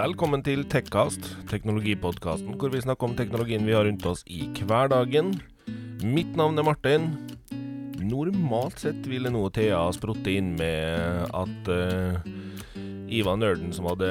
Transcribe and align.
Velkommen 0.00 0.40
til 0.40 0.62
Tekkast, 0.64 1.26
teknologipodkasten 1.50 2.54
hvor 2.56 2.70
vi 2.72 2.80
snakker 2.80 3.04
om 3.04 3.14
teknologien 3.18 3.66
vi 3.66 3.74
har 3.76 3.84
rundt 3.84 4.06
oss 4.08 4.22
i 4.32 4.46
hverdagen. 4.56 5.34
Mitt 6.00 6.30
navn 6.38 6.56
er 6.56 6.64
Martin. 6.64 7.10
Normalt 8.00 8.80
sett 8.80 9.04
ville 9.10 9.28
nå 9.28 9.42
Thea 9.52 9.82
sprutte 9.92 10.32
inn 10.32 10.54
med 10.56 11.26
at 11.36 11.68
uh, 11.68 12.16
Ivan 13.12 13.42
Nerden 13.44 13.74
som 13.76 13.90
hadde 13.90 14.08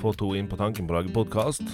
fått 0.00 0.24
henne 0.24 0.40
inn 0.40 0.48
på 0.48 0.56
tanken 0.62 0.88
på 0.88 0.96
å 0.96 0.98
lage 1.02 1.12
podkast. 1.12 1.66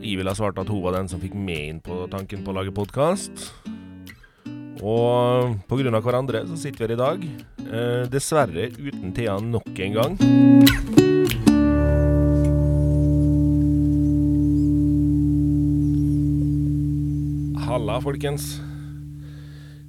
Jeg 0.00 0.18
ville 0.18 0.34
ha 0.34 0.40
svart 0.40 0.58
at 0.58 0.72
hun 0.72 0.82
var 0.82 0.98
den 0.98 1.12
som 1.12 1.22
fikk 1.22 1.38
meg 1.38 1.68
inn 1.76 1.80
på 1.84 2.08
tanken 2.10 2.42
på 2.42 2.50
å 2.50 2.58
lage 2.58 2.74
podkast. 2.74 3.52
Og 4.82 5.54
pga. 5.70 5.94
hverandre 6.02 6.42
så 6.50 6.58
sitter 6.58 6.88
vi 6.88 6.88
her 6.88 6.98
i 6.98 7.02
dag. 7.04 7.24
Eh, 7.70 8.04
dessverre 8.10 8.72
uten 8.82 9.14
Thea 9.14 9.38
nok 9.38 9.78
en 9.78 9.98
gang. 10.02 11.02
Halla, 17.74 17.96
folkens. 17.98 18.60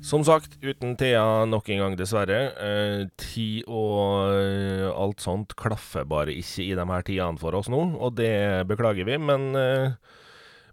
Som 0.02 0.24
sagt, 0.26 0.56
uten 0.66 0.96
Thea 0.98 1.46
nok 1.46 1.68
en 1.70 1.84
gang, 1.84 1.98
dessverre. 2.00 2.40
Eh, 2.58 3.04
tid 3.22 3.68
og 3.70 4.90
alt 4.90 5.22
sånt 5.22 5.54
klaffer 5.54 6.08
bare 6.10 6.34
ikke 6.34 6.66
i 6.66 6.72
de 6.80 6.88
her 6.90 7.06
tidene 7.06 7.38
for 7.38 7.54
oss 7.54 7.70
nå, 7.70 7.84
og 8.02 8.16
det 8.18 8.66
beklager 8.66 9.06
vi. 9.06 9.20
Men 9.22 9.54
eh, 9.54 9.94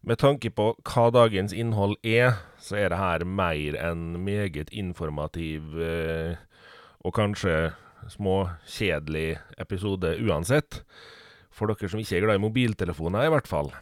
med 0.09 0.23
tanke 0.25 0.55
på 0.57 0.71
hva 0.89 1.07
dagens 1.13 1.53
innhold 1.53 1.99
er, 2.01 2.41
så 2.57 2.81
er 2.81 2.89
det 2.95 3.03
her 3.03 3.29
mer 3.29 3.77
enn 3.77 4.17
meget 4.25 4.73
informativ 4.73 5.77
eh, 5.85 6.41
og 7.05 7.13
kanskje 7.21 7.75
småkjedelig 8.17 9.35
episode 9.61 10.17
uansett. 10.17 10.81
For 11.53 11.69
dere 11.69 11.93
som 11.93 12.01
ikke 12.01 12.23
er 12.23 12.31
glad 12.31 12.41
i 12.41 12.47
mobiltelefoner, 12.49 13.29
i 13.29 13.37
hvert 13.37 13.53
fall. 13.53 13.75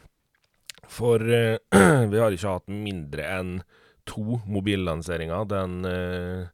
For 0.88 1.22
eh, 1.32 1.58
vi 2.12 2.20
har 2.20 2.34
ikke 2.34 2.56
hatt 2.56 2.72
mindre 2.72 3.26
enn 3.38 3.54
to 4.08 4.40
mobillanseringer 4.50 5.46
den 5.50 5.84
eh, 5.86 6.48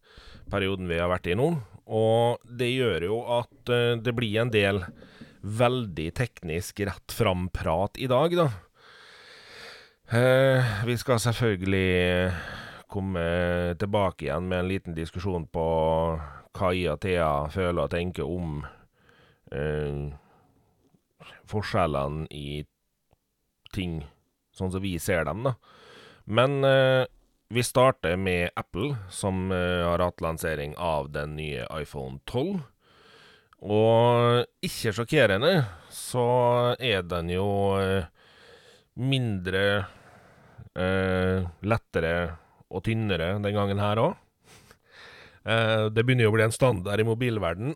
perioden 0.51 0.91
vi 0.91 1.01
har 1.01 1.11
vært 1.13 1.31
i 1.31 1.37
nå. 1.39 1.53
Og 1.87 2.43
det 2.59 2.73
gjør 2.73 3.09
jo 3.09 3.21
at 3.39 3.73
eh, 3.73 3.95
det 4.03 4.15
blir 4.17 4.43
en 4.43 4.53
del 4.53 4.83
veldig 5.47 6.09
teknisk 6.19 6.83
rett 6.89 7.15
fram-prat 7.15 8.01
i 8.03 8.09
dag, 8.11 8.33
da. 8.35 8.49
Vi 10.87 10.95
skal 10.99 11.19
selvfølgelig 11.23 12.31
komme 12.91 13.23
tilbake 13.79 14.27
igjen 14.27 14.47
med 14.51 14.61
en 14.61 14.69
liten 14.71 14.95
diskusjon 14.95 15.47
på 15.51 15.67
hva 16.57 16.73
jeg 16.75 16.93
og 16.93 17.01
Thea 17.03 17.31
føler 17.53 17.85
og 17.85 17.93
tenker 17.93 18.27
om 18.27 18.61
eh, 19.53 20.15
forskjellene 21.51 22.27
i 22.33 22.63
ting 23.75 24.01
sånn 24.57 24.73
som 24.75 24.83
vi 24.83 24.97
ser 25.03 25.27
dem, 25.29 25.45
da. 25.47 25.55
Men 26.27 26.65
eh, 26.67 27.05
vi 27.55 27.63
starter 27.63 28.17
med 28.19 28.51
Apple, 28.59 28.97
som 29.13 29.53
eh, 29.55 29.85
har 29.87 30.03
hatt 30.03 30.25
lansering 30.25 30.75
av 30.81 31.13
den 31.15 31.37
nye 31.39 31.69
iPhone 31.77 32.19
12. 32.27 32.59
Og 33.67 34.67
ikke 34.67 34.93
sjokkerende 34.97 35.53
så 35.95 36.27
er 36.83 37.07
den 37.07 37.31
jo 37.37 37.47
eh, 37.79 38.09
mindre 38.97 39.63
Eh, 40.77 41.41
lettere 41.65 42.17
og 42.69 42.83
tynnere 42.85 43.39
den 43.41 43.55
gangen 43.57 43.81
her 43.81 44.01
òg. 44.03 44.17
Eh, 45.47 45.87
det 45.89 46.03
begynner 46.05 46.27
jo 46.27 46.33
å 46.35 46.37
bli 46.37 46.45
en 46.45 46.53
standard 46.53 47.01
i 47.01 47.07
mobilverden 47.07 47.73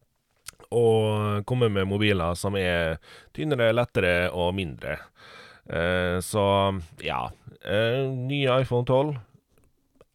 å 0.80 0.84
komme 1.44 1.68
med 1.74 1.90
mobiler 1.90 2.38
som 2.38 2.56
er 2.56 2.96
tynnere, 3.36 3.74
lettere 3.76 4.30
og 4.32 4.54
mindre. 4.56 4.96
Eh, 5.66 6.18
så 6.20 6.46
ja. 7.02 7.30
Eh, 7.64 8.04
nye 8.10 8.60
iPhone 8.60 8.86
12. 8.86 9.14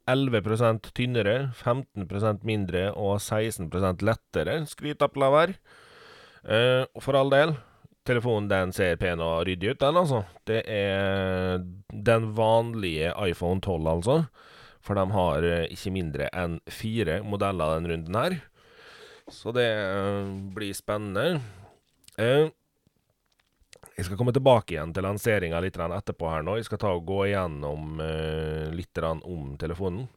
11% 0.09 0.89
tynnere, 0.97 1.51
15% 1.53 2.45
mindre 2.47 2.87
og 2.97 3.19
16 3.21 3.69
lettere, 4.01 4.63
av 5.27 5.35
her. 5.37 5.53
Eh, 6.49 6.85
for 6.97 7.17
all 7.19 7.29
del, 7.29 7.53
telefonen 8.09 8.49
den 8.49 8.73
ser 8.73 8.97
pen 8.97 9.21
og 9.21 9.43
ryddig 9.45 9.75
ut, 9.75 9.81
den, 9.83 9.99
altså. 10.01 10.23
Det 10.49 10.63
er 10.65 11.61
den 11.93 12.31
vanlige 12.33 13.13
iPhone 13.27 13.61
12, 13.61 13.87
altså. 13.87 14.23
For 14.81 14.97
de 14.97 15.05
har 15.13 15.45
ikke 15.69 15.93
mindre 15.93 16.29
enn 16.33 16.57
fire 16.71 17.19
modeller 17.21 17.77
den 17.77 17.91
runden 17.91 18.17
her. 18.17 18.39
Så 19.29 19.53
det 19.53 19.69
blir 20.55 20.73
spennende. 20.73 21.41
Eh, 22.17 22.49
jeg 23.99 24.07
skal 24.07 24.19
komme 24.19 24.33
tilbake 24.35 24.75
igjen 24.75 24.93
til 24.95 25.03
lanseringa 25.03 25.59
litt 25.63 25.77
etterpå 25.77 26.31
her 26.31 26.45
nå. 26.47 26.55
Jeg 26.57 26.69
skal 26.69 26.79
ta 26.81 26.93
og 26.95 27.05
gå 27.09 27.25
igjennom 27.27 27.99
litt 28.71 29.01
om 29.03 29.55
telefonen. 29.59 30.07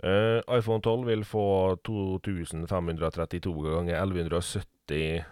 iPhone 0.00 0.80
12 0.80 1.06
vil 1.10 1.24
få 1.26 1.46
2532 1.84 3.74
ganger 3.76 3.98
1170 4.00 5.26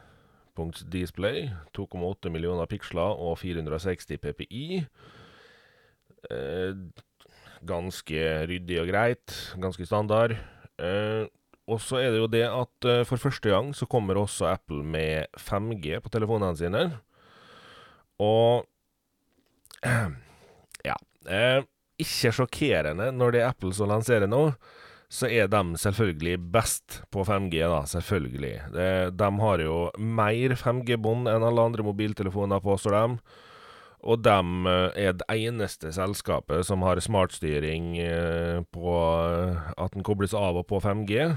display, 0.91 1.51
2,8 1.77 2.31
millioner 2.33 2.67
piksler 2.67 3.21
og 3.21 3.39
460 3.39 4.19
PPI. 4.23 4.85
Uh, 6.31 6.75
ganske 7.67 8.23
ryddig 8.49 8.81
og 8.83 8.91
greit. 8.91 9.35
Ganske 9.61 9.87
standard. 9.87 10.37
Uh, 10.81 11.27
og 11.67 11.81
så 11.83 11.99
er 11.99 12.13
det 12.15 12.21
jo 12.21 12.31
det 12.31 12.45
at 12.47 12.87
for 13.09 13.19
første 13.19 13.51
gang 13.51 13.73
så 13.75 13.89
kommer 13.91 14.15
også 14.21 14.47
Apple 14.53 14.85
med 14.87 15.27
5G 15.35 15.99
på 15.99 16.13
telefonene 16.15 16.55
sine. 16.55 16.85
Og 18.23 18.67
Ja. 20.87 20.97
Eh, 21.29 21.63
ikke 22.01 22.33
sjokkerende 22.35 23.11
når 23.15 23.35
det 23.35 23.41
er 23.43 23.51
Apple 23.51 23.75
som 23.75 23.91
lanserer 23.91 24.29
nå 24.31 24.51
så 25.09 25.29
er 25.31 25.47
de 25.51 25.79
selvfølgelig 25.79 26.39
best 26.53 27.01
på 27.15 27.23
5G, 27.25 27.61
da. 27.63 27.83
Selvfølgelig. 27.87 28.55
Det, 28.75 28.89
de 29.19 29.29
har 29.41 29.63
jo 29.63 29.77
mer 29.99 30.55
5G-bånd 30.59 31.31
enn 31.31 31.47
alle 31.47 31.67
andre 31.71 31.87
mobiltelefoner, 31.87 32.63
påstår 32.63 32.97
de. 32.97 33.19
Og 34.07 34.23
de 34.23 34.39
eh, 34.71 35.07
er 35.07 35.15
det 35.19 35.29
eneste 35.31 35.93
selskapet 35.95 36.67
som 36.67 36.83
har 36.87 37.01
smartstyring 37.03 37.95
eh, 38.03 38.61
på 38.75 38.97
at 39.77 39.95
den 39.95 40.07
kobles 40.07 40.35
av 40.35 40.59
og 40.59 40.67
på 40.71 40.83
5G. 40.83 41.31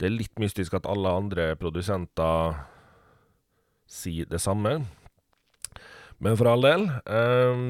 Det 0.00 0.08
er 0.08 0.16
litt 0.16 0.40
mystisk 0.40 0.76
at 0.76 0.88
alle 0.88 1.12
andre 1.12 1.54
produsenter 1.60 2.60
sier 3.90 4.28
det 4.28 4.40
samme. 4.40 4.82
Men 6.20 6.36
for 6.36 6.50
all 6.50 6.64
del. 6.64 6.86
Um, 7.08 7.64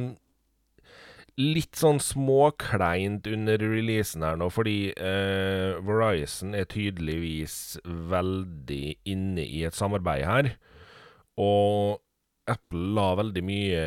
litt 1.40 1.78
sånn 1.78 2.00
småkleint 2.02 3.28
under 3.30 3.62
releasen 3.62 4.24
her 4.26 4.36
nå, 4.40 4.50
fordi 4.52 4.90
uh, 4.98 5.78
Verizon 5.86 6.56
er 6.58 6.68
tydeligvis 6.70 7.78
veldig 7.86 8.84
inne 9.08 9.46
i 9.46 9.64
et 9.68 9.76
samarbeid 9.76 10.26
her. 10.26 10.52
Og 11.40 12.00
Apple 12.50 12.90
la 12.96 13.12
veldig 13.20 13.42
mye 13.46 13.82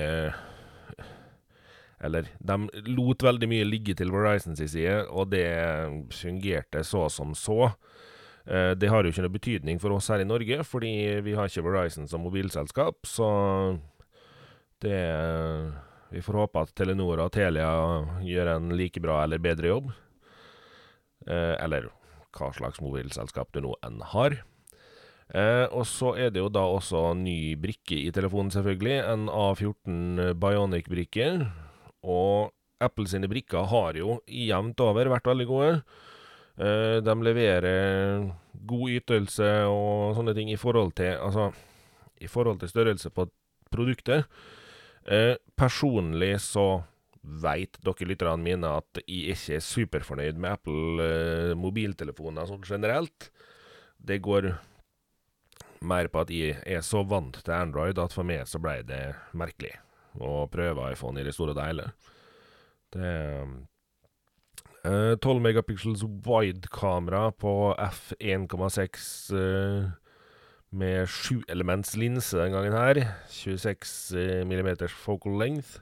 Eller, 2.04 2.28
de 2.40 2.56
lot 2.92 3.24
veldig 3.24 3.48
mye 3.48 3.68
ligge 3.68 3.94
til 4.00 4.12
Verizon 4.12 4.58
sin 4.60 4.68
side, 4.68 5.04
og 5.08 5.30
det 5.32 5.46
fungerte 6.12 6.82
så 6.84 7.06
som 7.12 7.32
så. 7.38 7.70
Eh, 8.44 8.74
det 8.76 8.90
har 8.92 9.04
jo 9.04 9.14
ikke 9.14 9.24
noe 9.24 9.32
betydning 9.32 9.80
for 9.80 9.96
oss 9.96 10.10
her 10.12 10.20
i 10.20 10.28
Norge, 10.28 10.66
fordi 10.68 10.92
vi 11.24 11.36
har 11.38 11.48
ikke 11.48 11.64
Verizon 11.64 12.10
som 12.12 12.26
mobilselskap, 12.26 13.08
så 13.08 13.30
det 14.84 15.02
vi 16.14 16.22
får 16.22 16.38
håpe 16.44 16.62
at 16.62 16.74
Telenor 16.78 17.24
og 17.24 17.32
Telia 17.34 17.72
gjør 18.22 18.52
en 18.52 18.74
like 18.78 19.02
bra 19.02 19.24
eller 19.24 19.42
bedre 19.42 19.72
jobb. 19.72 19.92
Eh, 21.26 21.56
eller 21.58 21.88
hva 22.34 22.50
slags 22.54 22.82
mobilselskap 22.84 23.50
du 23.54 23.64
nå 23.66 23.74
enn 23.86 24.02
har. 24.14 24.38
Eh, 25.34 25.66
og 25.74 25.88
så 25.90 26.14
er 26.20 26.34
det 26.34 26.44
jo 26.44 26.52
da 26.54 26.68
også 26.70 27.16
ny 27.18 27.56
brikke 27.58 27.98
i 27.98 28.12
telefonen, 28.14 28.54
selvfølgelig. 28.54 29.00
En 29.10 29.26
A14 29.32 30.34
Bionic-brikke. 30.38 31.30
Og 32.06 32.54
Apple 32.84 33.10
sine 33.10 33.30
brikker 33.32 33.66
har 33.72 33.98
jo 33.98 34.20
jevnt 34.28 34.82
over 34.86 35.10
vært 35.16 35.30
veldig 35.32 35.50
gode. 35.50 35.76
Eh, 36.62 36.98
de 37.02 37.16
leverer 37.26 38.28
god 38.70 38.98
ytelse 39.00 39.54
og 39.66 40.20
sånne 40.20 40.36
ting 40.38 40.52
i 40.54 40.60
forhold 40.62 40.94
til 40.94 41.18
Altså, 41.18 41.50
i 42.22 42.30
forhold 42.30 42.60
til 42.62 42.70
størrelse 42.70 43.10
på 43.10 43.26
produktet. 43.74 44.30
Eh, 45.06 45.36
personlig 45.60 46.38
så 46.42 46.84
veit 47.24 47.80
dere 47.84 48.08
lytterne 48.08 48.44
mine 48.44 48.70
at 48.80 49.00
jeg 49.04 49.34
ikke 49.34 49.58
er 49.58 49.64
superfornøyd 49.64 50.40
med 50.40 50.58
Apple 50.58 51.08
eh, 51.08 51.56
mobiltelefoner 51.60 52.48
sånn 52.50 52.64
generelt. 52.68 53.30
Det 53.98 54.20
går 54.24 54.52
mer 55.84 56.08
på 56.12 56.24
at 56.24 56.32
jeg 56.32 56.60
er 56.64 56.84
så 56.84 57.04
vant 57.08 57.40
til 57.40 57.56
Android 57.56 58.00
at 58.00 58.16
for 58.16 58.28
meg 58.28 58.48
så 58.48 58.60
ble 58.64 58.80
det 58.88 59.04
merkelig 59.36 59.76
å 60.20 60.46
prøve 60.52 60.92
iPhone 60.94 61.20
i 61.20 61.28
det 61.28 61.36
store 61.36 61.56
og 61.56 61.64
hele. 61.64 61.90
Det 62.94 63.12
eh, 64.84 65.16
12 65.16 65.40
megapixels 65.40 66.04
wide-kamera 66.28 67.30
på 67.40 67.74
f1,6 67.80 69.06
eh, 69.40 69.92
med 70.74 71.08
sjuelementslinse 71.12 72.40
den 72.40 72.56
gangen 72.56 72.76
her. 72.76 73.00
26 73.30 74.46
mm 74.50 74.72
focal 74.90 75.38
length. 75.40 75.80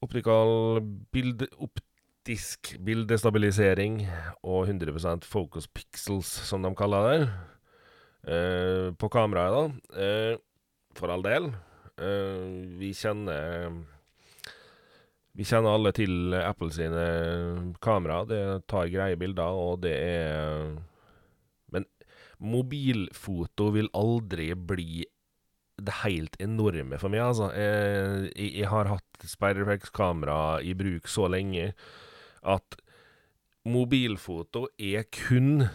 Optikal 0.00 0.80
bilde, 1.12 1.48
optisk 1.60 2.76
bildestabilisering 2.84 4.06
og 4.42 4.68
100% 4.68 5.26
focus 5.28 5.66
pixels, 5.68 6.30
som 6.48 6.62
de 6.62 6.74
kaller 6.78 7.08
det. 7.10 7.30
Eh, 8.30 8.92
på 8.94 9.08
kameraet, 9.08 9.56
da. 9.56 10.00
Eh, 10.02 10.36
for 10.96 11.12
all 11.12 11.24
del. 11.24 11.50
Eh, 12.00 12.76
vi 12.80 12.92
kjenner 12.94 13.82
Vi 15.32 15.44
kjenner 15.46 15.76
alle 15.76 15.92
til 15.94 16.34
Apple 16.34 16.72
sine 16.74 17.74
kamera. 17.80 18.24
Det 18.26 18.66
tar 18.68 18.90
greie 18.90 19.16
bilder, 19.16 19.56
og 19.56 19.80
det 19.80 19.92
er 19.94 20.74
mobilfoto 22.40 23.70
vil 23.74 23.90
aldri 23.96 24.52
bli 24.54 25.04
det 25.80 25.96
helt 26.02 26.36
enorme 26.40 26.98
for 27.00 27.12
meg, 27.12 27.22
altså. 27.24 27.50
Jeg, 27.56 28.30
jeg 28.36 28.68
har 28.68 28.90
hatt 28.90 29.26
Spiderflex-kamera 29.28 30.60
i 30.64 30.74
bruk 30.76 31.08
så 31.08 31.28
lenge 31.32 31.70
at 32.40 32.80
mobilfoto 33.68 34.66
er 34.80 35.06
kun 35.12 35.68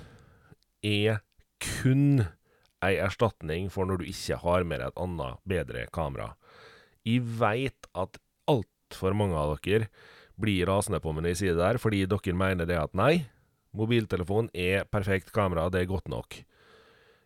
Er 0.85 1.21
kun 1.61 2.25
ei 2.85 2.97
erstatning 3.01 3.71
for 3.73 3.89
når 3.89 4.01
du 4.01 4.09
ikke 4.11 4.37
har 4.43 4.65
med 4.67 4.81
deg 4.81 4.91
et 4.91 4.99
annet, 5.01 5.39
bedre 5.49 5.85
kamera. 5.93 6.35
Jeg 7.05 7.23
veit 7.39 7.87
at 7.97 8.19
altfor 8.51 9.15
mange 9.17 9.37
av 9.39 9.55
dere 9.65 9.89
blir 10.37 10.67
rasende 10.69 10.99
på 11.01 11.13
meg 11.15 11.23
når 11.23 11.33
jeg 11.33 11.41
sier 11.41 11.55
det 11.57 11.63
der, 11.63 11.79
fordi 11.81 12.03
dere 12.11 12.35
mener 12.37 12.69
det 12.69 12.77
at 12.77 12.93
nei, 12.97 13.25
mobiltelefon 13.73 14.51
er 14.53 14.85
perfekt 14.91 15.33
kamera, 15.33 15.69
det 15.73 15.81
er 15.81 15.89
godt 15.89 16.11
nok. 16.11 16.43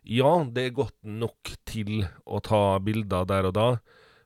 Ja, 0.02 0.44
det 0.48 0.62
er 0.64 0.76
godt 0.76 0.96
nok 1.04 1.52
til 1.68 2.06
å 2.24 2.40
ta 2.40 2.78
bilder 2.80 3.26
der 3.28 3.50
og 3.50 3.54
da, 3.56 3.68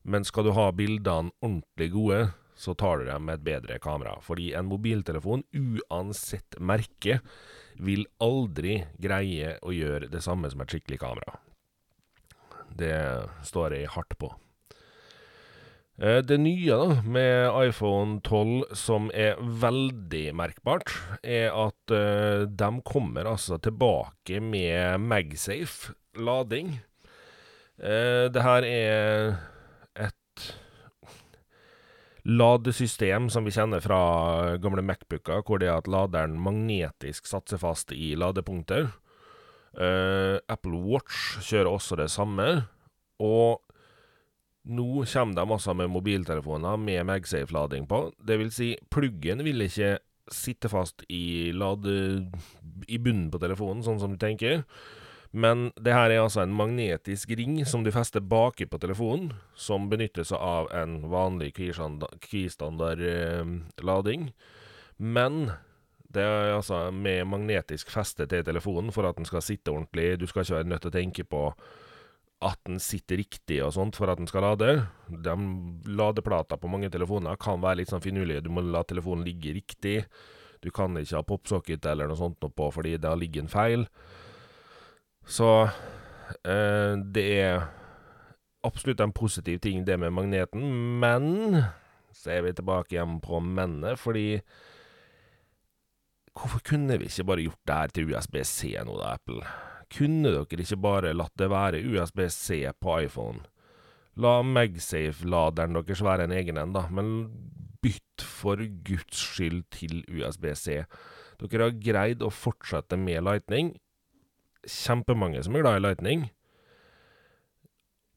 men 0.07 0.27
skal 0.27 0.47
du 0.47 0.53
ha 0.55 0.69
bildene 0.77 1.35
ordentlig 1.43 1.91
gode, 1.95 2.21
så 2.55 2.77
tar 2.79 3.01
du 3.01 3.09
dem 3.09 3.27
med 3.27 3.41
et 3.41 3.47
bedre 3.49 3.79
kamera. 3.83 4.15
Fordi 4.23 4.53
en 4.55 4.69
mobiltelefon, 4.71 5.43
uansett 5.51 6.61
merke, 6.61 7.19
vil 7.75 8.07
aldri 8.23 8.85
greie 9.03 9.57
å 9.67 9.75
gjøre 9.75 10.13
det 10.13 10.23
samme 10.23 10.51
som 10.53 10.63
et 10.63 10.71
skikkelig 10.71 11.01
kamera. 11.03 11.41
Det 12.75 12.95
står 13.47 13.75
jeg 13.79 13.91
hardt 13.95 14.15
på. 14.19 14.31
Det 15.95 16.41
nye 16.43 16.75
da, 16.75 16.97
med 17.07 17.55
iPhone 17.69 18.17
12 18.27 18.75
som 18.75 19.13
er 19.15 19.39
veldig 19.39 20.33
merkbart, 20.35 20.91
er 21.23 21.55
at 21.55 21.95
uh, 21.95 22.43
de 22.51 22.71
kommer 22.83 23.29
altså 23.31 23.61
tilbake 23.63 24.41
med 24.43 24.99
Magsafe 24.99 25.95
lading. 26.19 26.73
Uh, 27.79 28.27
det 28.35 28.43
her 28.43 28.67
er 28.67 29.37
et 30.03 30.49
ladesystem 32.27 33.29
som 33.31 33.47
vi 33.47 33.55
kjenner 33.55 33.85
fra 33.85 34.01
gamle 34.59 34.83
Macbooker, 34.83 35.45
hvor 35.47 35.63
det 35.63 35.69
er 35.71 35.79
at 35.79 35.91
laderen 35.91 36.35
magnetisk 36.43 37.31
satser 37.31 37.63
fast 37.63 37.95
i 37.95 38.17
ladepunkter. 38.19 38.91
Uh, 39.79 40.43
Apple 40.51 40.81
Watch 40.91 41.39
kjører 41.47 41.71
også 41.71 42.03
det 42.03 42.11
samme. 42.11 42.65
Og 43.23 43.63
nå 44.65 45.05
kommer 45.05 45.37
de 45.37 45.45
masse 45.49 45.75
med 45.77 45.93
mobiltelefoner 45.93 46.77
med 46.81 47.07
MagSafe-lading 47.07 47.87
på. 47.89 48.01
Det 48.19 48.39
vil 48.41 48.53
si, 48.53 48.73
pluggen 48.91 49.45
vil 49.45 49.67
ikke 49.67 49.99
sitte 50.33 50.71
fast 50.73 51.05
i, 51.13 51.53
lade, 51.53 51.95
i 52.89 52.99
bunnen 52.99 53.29
på 53.33 53.41
telefonen, 53.43 53.85
sånn 53.85 54.01
som 54.01 54.15
du 54.15 54.21
tenker. 54.21 54.65
Men 55.35 55.67
det 55.77 55.93
her 55.93 56.13
er 56.15 56.23
altså 56.23 56.45
en 56.45 56.55
magnetisk 56.55 57.35
ring 57.37 57.59
som 57.67 57.83
du 57.85 57.91
fester 57.93 58.23
baki 58.23 58.69
på 58.71 58.79
telefonen, 58.81 59.33
som 59.59 59.89
benytter 59.91 60.25
seg 60.25 60.39
av 60.39 60.71
en 60.73 61.01
vanlig 61.11 61.51
keystandard 61.59 63.03
eh, 63.03 63.43
lading. 63.83 64.29
Men 64.97 65.49
det 66.15 66.23
er 66.23 66.55
altså 66.55 66.87
med 66.95 67.27
magnetisk 67.27 67.91
feste 67.91 68.29
til 68.31 68.45
telefonen 68.47 68.95
for 68.95 69.09
at 69.09 69.19
den 69.19 69.27
skal 69.27 69.43
sitte 69.43 69.75
ordentlig. 69.75 70.21
Du 70.23 70.29
skal 70.31 70.47
ikke 70.47 70.61
være 70.61 70.71
nødt 70.71 70.87
til 70.87 70.93
å 70.93 70.99
tenke 71.01 71.27
på 71.27 71.49
at 72.45 72.61
den 72.69 72.81
sitter 72.83 73.19
riktig 73.23 73.61
og 73.65 73.73
sånt 73.77 73.97
for 73.97 74.11
at 74.13 74.21
den 74.21 74.29
skal 74.29 74.45
lade. 74.45 74.71
De 75.09 75.35
ladeplater 75.89 76.61
på 76.61 76.71
mange 76.71 76.91
telefoner 76.93 77.39
kan 77.41 77.63
være 77.63 77.83
litt 77.83 77.93
sånn 77.93 78.05
finurlige. 78.05 78.45
Du 78.45 78.51
må 78.53 78.65
la 78.65 78.85
telefonen 78.85 79.25
ligge 79.27 79.55
riktig. 79.57 80.03
Du 80.65 80.71
kan 80.75 80.97
ikke 81.01 81.19
ha 81.19 81.25
popsocket 81.29 81.89
eller 81.89 82.09
noe 82.09 82.21
sånt 82.21 82.41
på 82.41 82.69
fordi 82.73 82.97
da 83.01 83.15
ligger 83.17 83.45
en 83.45 83.53
feil. 83.53 83.87
Så 85.25 85.49
eh, 85.65 86.93
det 87.17 87.25
er 87.41 87.65
absolutt 88.65 89.01
en 89.05 89.13
positiv 89.13 89.61
ting, 89.65 89.85
det 89.85 89.97
med 90.01 90.13
magneten, 90.17 90.65
men 91.01 91.65
så 92.17 92.37
er 92.37 92.47
vi 92.47 92.55
tilbake 92.57 92.97
igjen 92.97 93.19
på 93.25 93.41
mennet, 93.45 94.01
fordi 94.01 94.41
Hvorfor 96.35 96.59
kunne 96.67 96.97
vi 96.99 97.07
ikke 97.07 97.25
bare 97.29 97.45
gjort 97.45 97.61
det 97.69 97.75
her 97.79 97.93
til 97.95 98.09
USB-C 98.11 98.73
nå, 98.83 98.97
da, 98.99 99.13
Apple? 99.15 99.45
Kunne 99.95 100.33
dere 100.35 100.65
ikke 100.65 100.81
bare 100.83 101.15
latt 101.15 101.35
det 101.39 101.51
være 101.53 101.83
USB-C 101.87 102.65
på 102.83 102.99
iPhone? 103.05 103.45
La 104.19 104.41
MagSafe-laderen 104.47 105.75
deres 105.79 106.03
være 106.07 106.27
en 106.29 106.35
egen 106.35 106.59
en, 106.59 106.75
da, 106.75 106.87
men 106.91 107.29
bytt 107.85 108.23
for 108.23 108.61
guds 108.87 109.19
skyld 109.19 109.65
til 109.75 110.03
USB-C. 110.09 110.85
Dere 111.43 111.67
har 111.67 111.83
greid 111.83 112.23
å 112.23 112.31
fortsette 112.33 112.99
med 112.99 113.25
Lightning, 113.27 113.75
kjempemange 114.65 115.43
som 115.45 115.57
er 115.57 115.65
glad 115.67 115.81
i 115.81 115.85
Lightning. 115.85 116.29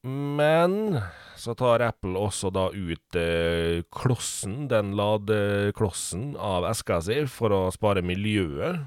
Men 0.07 1.00
så 1.35 1.56
tar 1.57 1.83
Apple 1.83 2.19
også 2.21 2.51
da 2.53 2.69
ut 2.71 3.18
eh, 3.19 3.83
klossen, 3.91 4.68
den 4.71 4.94
ladeklossen 4.95 6.35
av 6.39 6.69
eska 6.69 7.01
si, 7.03 7.23
for 7.31 7.53
å 7.53 7.62
spare 7.73 8.06
miljøet. 8.06 8.85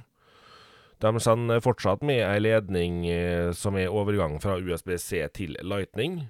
De 1.00 1.20
sender 1.22 1.62
fortsatt 1.64 2.02
med 2.04 2.20
ei 2.26 2.40
ledning 2.42 3.06
eh, 3.08 3.52
som 3.56 3.78
er 3.80 3.92
overgang 3.92 4.36
fra 4.42 4.58
USB-C 4.60 5.22
til 5.36 5.56
Lightning. 5.64 6.26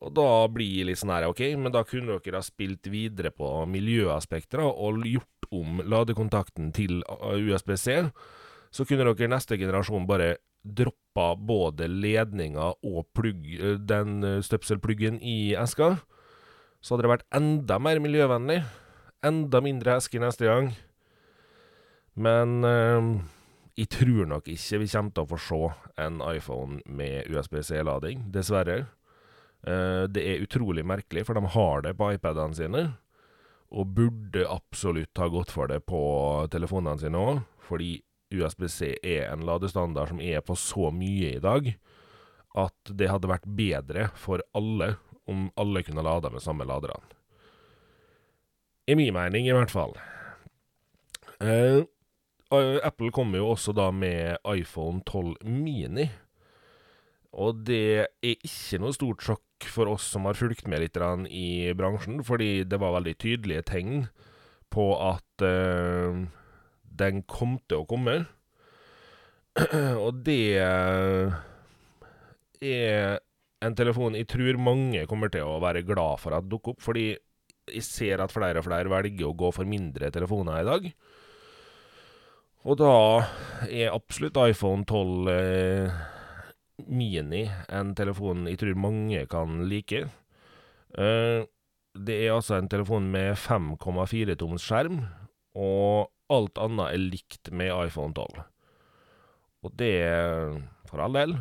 Og 0.00 0.14
da 0.16 0.28
blir 0.48 0.86
litt 0.88 1.00
sånn 1.00 1.12
her, 1.12 1.26
OK, 1.28 1.42
men 1.60 1.74
da 1.74 1.82
kunne 1.84 2.16
dere 2.22 2.40
ha 2.40 2.44
spilt 2.44 2.86
videre 2.88 3.32
på 3.34 3.48
miljøaspekter 3.68 4.62
og 4.64 5.02
gjort 5.04 5.50
om 5.52 5.82
ladekontakten 5.84 6.70
til 6.72 7.02
USB-C. 7.04 7.98
Så 8.70 8.86
kunne 8.86 9.04
dere 9.10 9.28
neste 9.28 9.58
generasjon 9.60 10.06
bare 10.08 10.36
droppa 10.62 11.34
både 11.36 11.88
ledninga 11.88 12.70
og 12.84 13.08
plugg, 13.16 13.44
eh, 13.58 13.76
den 13.80 14.22
eh, 14.24 14.40
støpselpluggen 14.44 15.20
i 15.22 15.54
eska, 15.58 15.96
så 16.80 16.94
hadde 16.94 17.06
det 17.06 17.12
vært 17.14 17.28
enda 17.36 17.78
mer 17.80 18.00
miljøvennlig. 18.00 18.62
Enda 19.26 19.60
mindre 19.60 19.98
esker 20.00 20.22
neste 20.22 20.48
gang. 20.48 20.70
Men 22.16 22.64
eh, 22.64 23.10
jeg 23.78 23.90
tror 23.92 24.26
nok 24.30 24.48
ikke 24.50 24.80
vi 24.82 24.88
kommer 24.90 25.14
til 25.14 25.26
å 25.26 25.30
få 25.30 25.38
se 25.44 25.60
en 26.02 26.20
iPhone 26.26 26.80
med 26.86 27.30
USB-C-lading, 27.30 28.26
dessverre. 28.34 28.84
Uh, 29.66 30.08
det 30.10 30.24
er 30.24 30.44
utrolig 30.44 30.84
merkelig, 30.86 31.26
for 31.28 31.38
de 31.38 31.52
har 31.54 31.86
det 31.86 31.94
på 31.98 32.10
iPadene 32.16 32.56
sine. 32.56 32.84
Og 33.70 33.92
burde 33.94 34.48
absolutt 34.50 35.20
ha 35.20 35.28
gått 35.30 35.52
for 35.54 35.70
det 35.70 35.82
på 35.86 36.00
telefonene 36.50 36.98
sine 36.98 37.20
òg, 37.20 37.42
fordi 37.68 38.00
USB-C 38.34 38.96
er 39.02 39.28
en 39.30 39.44
ladestandard 39.46 40.10
som 40.10 40.22
er 40.22 40.42
på 40.46 40.56
så 40.58 40.90
mye 40.94 41.36
i 41.36 41.42
dag 41.42 41.72
at 42.58 42.92
det 42.98 43.10
hadde 43.10 43.30
vært 43.30 43.46
bedre 43.46 44.08
for 44.18 44.42
alle 44.58 44.96
om 45.30 45.48
alle 45.60 45.82
kunne 45.86 46.02
lade 46.02 46.30
med 46.34 46.42
samme 46.42 46.66
laderne. 46.66 47.14
I 48.90 48.96
min 48.98 49.14
mening, 49.14 49.46
i 49.46 49.54
hvert 49.54 49.70
fall. 49.70 49.94
Uh, 51.38 51.86
Apple 52.50 53.12
kommer 53.14 53.38
jo 53.38 53.52
også 53.52 53.72
da 53.76 53.90
med 53.94 54.40
iPhone 54.50 55.04
12 55.06 55.36
Mini. 55.46 56.08
Og 57.30 57.62
det 57.66 57.82
er 58.02 58.08
ikke 58.34 58.80
noe 58.82 58.94
stort 58.96 59.22
sjokk 59.22 59.68
for 59.70 59.90
oss 59.92 60.08
som 60.10 60.26
har 60.26 60.38
fulgt 60.38 60.66
med 60.70 60.82
litt 60.82 60.98
i 61.30 61.70
bransjen, 61.78 62.24
fordi 62.26 62.64
det 62.66 62.80
var 62.82 62.96
veldig 62.96 63.14
tydelige 63.22 63.62
tegn 63.70 64.08
på 64.70 64.86
at 64.98 65.44
uh, 65.46 66.26
den 66.82 67.22
kom 67.30 67.58
til 67.68 67.84
å 67.84 67.86
komme. 67.86 68.24
Og 70.04 70.22
det 70.26 70.58
er 72.60 73.20
en 73.60 73.76
telefon 73.76 74.16
jeg 74.16 74.28
tror 74.30 74.58
mange 74.62 75.06
kommer 75.10 75.30
til 75.32 75.46
å 75.46 75.60
være 75.62 75.84
glad 75.86 76.20
for 76.22 76.34
at 76.36 76.48
dukker 76.50 76.74
opp, 76.74 76.82
fordi 76.82 77.12
jeg 77.70 77.86
ser 77.86 78.22
at 78.24 78.32
flere 78.34 78.58
og 78.58 78.66
flere 78.66 78.90
velger 78.90 79.28
å 79.28 79.36
gå 79.38 79.50
for 79.54 79.68
mindre 79.68 80.10
telefoner 80.10 80.62
i 80.62 80.66
dag. 80.66 80.90
Og 82.68 82.76
da 82.76 82.94
er 83.70 83.94
absolutt 83.94 84.36
iPhone 84.42 84.84
12 84.84 85.30
eh, 85.32 86.00
Mini 86.90 87.46
en 87.72 87.94
telefon 87.96 88.44
jeg 88.50 88.60
tror 88.60 88.76
mange 88.76 89.22
kan 89.32 89.62
like. 89.70 90.02
Eh, 90.98 91.40
det 91.96 92.16
er 92.20 92.34
altså 92.34 92.58
en 92.58 92.68
telefon 92.70 93.08
med 93.10 93.32
5,4 93.40 94.36
toms 94.38 94.62
skjerm, 94.62 95.00
og 95.58 96.10
alt 96.30 96.60
annet 96.62 96.92
er 96.92 97.02
likt 97.02 97.50
med 97.50 97.72
iPhone 97.88 98.14
12. 98.14 98.44
Og 99.66 99.72
det, 99.76 99.96
for 100.88 101.02
all 101.04 101.16
del, 101.16 101.34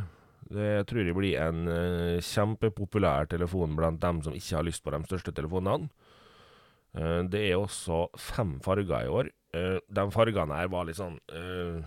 Det 0.50 0.88
tror 0.90 1.06
jeg 1.06 1.14
blir 1.14 1.36
en 1.38 1.68
eh, 1.70 2.24
kjempepopulær 2.26 3.28
telefon 3.30 3.76
blant 3.78 4.02
dem 4.02 4.24
som 4.26 4.34
ikke 4.34 4.56
har 4.58 4.64
lyst 4.66 4.82
på 4.82 4.90
de 4.90 5.04
største 5.06 5.30
telefonene. 5.30 5.92
Eh, 6.98 7.22
det 7.30 7.44
er 7.52 7.60
også 7.60 8.08
fem 8.18 8.56
farger 8.66 9.06
i 9.06 9.12
år. 9.14 9.30
Eh, 9.56 9.78
de 9.90 10.06
fargene 10.14 10.58
her 10.58 10.70
var 10.70 10.86
litt 10.86 11.00
sånn 11.00 11.16
uh, 11.34 11.82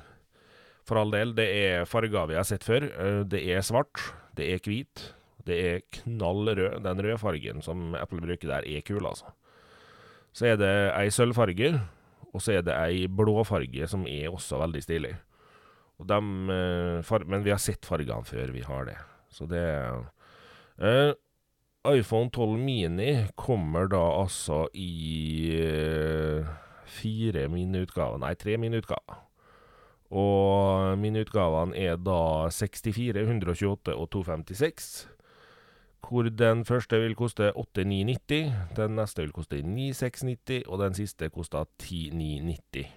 For 0.82 0.98
all 0.98 1.12
del, 1.14 1.30
det 1.38 1.46
er 1.46 1.84
farger 1.86 2.30
vi 2.30 2.38
har 2.38 2.46
sett 2.48 2.66
før. 2.66 2.88
Uh, 2.98 3.22
det 3.28 3.42
er 3.54 3.62
svart, 3.66 4.00
det 4.38 4.48
er 4.50 4.62
hvit, 4.66 5.04
det 5.46 5.58
er 5.62 5.84
knall 6.00 6.50
rød. 6.50 6.80
Den 6.82 7.02
rødfargen 7.06 7.62
som 7.62 7.96
Apple 7.98 8.22
bruker 8.24 8.50
der, 8.50 8.66
er 8.66 8.86
kul, 8.86 9.06
altså. 9.06 9.30
Så 10.32 10.48
er 10.48 10.56
det 10.58 10.72
ei 10.96 11.10
sølvfarge, 11.12 11.74
og 12.32 12.40
så 12.40 12.56
er 12.56 12.66
det 12.66 12.78
ei 12.78 13.06
blåfarge 13.06 13.86
som 13.90 14.06
er 14.08 14.32
også 14.32 14.58
veldig 14.62 14.82
stilig. 14.82 15.12
Og 16.00 16.08
dem, 16.08 16.48
men 16.48 17.44
vi 17.44 17.52
har 17.52 17.60
sett 17.62 17.84
fargene 17.86 18.24
før 18.26 18.50
vi 18.54 18.64
har 18.64 18.88
det, 18.88 18.96
så 19.30 19.46
det 19.46 19.66
uh, 20.80 21.12
iPhone 21.84 22.30
12 22.30 22.58
Mini 22.58 23.26
kommer 23.34 23.88
da 23.90 24.02
altså 24.20 24.68
i 24.78 25.50
eh, 25.58 26.46
fire 26.92 27.48
miniutgaver, 27.52 28.20
nei, 28.22 28.34
tre 28.38 28.58
miniutgaver. 28.60 29.20
Og 30.12 30.98
miniutgavene 31.00 31.76
er 31.78 31.96
da 31.96 32.50
64, 32.52 33.16
128 33.24 33.94
og 33.96 34.10
256. 34.12 34.90
Hvor 36.02 36.28
den 36.28 36.66
første 36.68 36.98
vil 37.00 37.14
koste 37.16 37.52
8990, 37.56 38.52
den 38.76 38.98
neste 38.98 39.22
vil 39.22 39.32
koste 39.32 39.62
9690, 39.62 40.66
og 40.68 40.82
den 40.82 40.98
siste 40.98 41.30
kosta 41.32 41.64
10990. 41.80 42.90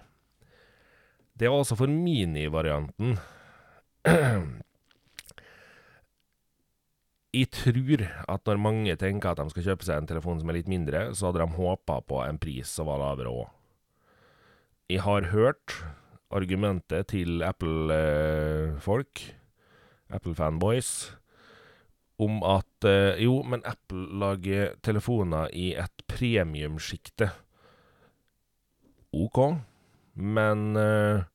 Det 1.36 1.50
var 1.50 1.58
altså 1.62 1.76
for 1.76 1.88
minivarianten. 1.92 3.16
Jeg 7.36 7.50
tror 7.52 8.04
at 8.32 8.48
når 8.48 8.56
mange 8.56 8.96
tenker 8.96 9.30
at 9.30 9.40
de 9.40 9.52
skal 9.52 9.66
kjøpe 9.70 9.84
seg 9.84 10.00
en 10.00 10.08
telefon 10.08 10.38
som 10.40 10.48
er 10.48 10.56
litt 10.56 10.70
mindre, 10.72 11.10
så 11.12 11.28
hadde 11.28 11.42
de 11.44 11.58
håpa 11.58 12.00
på 12.08 12.22
en 12.24 12.38
pris 12.40 12.68
som 12.78 12.88
var 12.88 13.02
lavere 13.02 13.32
òg. 13.32 13.48
Jeg 14.86 15.02
har 15.02 15.32
hørt 15.32 15.72
argumentet 16.30 17.08
til 17.10 17.42
Apple-folk, 17.42 19.22
Apple-fanboys, 20.14 20.90
om 22.22 22.38
at 22.46 22.86
eh, 22.86 23.18
jo, 23.24 23.40
men 23.42 23.66
Apple 23.66 24.06
lager 24.22 24.76
telefoner 24.86 25.50
i 25.50 25.72
et 25.74 26.06
premiumsjikte. 26.06 27.32
OK, 29.10 29.42
men 30.14 30.78
eh, 30.78 31.26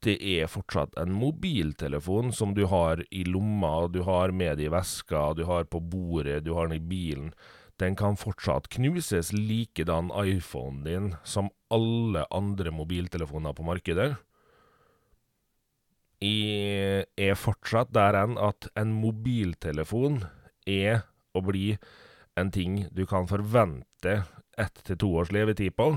det 0.00 0.16
er 0.24 0.48
fortsatt 0.48 0.96
en 1.04 1.12
mobiltelefon 1.12 2.32
som 2.32 2.56
du 2.56 2.64
har 2.72 3.04
i 3.12 3.26
lomma, 3.28 3.90
du 3.92 4.00
har 4.08 4.32
med 4.32 4.64
i 4.64 4.72
veska, 4.72 5.34
du 5.36 5.44
har 5.52 5.68
på 5.68 5.84
bordet, 5.84 6.46
du 6.48 6.54
har 6.56 6.72
den 6.72 6.80
i 6.80 6.86
bilen. 6.96 7.34
Den 7.80 7.96
kan 7.96 8.18
fortsatt 8.20 8.68
knuses 8.74 9.32
likedan 9.32 10.10
iPhonen 10.12 10.82
din 10.84 11.06
som 11.24 11.48
alle 11.72 12.26
andre 12.30 12.72
mobiltelefoner 12.76 13.56
på 13.56 13.64
markedet. 13.64 14.10
Jeg 16.20 17.06
er 17.16 17.38
fortsatt 17.40 17.94
der 17.96 18.18
enn 18.20 18.36
at 18.36 18.68
en 18.76 18.92
mobiltelefon 18.92 20.20
er 20.68 21.06
og 21.32 21.46
blir 21.48 21.80
en 22.36 22.52
ting 22.52 22.82
du 22.92 23.06
kan 23.08 23.28
forvente 23.30 24.18
ett 24.60 24.82
til 24.84 25.00
to 25.00 25.14
års 25.22 25.32
levetid 25.32 25.72
på 25.78 25.94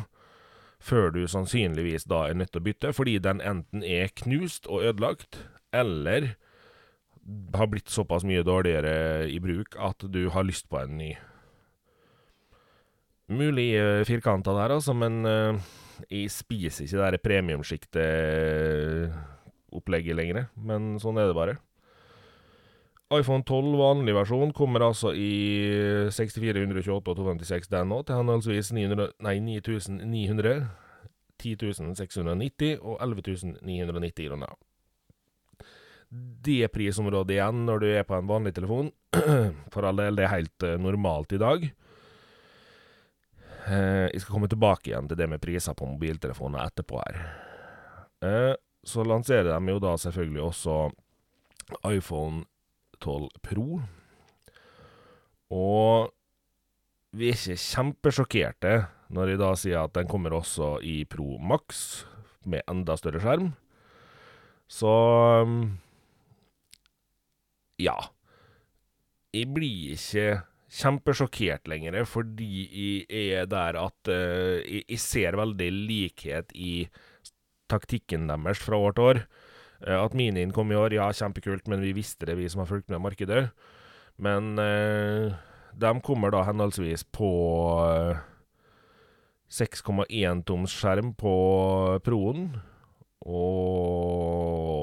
før 0.84 1.12
du 1.16 1.22
sannsynligvis 1.28 2.08
da 2.12 2.26
er 2.28 2.40
nødt 2.40 2.52
til 2.52 2.60
å 2.60 2.66
bytte, 2.66 2.94
fordi 2.96 3.18
den 3.24 3.40
enten 3.44 3.84
er 3.88 4.12
knust 4.24 4.68
og 4.68 4.84
ødelagt, 4.84 5.40
eller 5.72 6.34
har 7.56 7.70
blitt 7.72 7.92
såpass 7.92 8.26
mye 8.28 8.44
dårligere 8.44 9.30
i 9.32 9.40
bruk 9.40 9.78
at 9.80 10.04
du 10.12 10.28
har 10.36 10.44
lyst 10.44 10.68
på 10.68 10.82
en 10.82 10.98
ny. 11.00 11.14
Mulig 13.32 13.70
uh, 13.80 14.04
firkanta 14.08 14.52
der, 14.58 14.72
altså, 14.76 14.94
men 14.98 15.14
uh, 15.24 15.56
jeg 16.10 16.32
spiser 16.32 16.86
ikke 16.86 17.12
det 17.14 17.22
premiumsjiktet-opplegget 17.24 20.16
lenger. 20.18 20.46
Men 20.60 21.00
sånn 21.02 21.18
er 21.22 21.28
det 21.30 21.36
bare. 21.38 21.56
iPhone 23.14 23.44
12 23.46 23.78
vanlig 23.80 24.16
versjon 24.18 24.54
kommer 24.56 24.80
altså 24.90 25.10
i 25.16 25.32
6428 26.12 26.98
og 26.98 27.04
256 27.06 27.68
den 27.72 27.88
nå, 27.94 27.98
til 28.04 28.16
henholdsvis 28.20 28.72
900, 28.76 29.08
nei, 29.24 29.36
9900, 29.40 30.68
10.690 31.44 32.78
og 32.82 32.98
11.990 33.04 34.28
kroner. 34.28 34.54
Det 36.14 36.68
prisområdet 36.70 37.34
igjen 37.34 37.64
når 37.66 37.80
du 37.82 37.88
er 37.90 38.04
på 38.06 38.14
en 38.18 38.28
vanlig 38.30 38.54
telefon. 38.54 38.92
For 39.74 39.88
all 39.88 40.02
del, 40.02 40.20
det 40.20 40.28
er 40.28 40.36
helt 40.36 40.68
uh, 40.68 40.76
normalt 40.82 41.34
i 41.34 41.42
dag. 41.42 41.66
Uh, 43.64 44.10
jeg 44.12 44.22
skal 44.22 44.36
komme 44.36 44.50
tilbake 44.52 44.92
igjen 44.92 45.08
til 45.08 45.20
det 45.20 45.30
med 45.32 45.42
priser 45.44 45.76
på 45.78 45.88
mobiltelefoner 45.88 46.66
etterpå 46.66 47.00
her. 47.00 47.20
Uh, 48.24 48.54
så 48.84 49.06
lanserer 49.08 49.54
de 49.54 49.72
jo 49.72 49.80
da 49.84 49.94
selvfølgelig 50.00 50.44
også 50.50 50.78
iPhone 51.88 52.44
12 53.04 53.30
Pro. 53.44 53.68
Og 55.54 56.12
vi 57.14 57.30
er 57.30 57.38
ikke 57.38 57.62
kjempesjokkerte 57.62 58.74
når 59.14 59.34
jeg 59.34 59.40
da 59.42 59.52
sier 59.60 59.84
at 59.86 59.94
den 59.96 60.10
kommer 60.10 60.34
også 60.34 60.80
i 60.82 61.04
Pro 61.06 61.38
Max, 61.38 62.04
med 62.50 62.66
enda 62.68 62.96
større 62.98 63.22
skjerm. 63.22 63.52
Så 64.68 64.94
ja. 67.80 67.96
Jeg 69.34 69.50
blir 69.54 69.94
ikke 69.96 70.26
kjempesjokkert 70.74 71.70
lenger, 71.70 72.00
fordi 72.10 72.50
jeg 72.74 73.40
er 73.40 73.50
der 73.50 73.78
at 73.82 74.10
uh, 74.10 74.60
jeg, 74.62 74.84
jeg, 74.88 75.00
ser 75.02 75.38
veldig 75.38 75.70
likhet 75.74 76.54
i 76.58 76.88
taktikken 77.72 78.28
deres 78.32 78.62
fra 78.64 78.80
år 78.80 78.98
til 78.98 79.10
år. 79.12 79.24
Uh, 79.86 80.00
at 80.02 80.18
minien 80.18 80.54
kom 80.56 80.74
i 80.74 80.80
år, 80.80 80.96
ja, 80.98 81.12
kjempekult, 81.14 81.70
men 81.70 81.84
vi 81.86 81.94
visste 81.98 82.30
det, 82.30 82.38
vi 82.40 82.50
som 82.50 82.64
har 82.64 82.72
fulgt 82.72 82.90
med 82.94 83.04
markedet. 83.06 83.48
Men 84.18 84.54
uh, 84.58 85.34
de 85.78 85.94
kommer 86.06 86.34
da 86.34 86.44
henholdsvis 86.48 87.06
på 87.14 87.30
6,1 89.54 90.46
toms 90.48 90.74
skjerm 90.74 91.14
på 91.18 91.34
Proen, 92.06 92.48
og 93.24 94.83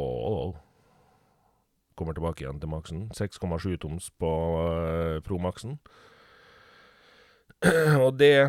Kommer 2.00 2.16
tilbake 2.16 2.47
igjen 2.47 2.61
til 2.62 2.71
maksen. 2.73 3.00
6,7 3.12 3.76
toms 3.83 4.07
på 4.16 4.28
uh, 4.57 5.21
Pro 5.21 5.37
Maxen. 5.37 5.76
og 8.07 8.14
det 8.16 8.49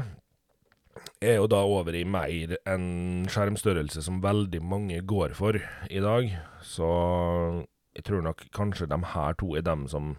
er 1.20 1.36
jo 1.36 1.50
da 1.51 1.60
over 1.67 1.98
i 2.00 2.05
mer 2.08 2.55
en 2.63 3.27
skjermstørrelse 3.27 4.05
som 4.05 4.22
veldig 4.24 4.62
mange 4.63 5.01
går 5.03 5.36
for 5.36 5.60
i 5.60 6.00
dag. 6.00 6.31
Så 6.63 6.88
jeg 7.98 8.08
tror 8.08 8.24
nok 8.24 8.46
kanskje 8.55 8.88
de 8.88 9.01
her 9.17 9.36
to 9.36 9.51
er 9.60 9.67
dem 9.67 9.84
som 9.91 10.15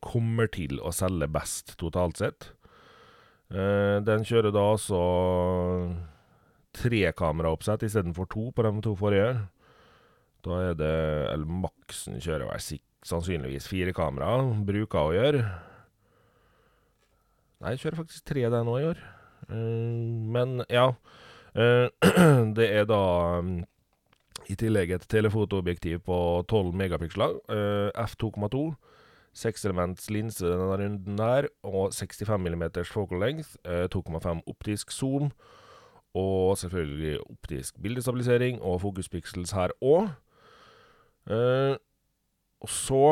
kommer 0.00 0.48
til 0.48 0.80
å 0.80 0.92
selge 0.92 1.28
best 1.28 1.76
totalt 1.80 2.24
sett. 2.24 2.48
Uh, 3.52 4.00
den 4.08 4.24
kjører 4.24 4.56
da 4.56 4.70
altså 4.72 5.04
tre 6.74 7.04
kameraoppsett 7.12 7.84
istedenfor 7.86 8.32
to 8.32 8.48
på 8.56 8.64
de 8.64 8.72
to 8.88 8.96
forrige. 8.96 9.34
Da 10.44 10.60
er 10.70 10.74
det 10.78 10.94
Eller 11.32 11.48
maksen 11.64 12.20
kjører 12.20 12.50
sannsynligvis 13.04 13.68
fire 13.68 13.92
kamera. 13.96 14.38
Bruker 14.64 15.10
å 15.10 15.14
gjøre. 15.16 15.44
Nei, 17.60 17.74
jeg 17.74 17.84
kjører 17.84 18.00
faktisk 18.02 18.24
tre 18.28 18.46
der 18.52 18.64
nå 18.64 18.78
i 18.80 18.88
år. 18.92 19.04
Uh, 19.48 20.24
men 20.34 20.64
ja. 20.72 20.90
Uh, 21.54 21.88
det 22.56 22.66
er 22.80 22.88
da 22.88 23.02
um, 23.40 23.58
i 24.50 24.56
tillegg 24.60 24.92
et 24.92 25.06
telefotoobjektiv 25.08 26.02
på 26.04 26.18
12 26.50 26.74
megapiksler. 26.76 27.38
F2,2. 27.96 28.66
Sekselements 29.34 30.10
linse 30.14 30.46
denne 30.46 30.76
runden 30.78 31.16
der, 31.18 31.48
og 31.66 31.94
65 31.94 32.38
mm 32.38 32.64
focal 32.86 33.18
length, 33.18 33.56
2,5 33.66 34.28
eh, 34.30 34.42
optisk 34.46 34.92
zoom, 34.94 35.32
og 36.14 36.58
selvfølgelig 36.58 37.18
optisk 37.30 37.80
bildestabilisering 37.82 38.60
og 38.62 38.80
fokuspixels 38.84 39.50
her 39.56 39.74
òg. 39.82 40.12
Eh, 41.30 41.74
og 42.64 42.70
så 42.70 43.04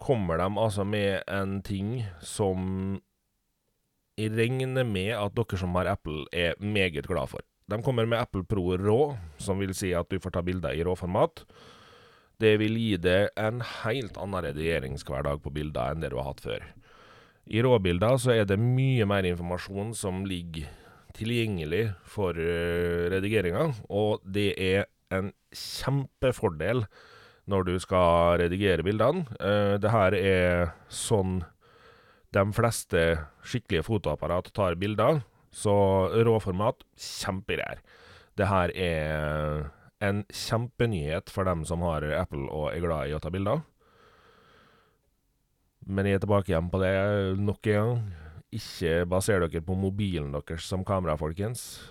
kommer 0.00 0.40
de 0.40 0.48
altså 0.60 0.84
med 0.84 1.24
en 1.30 1.60
ting 1.64 2.02
som 2.20 2.98
jeg 4.18 4.30
regner 4.36 4.86
med 4.86 5.10
at 5.16 5.34
dere 5.34 5.58
som 5.58 5.74
har 5.74 5.90
Apple, 5.90 6.26
er 6.32 6.54
meget 6.60 7.06
glad 7.08 7.32
for. 7.32 7.42
De 7.66 7.80
kommer 7.82 8.06
med 8.06 8.20
Apple 8.20 8.44
Pro 8.44 8.76
Rå, 8.76 9.16
som 9.40 9.58
vil 9.58 9.72
si 9.74 9.94
at 9.96 10.10
du 10.10 10.20
får 10.20 10.36
ta 10.36 10.42
bilder 10.44 10.76
i 10.76 10.84
råformat. 10.84 11.42
Det 12.38 12.58
vil 12.60 12.76
gi 12.76 12.96
deg 13.00 13.32
en 13.40 13.62
helt 13.82 14.18
annen 14.20 14.44
redigeringshverdag 14.44 15.40
på 15.42 15.52
bilder 15.54 15.94
enn 15.94 16.04
det 16.04 16.12
du 16.12 16.18
har 16.20 16.28
hatt 16.28 16.44
før. 16.44 16.66
I 17.44 17.60
råbilder 17.64 18.18
så 18.20 18.34
er 18.34 18.46
det 18.48 18.60
mye 18.60 19.06
mer 19.08 19.26
informasjon 19.28 19.92
som 19.96 20.22
ligger 20.28 20.68
tilgjengelig 21.14 21.92
for 22.10 22.36
uh, 22.36 23.10
redigeringa, 23.12 23.68
og 23.88 24.24
det 24.24 24.50
er 24.58 24.88
en 25.14 25.30
kjempefordel 25.54 26.84
når 27.50 27.66
du 27.68 27.74
skal 27.82 28.38
redigere 28.40 28.84
bildene. 28.86 29.26
Uh, 29.40 29.76
det 29.80 29.92
her 29.92 30.16
er 30.18 30.72
sånn 30.88 31.42
de 32.34 32.44
fleste 32.56 33.04
skikkelige 33.46 33.86
fotoapparat 33.86 34.50
tar 34.56 34.78
bilder. 34.80 35.22
Så 35.54 35.74
råformat, 36.26 36.82
kjempegreier. 36.98 37.84
Det 38.34 38.48
her 38.50 38.72
er 38.74 39.68
en 40.02 40.24
kjempenyhet 40.34 41.30
for 41.30 41.46
dem 41.46 41.62
som 41.68 41.84
har 41.86 42.02
Apple 42.18 42.48
og 42.50 42.72
er 42.72 42.82
glad 42.82 43.08
i 43.08 43.14
å 43.14 43.20
ta 43.22 43.30
bilder. 43.30 43.62
Men 45.86 46.08
jeg 46.08 46.18
er 46.18 46.24
tilbake 46.24 46.50
igjen 46.50 46.70
på 46.72 46.80
det 46.82 46.94
nok 47.38 47.70
en 47.70 47.78
gang. 47.78 48.04
Ikke 48.54 49.04
baser 49.10 49.42
dere 49.44 49.62
på 49.64 49.76
mobilen 49.76 50.32
deres 50.34 50.66
som 50.70 50.84
kamera, 50.86 51.16
folkens. 51.20 51.84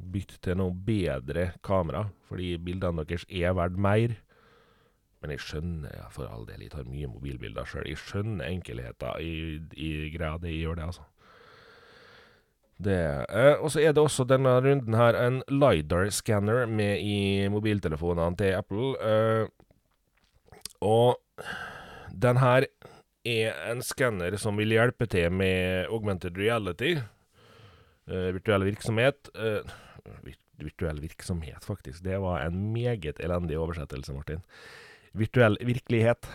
Bytt 0.00 0.36
til 0.44 0.58
noe 0.60 0.72
bedre 0.72 1.50
kamera, 1.64 2.06
fordi 2.28 2.54
bildene 2.62 3.04
deres 3.04 3.26
er 3.28 3.56
verdt 3.56 3.78
mer. 3.80 4.16
Men 5.20 5.34
jeg 5.34 5.44
skjønner 5.44 5.92
ja, 5.92 6.08
for 6.12 6.30
all 6.32 6.46
del, 6.48 6.62
jeg 6.64 6.72
tar 6.72 6.88
mye 6.88 7.08
mobilbilder 7.12 7.68
sjøl. 7.68 7.88
Jeg 7.90 8.00
skjønner 8.00 8.48
enkelheter 8.48 9.20
i, 9.20 9.32
i 9.76 9.90
greia 10.14 10.38
det 10.40 10.54
jeg 10.54 10.64
gjør 10.64 10.80
det, 10.80 10.90
altså. 10.92 11.06
Eh, 12.80 13.60
og 13.60 13.68
så 13.72 13.82
er 13.84 13.92
det 13.92 14.00
også 14.00 14.24
denne 14.24 14.54
runden 14.64 14.96
her 14.96 15.18
en 15.20 15.42
LiDAR-scanner 15.52 16.64
med 16.70 17.02
i 17.04 17.48
mobiltelefonene 17.52 18.38
til 18.40 18.56
Apple. 18.56 18.94
Eh, 19.04 19.44
og 20.80 21.20
den 22.10 22.40
her 22.40 22.66
er 23.28 23.58
en 23.70 23.82
skanner 23.84 24.36
som 24.40 24.56
vil 24.56 24.72
hjelpe 24.72 25.06
til 25.10 25.32
med 25.32 25.90
augmented 25.92 26.38
reality. 26.40 26.96
Eh, 28.08 28.30
virtuell 28.34 28.64
virksomhet. 28.64 29.28
Eh, 29.34 29.60
virtuell 30.60 31.00
virksomhet, 31.00 31.64
faktisk. 31.64 32.02
Det 32.04 32.20
var 32.20 32.46
en 32.46 32.72
meget 32.72 33.20
elendig 33.20 33.58
oversettelse, 33.58 34.12
Martin. 34.12 34.40
Virtuell 35.18 35.58
virkelighet, 35.66 36.28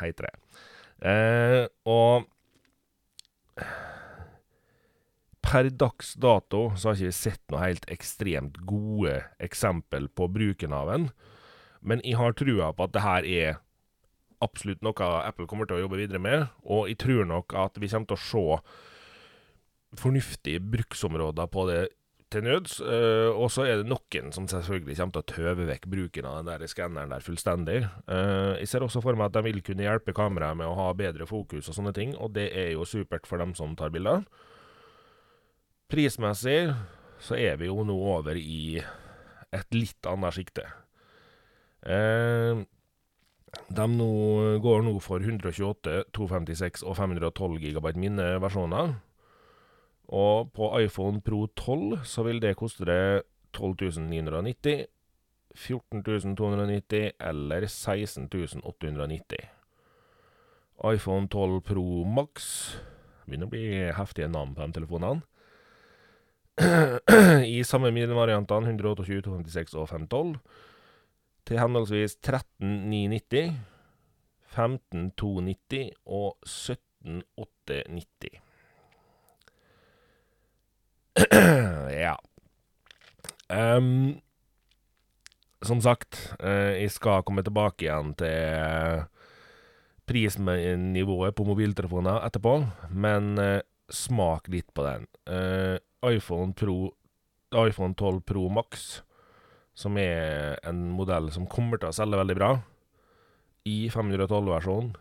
heter 0.00 0.28
det. 0.28 0.34
Eh, 1.02 1.64
og 1.88 2.28
per 5.42 5.68
dags 5.74 6.14
dato 6.20 6.70
så 6.76 6.90
har 6.90 6.96
ikke 6.96 7.10
vi 7.10 7.16
sett 7.16 7.42
noe 7.52 7.64
helt 7.64 7.88
ekstremt 7.92 8.60
gode 8.68 9.18
eksempel 9.42 10.08
på 10.08 10.28
bruken 10.32 10.72
av 10.76 10.92
den. 10.92 11.10
Men 11.82 12.00
jeg 12.06 12.16
har 12.20 12.36
trua 12.38 12.70
på 12.72 12.86
at 12.86 12.94
det 12.94 13.04
her 13.04 13.26
er 13.26 13.60
absolutt 14.42 14.82
noe 14.84 15.10
Apple 15.22 15.48
kommer 15.50 15.68
til 15.68 15.78
å 15.78 15.84
jobbe 15.84 16.00
videre 16.00 16.22
med. 16.22 16.46
Og 16.64 16.88
jeg 16.90 17.00
tror 17.02 17.26
nok 17.28 17.56
at 17.58 17.80
vi 17.82 17.90
kommer 17.90 18.12
til 18.12 18.18
å 18.18 18.26
se 18.28 18.46
fornuftige 20.02 20.62
bruksområder 20.72 21.50
på 21.52 21.66
det 21.68 21.82
til 22.32 22.44
nøds. 22.46 22.78
Uh, 22.80 23.30
og 23.36 23.50
så 23.52 23.66
er 23.68 23.80
det 23.80 23.90
noen 23.90 24.32
som 24.34 24.48
selvfølgelig 24.50 24.96
kommer 24.98 25.14
til 25.16 25.22
å 25.22 25.30
tøve 25.32 25.66
vekk 25.68 25.86
bruken 25.92 26.28
av 26.28 26.38
den 26.40 26.50
der 26.50 26.70
skanneren 26.70 27.12
der 27.14 27.24
fullstendig. 27.24 27.82
Uh, 28.08 28.58
jeg 28.60 28.70
ser 28.72 28.86
også 28.86 29.02
for 29.04 29.18
meg 29.18 29.30
at 29.30 29.36
de 29.36 29.44
vil 29.48 29.62
kunne 29.64 29.86
hjelpe 29.86 30.14
kameraet 30.16 30.58
med 30.60 30.70
å 30.70 30.76
ha 30.78 30.88
bedre 30.96 31.28
fokus 31.28 31.70
og 31.70 31.78
sånne 31.78 31.94
ting, 31.96 32.16
og 32.16 32.34
det 32.36 32.48
er 32.56 32.72
jo 32.74 32.88
supert 32.88 33.28
for 33.28 33.42
dem 33.42 33.54
som 33.58 33.76
tar 33.78 33.92
bilder. 33.94 34.24
Prismessig 35.92 36.72
så 37.22 37.38
er 37.38 37.58
vi 37.60 37.68
jo 37.68 37.84
nå 37.86 37.96
over 38.16 38.38
i 38.40 38.80
et 39.52 39.76
litt 39.76 40.08
annet 40.08 40.38
sjikte. 40.38 40.64
Uh, 41.84 42.64
de 43.68 43.86
nå 43.90 44.12
går 44.64 44.84
nå 44.86 44.96
for 45.04 45.20
128, 45.20 46.04
256 46.16 46.84
og 46.88 46.96
512 46.96 47.58
GB 47.60 47.96
minneversjoner. 48.00 48.94
Og 50.12 50.52
på 50.52 50.68
iPhone 50.82 51.22
Pro 51.24 51.46
12 51.56 52.02
så 52.04 52.24
vil 52.26 52.42
det 52.42 52.58
koste 52.60 52.84
deg 52.88 53.24
12.990, 53.56 54.84
14.290 55.56 57.12
eller 57.20 57.68
16.890. 57.68 59.44
iPhone 60.92 61.28
12 61.28 61.60
Pro 61.68 61.84
Max 62.08 62.48
Begynner 63.26 63.46
å 63.46 63.52
bli 63.52 63.92
heftige 63.94 64.28
navn 64.28 64.54
på 64.56 64.66
de 64.66 64.72
telefonene. 64.76 65.22
I 67.56 67.62
samme 67.64 67.88
variantene 68.12 68.74
128, 68.74 69.22
256 69.24 69.76
og 69.78 69.88
512 69.88 70.36
til 71.48 71.58
henholdsvis 71.58 72.18
13.990, 72.20 73.56
15.290 74.52 75.96
og 76.04 76.36
17.890. 76.44 78.51
ja. 82.04 82.16
Um, 83.52 84.20
som 85.62 85.82
sagt, 85.84 86.16
uh, 86.40 86.72
jeg 86.72 86.90
skal 86.94 87.24
komme 87.26 87.44
tilbake 87.44 87.86
igjen 87.86 88.14
til 88.18 89.04
prisnivået 90.08 91.36
på 91.36 91.46
mobiltelefoner 91.46 92.24
etterpå, 92.26 92.56
men 92.90 93.36
uh, 93.38 93.60
smak 93.92 94.48
litt 94.52 94.72
på 94.74 94.86
den. 94.86 95.08
IPhone, 96.02 96.54
Pro, 96.56 96.76
iPhone 97.54 97.94
12 97.94 98.22
Pro 98.26 98.48
Max, 98.50 99.02
som 99.76 99.96
er 100.00 100.56
en 100.66 100.88
modell 100.96 101.28
som 101.32 101.46
kommer 101.46 101.80
til 101.80 101.92
å 101.92 101.96
selge 101.96 102.18
veldig 102.18 102.36
bra, 102.38 102.52
i 103.68 103.86
512-versjonen, 103.92 104.94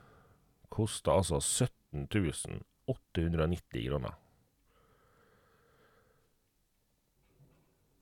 koster 0.72 1.16
altså 1.16 1.40
17 1.42 2.06
890 2.92 3.88
kroner. 3.88 4.21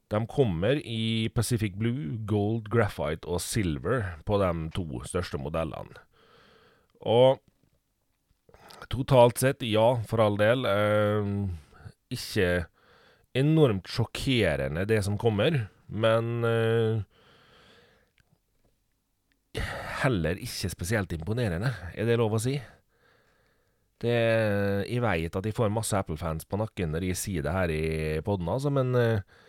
De 0.09 0.23
kommer 0.29 0.79
i 0.81 1.29
Pacific 1.35 1.75
Blue, 1.77 2.17
Gold, 2.25 2.69
Graphite 2.73 3.29
og 3.29 3.41
Silver 3.45 4.15
på 4.25 4.39
de 4.41 4.51
to 4.73 5.03
største 5.05 5.37
modellene. 5.41 6.01
Og 7.05 7.37
totalt 8.89 9.37
sett, 9.41 9.61
ja, 9.69 9.99
for 10.09 10.23
all 10.23 10.39
del. 10.39 10.65
Eh, 10.65 11.29
ikke 12.09 12.49
enormt 13.37 13.89
sjokkerende, 13.91 14.87
det 14.89 15.03
som 15.05 15.17
kommer, 15.21 15.67
men 15.85 16.45
eh, 16.47 17.05
heller 20.01 20.41
ikke 20.41 20.71
spesielt 20.73 21.13
imponerende, 21.13 21.71
er 21.93 22.09
det 22.09 22.17
lov 22.17 22.33
å 22.37 22.41
si? 22.41 22.55
Det, 23.99 24.15
jeg 24.87 25.03
veit 25.03 25.35
at 25.35 25.45
jeg 25.45 25.55
får 25.57 25.71
masse 25.75 25.97
Apple-fans 25.97 26.47
på 26.47 26.57
nakken 26.61 26.93
når 26.95 27.09
jeg 27.09 27.19
sier 27.19 27.45
det 27.45 27.53
her 27.53 27.73
i 27.73 27.85
poden, 28.25 28.49
altså, 28.49 28.71
men 28.73 28.95
eh, 28.97 29.45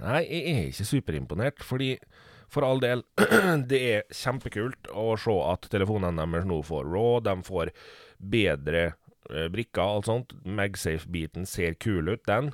Nei, 0.00 0.22
jeg 0.24 0.42
er 0.54 0.66
ikke 0.70 0.88
superimponert, 0.88 1.64
fordi 1.64 1.94
for 2.50 2.66
all 2.66 2.80
del, 2.82 3.04
det 3.70 3.80
er 3.92 4.16
kjempekult 4.16 4.90
å 4.90 5.12
se 5.20 5.34
at 5.46 5.68
telefonene 5.70 6.24
deres 6.24 6.48
nå 6.48 6.62
får 6.66 6.88
RAW, 6.88 7.20
de 7.24 7.36
får 7.46 7.74
bedre 8.18 8.90
brikker 8.90 8.98
brikker, 9.50 9.82
alt 9.82 10.06
sånt. 10.06 10.32
Magsafe-biten 10.44 11.46
ser 11.46 11.74
kul 11.74 12.08
ut, 12.08 12.24
den. 12.26 12.52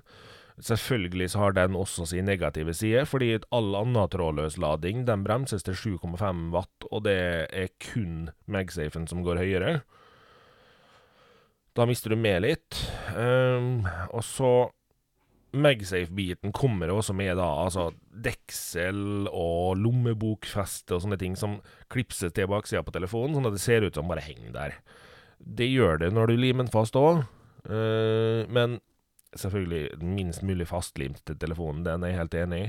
Selvfølgelig 0.56 1.30
så 1.30 1.38
har 1.38 1.52
den 1.52 1.76
også 1.76 2.06
sin 2.08 2.24
negative 2.24 2.72
side, 2.74 3.04
fordi 3.06 3.34
all 3.52 3.74
annen 3.76 4.08
trådløs 4.08 4.56
lading 4.56 5.04
den 5.06 5.24
bremses 5.24 5.62
til 5.66 5.74
7,5 5.76 6.50
watt, 6.54 6.88
og 6.90 7.04
det 7.04 7.48
er 7.52 7.68
kun 7.92 8.30
Magsafen 8.46 9.06
som 9.06 9.22
går 9.24 9.42
høyere. 9.42 9.80
Da 11.76 11.84
mister 11.84 12.10
du 12.10 12.16
med 12.16 12.40
litt. 12.46 12.78
Um, 13.12 13.84
og 14.08 14.24
så 14.24 14.70
Magsafe-biten 15.62 16.52
kommer 16.56 16.90
også 16.92 17.14
med 17.16 17.36
da, 17.38 17.46
altså 17.64 17.90
deksel 18.10 19.28
og 19.30 19.76
lommebokfeste 19.80 20.96
og 20.96 21.04
sånne 21.04 21.18
ting 21.20 21.36
som 21.38 21.58
klipses 21.92 22.34
til 22.36 22.48
baksida 22.50 22.82
på 22.86 22.94
telefonen, 22.94 23.36
sånn 23.36 23.48
at 23.50 23.56
det 23.56 23.62
ser 23.64 23.86
ut 23.86 23.96
som 23.96 24.10
bare 24.10 24.24
henger 24.24 24.52
der. 24.54 24.76
Det 25.38 25.68
gjør 25.68 26.00
det 26.02 26.12
når 26.16 26.32
du 26.32 26.36
limer 26.40 26.64
den 26.64 26.72
fast 26.72 26.96
òg, 26.98 27.22
uh, 27.68 27.72
eh, 27.76 28.42
men 28.48 28.78
selvfølgelig 29.36 30.00
minst 30.00 30.44
mulig 30.46 30.68
fastlimt 30.70 31.20
til 31.28 31.38
telefonen, 31.40 31.84
den 31.84 32.04
er 32.04 32.14
jeg 32.14 32.20
helt 32.22 32.38
enig 32.42 32.60
i. 32.62 32.68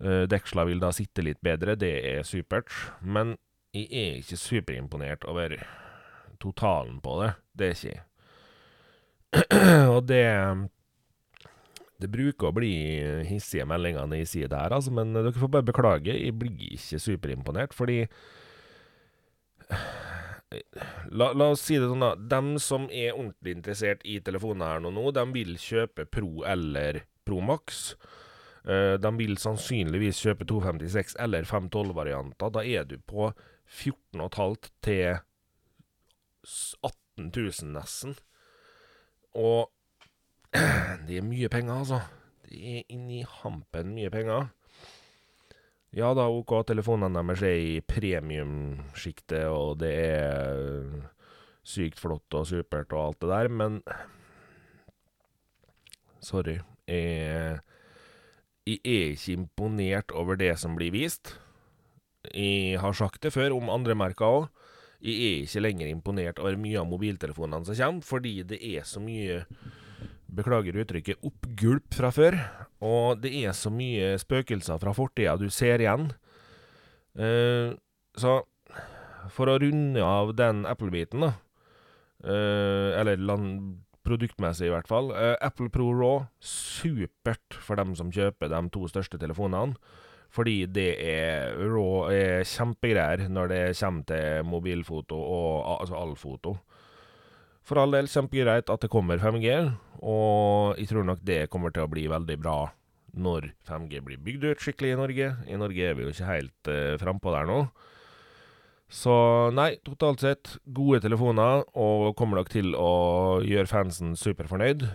Uh, 0.00 0.24
deksla 0.30 0.64
vil 0.68 0.80
da 0.80 0.92
sitte 0.96 1.24
litt 1.26 1.40
bedre, 1.44 1.76
det 1.76 1.94
er 2.14 2.26
supert, 2.28 2.70
men 3.02 3.34
jeg 3.74 3.86
er 3.90 4.20
ikke 4.22 4.38
superimponert 4.40 5.26
over 5.30 5.58
totalen 6.40 6.98
på 7.04 7.20
det. 7.22 7.32
Det 7.52 7.66
er 7.66 7.76
ikke 7.76 7.90
jeg. 7.90 8.06
og 9.94 10.00
det 10.08 10.24
det 12.00 12.10
bruker 12.12 12.48
å 12.48 12.56
bli 12.56 12.72
hissige 13.28 13.66
meldinger 13.68 14.08
når 14.08 14.22
jeg 14.22 14.30
sier 14.34 14.52
det 14.52 14.60
her, 14.60 14.74
altså, 14.76 14.92
men 14.96 15.12
dere 15.16 15.32
får 15.36 15.52
bare 15.52 15.68
beklage. 15.68 16.14
Jeg 16.16 16.36
blir 16.40 16.76
ikke 16.76 17.00
superimponert, 17.02 17.76
fordi 17.76 18.04
La, 20.50 21.28
la, 21.30 21.52
oss 21.52 21.62
si 21.62 21.76
det 21.78 21.86
sånn, 21.86 22.02
da. 22.02 22.14
Dem 22.18 22.56
som 22.62 22.88
er 22.90 23.14
ordentlig 23.14 23.52
interessert 23.54 24.00
i 24.02 24.16
telefonene 24.24 24.66
her 24.72 24.82
nå, 24.82 25.04
de 25.14 25.22
vil 25.30 25.54
kjøpe 25.62 26.08
Pro 26.10 26.42
eller 26.48 27.04
Pro 27.26 27.38
Max. 27.44 27.92
Uh, 28.66 28.98
de 29.00 29.12
vil 29.16 29.38
sannsynligvis 29.40 30.18
kjøpe 30.24 30.48
256 30.50 31.14
eller 31.22 31.46
512-varianter. 31.48 32.50
Da 32.56 32.64
er 32.66 32.88
du 32.90 32.96
på 32.98 33.30
14,5 33.70 34.72
til 34.82 35.20
18 36.82 37.30
000, 37.30 37.70
nesten. 37.76 38.18
Og 39.38 39.70
det 41.06 41.20
er 41.20 41.26
mye 41.26 41.50
penger, 41.52 41.82
altså. 41.82 42.00
Det 42.46 42.58
er 42.58 42.94
inni 42.94 43.22
hampen 43.22 43.94
mye 43.94 44.10
penger. 44.10 44.48
Ja 45.94 46.12
da, 46.14 46.28
OK, 46.30 46.52
telefonene 46.68 47.22
deres 47.22 47.42
er 47.46 47.58
i 47.58 47.80
premiumsjiktet, 47.82 49.48
og 49.50 49.80
det 49.82 49.90
er 50.04 50.90
sykt 51.66 51.98
flott 51.98 52.38
og 52.38 52.46
supert 52.46 52.94
og 52.94 53.08
alt 53.08 53.22
det 53.22 53.30
der, 53.32 53.50
men 53.50 53.82
Sorry. 56.20 56.58
Jeg, 56.86 57.60
jeg 58.66 58.80
er 58.84 59.12
ikke 59.14 59.32
imponert 59.32 60.12
over 60.12 60.36
det 60.36 60.52
som 60.60 60.74
blir 60.76 60.92
vist. 60.92 61.32
Jeg 62.34 62.80
har 62.80 62.92
sagt 62.92 63.22
det 63.24 63.32
før 63.32 63.56
om 63.56 63.72
andre 63.72 63.96
merker 63.96 64.26
òg. 64.28 64.48
Jeg 65.00 65.16
er 65.16 65.46
ikke 65.46 65.62
lenger 65.64 65.88
imponert 65.88 66.42
over 66.42 66.58
mye 66.60 66.76
av 66.76 66.90
mobiltelefonene 66.90 67.64
som 67.64 67.78
kommer, 67.78 68.04
fordi 68.04 68.34
det 68.44 68.60
er 68.60 68.84
så 68.84 69.00
mye 69.00 69.40
Beklager 70.30 70.78
uttrykket 70.82 71.26
oppgulp 71.26 71.94
fra 71.96 72.12
før. 72.14 72.38
Og 72.86 73.20
det 73.22 73.32
er 73.42 73.56
så 73.56 73.72
mye 73.72 74.14
spøkelser 74.20 74.80
fra 74.82 74.94
fortida 74.96 75.36
du 75.40 75.48
ser 75.52 75.82
igjen. 75.82 76.10
Uh, 77.18 77.74
så 78.18 78.40
for 79.30 79.50
å 79.50 79.58
runde 79.60 80.02
av 80.04 80.32
den 80.38 80.64
Apple-biten, 80.68 81.24
da 81.26 81.32
uh, 82.24 82.98
Eller 83.00 83.20
land, 83.20 83.80
produktmessig, 84.06 84.68
i 84.68 84.74
hvert 84.74 84.88
fall. 84.90 85.10
Uh, 85.12 85.34
Apple 85.44 85.70
Pro 85.72 85.90
Raw, 85.94 86.22
supert 86.40 87.58
for 87.58 87.80
dem 87.80 87.96
som 87.98 88.12
kjøper 88.14 88.52
de 88.52 88.62
to 88.72 88.86
største 88.90 89.20
telefonene. 89.20 89.76
Fordi 90.30 90.62
det 90.70 90.90
er 91.02 91.56
raw 91.58 92.06
er 92.14 92.44
kjempegreier 92.46 93.26
når 93.26 93.48
det 93.50 93.62
kommer 93.80 94.06
til 94.06 94.44
mobilfoto 94.46 95.16
og 95.18 95.80
altså 95.80 95.96
all-foto. 95.98 96.52
For 97.66 97.82
all 97.82 97.96
del 97.96 98.06
kjempegreit 98.10 98.70
at 98.70 98.84
det 98.84 98.92
kommer 98.92 99.18
5G, 99.18 99.56
og 100.00 100.78
jeg 100.80 100.90
tror 100.90 101.06
nok 101.06 101.22
det 101.26 101.46
kommer 101.52 101.72
til 101.74 101.84
å 101.84 101.92
bli 101.92 102.06
veldig 102.10 102.36
bra 102.40 102.58
når 103.20 103.50
5G 103.66 104.00
blir 104.06 104.20
bygd 104.22 104.46
ut 104.50 104.62
skikkelig 104.62 104.94
i 104.94 104.98
Norge. 104.98 105.30
I 105.50 105.58
Norge 105.60 105.88
er 105.88 105.96
vi 105.98 106.06
jo 106.06 106.12
ikke 106.12 106.28
helt 106.28 106.70
uh, 106.70 106.98
frampå 107.00 107.32
der 107.34 107.48
nå. 107.48 107.62
Så 108.90 109.14
nei, 109.54 109.76
totalt 109.86 110.22
sett 110.22 110.56
gode 110.66 110.98
telefoner, 111.04 111.62
og 111.78 112.16
kommer 112.18 112.40
nok 112.40 112.50
til 112.50 112.72
å 112.74 113.38
gjøre 113.46 113.70
fansen 113.70 114.16
superfornøyd. 114.18 114.86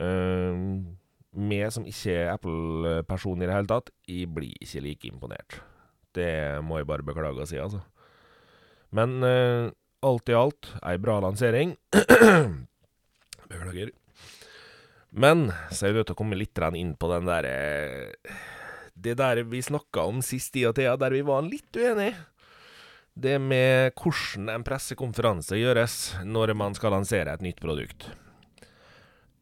Uh, 0.00 0.82
meg 1.30 1.70
som 1.72 1.86
ikke 1.88 2.16
er 2.16 2.32
Apple-person 2.34 3.40
i 3.40 3.46
det 3.48 3.54
hele 3.54 3.70
tatt, 3.70 3.92
jeg 4.08 4.28
blir 4.34 4.56
ikke 4.60 4.84
like 4.84 5.08
imponert. 5.08 5.60
Det 6.16 6.60
må 6.66 6.80
jeg 6.80 6.90
bare 6.90 7.06
beklage 7.06 7.44
å 7.44 7.48
si, 7.48 7.60
altså. 7.62 7.84
Men 8.96 9.20
uh, 9.22 9.70
alt 10.04 10.32
i 10.32 10.36
alt, 10.36 10.72
ei 10.82 10.96
bra 11.00 11.20
lansering. 11.22 11.76
Beklager. 13.50 13.94
Men 15.10 15.50
så 15.70 15.86
er 15.86 15.90
jeg 15.90 15.98
nødt 16.00 16.10
til 16.10 16.16
å 16.16 16.20
komme 16.20 16.38
litt 16.38 16.58
inn 16.78 16.94
på 16.94 17.10
den 17.10 17.26
der 17.26 17.46
Det 18.94 19.16
der 19.18 19.42
vi 19.42 19.62
snakka 19.62 20.06
om 20.06 20.22
sist 20.22 20.56
i 20.56 20.66
og 20.66 20.76
tida, 20.76 20.96
der 20.96 21.10
vi 21.10 21.22
var 21.26 21.42
litt 21.42 21.74
uenige. 21.74 22.14
Det 23.14 23.38
med 23.42 23.92
hvordan 23.98 24.48
en 24.48 24.64
pressekonferanse 24.64 25.58
gjøres 25.58 25.94
når 26.24 26.54
man 26.54 26.74
skal 26.74 26.94
lansere 26.94 27.32
et 27.34 27.42
nytt 27.42 27.60
produkt. 27.60 28.06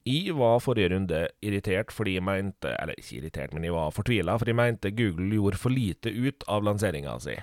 Jeg 0.08 0.32
var 0.38 0.62
forrige 0.64 0.94
runde 0.94 1.26
irritert 1.44 1.92
fordi 1.92 2.14
jeg 2.14 2.24
mente 2.24 2.70
Eller 2.80 2.96
ikke 2.96 3.18
irritert, 3.18 3.52
men 3.52 3.66
jeg 3.66 3.74
var 3.74 3.92
fortvila 3.92 4.38
fordi 4.38 4.54
jeg 4.54 4.60
mente 4.62 4.94
Google 4.96 5.36
gjorde 5.36 5.60
for 5.60 5.74
lite 5.74 6.08
ut 6.08 6.46
av 6.48 6.64
lanseringa 6.64 7.18
si. 7.20 7.36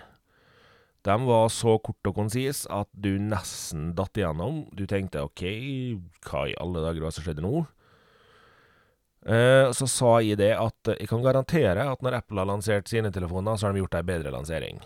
De 1.05 1.15
var 1.27 1.51
så 1.53 1.75
kort 1.77 2.09
og 2.09 2.15
konsis 2.17 2.63
at 2.73 2.89
du 2.97 3.19
nesten 3.21 3.91
datt 3.93 4.17
igjennom. 4.17 4.63
Du 4.73 4.87
tenkte 4.89 5.21
OK, 5.27 5.43
hva 6.25 6.47
i 6.49 6.57
alle 6.57 6.81
dager 6.81 7.03
var 7.03 7.13
det 7.13 7.19
som 7.19 7.27
skjedde 7.27 7.45
nå? 7.45 7.67
Eh, 9.25 9.71
så 9.73 9.87
sa 9.89 10.19
jeg 10.21 10.37
det 10.37 10.51
at 10.53 10.91
jeg 10.93 11.09
kan 11.09 11.23
garantere 11.25 11.87
at 11.89 12.03
når 12.05 12.19
Apple 12.19 12.43
har 12.43 12.49
lansert 12.51 12.89
sine 12.91 13.09
telefoner, 13.13 13.57
så 13.57 13.67
har 13.67 13.73
de 13.73 13.81
gjort 13.81 13.97
ei 13.97 14.05
bedre 14.05 14.33
lansering. 14.35 14.81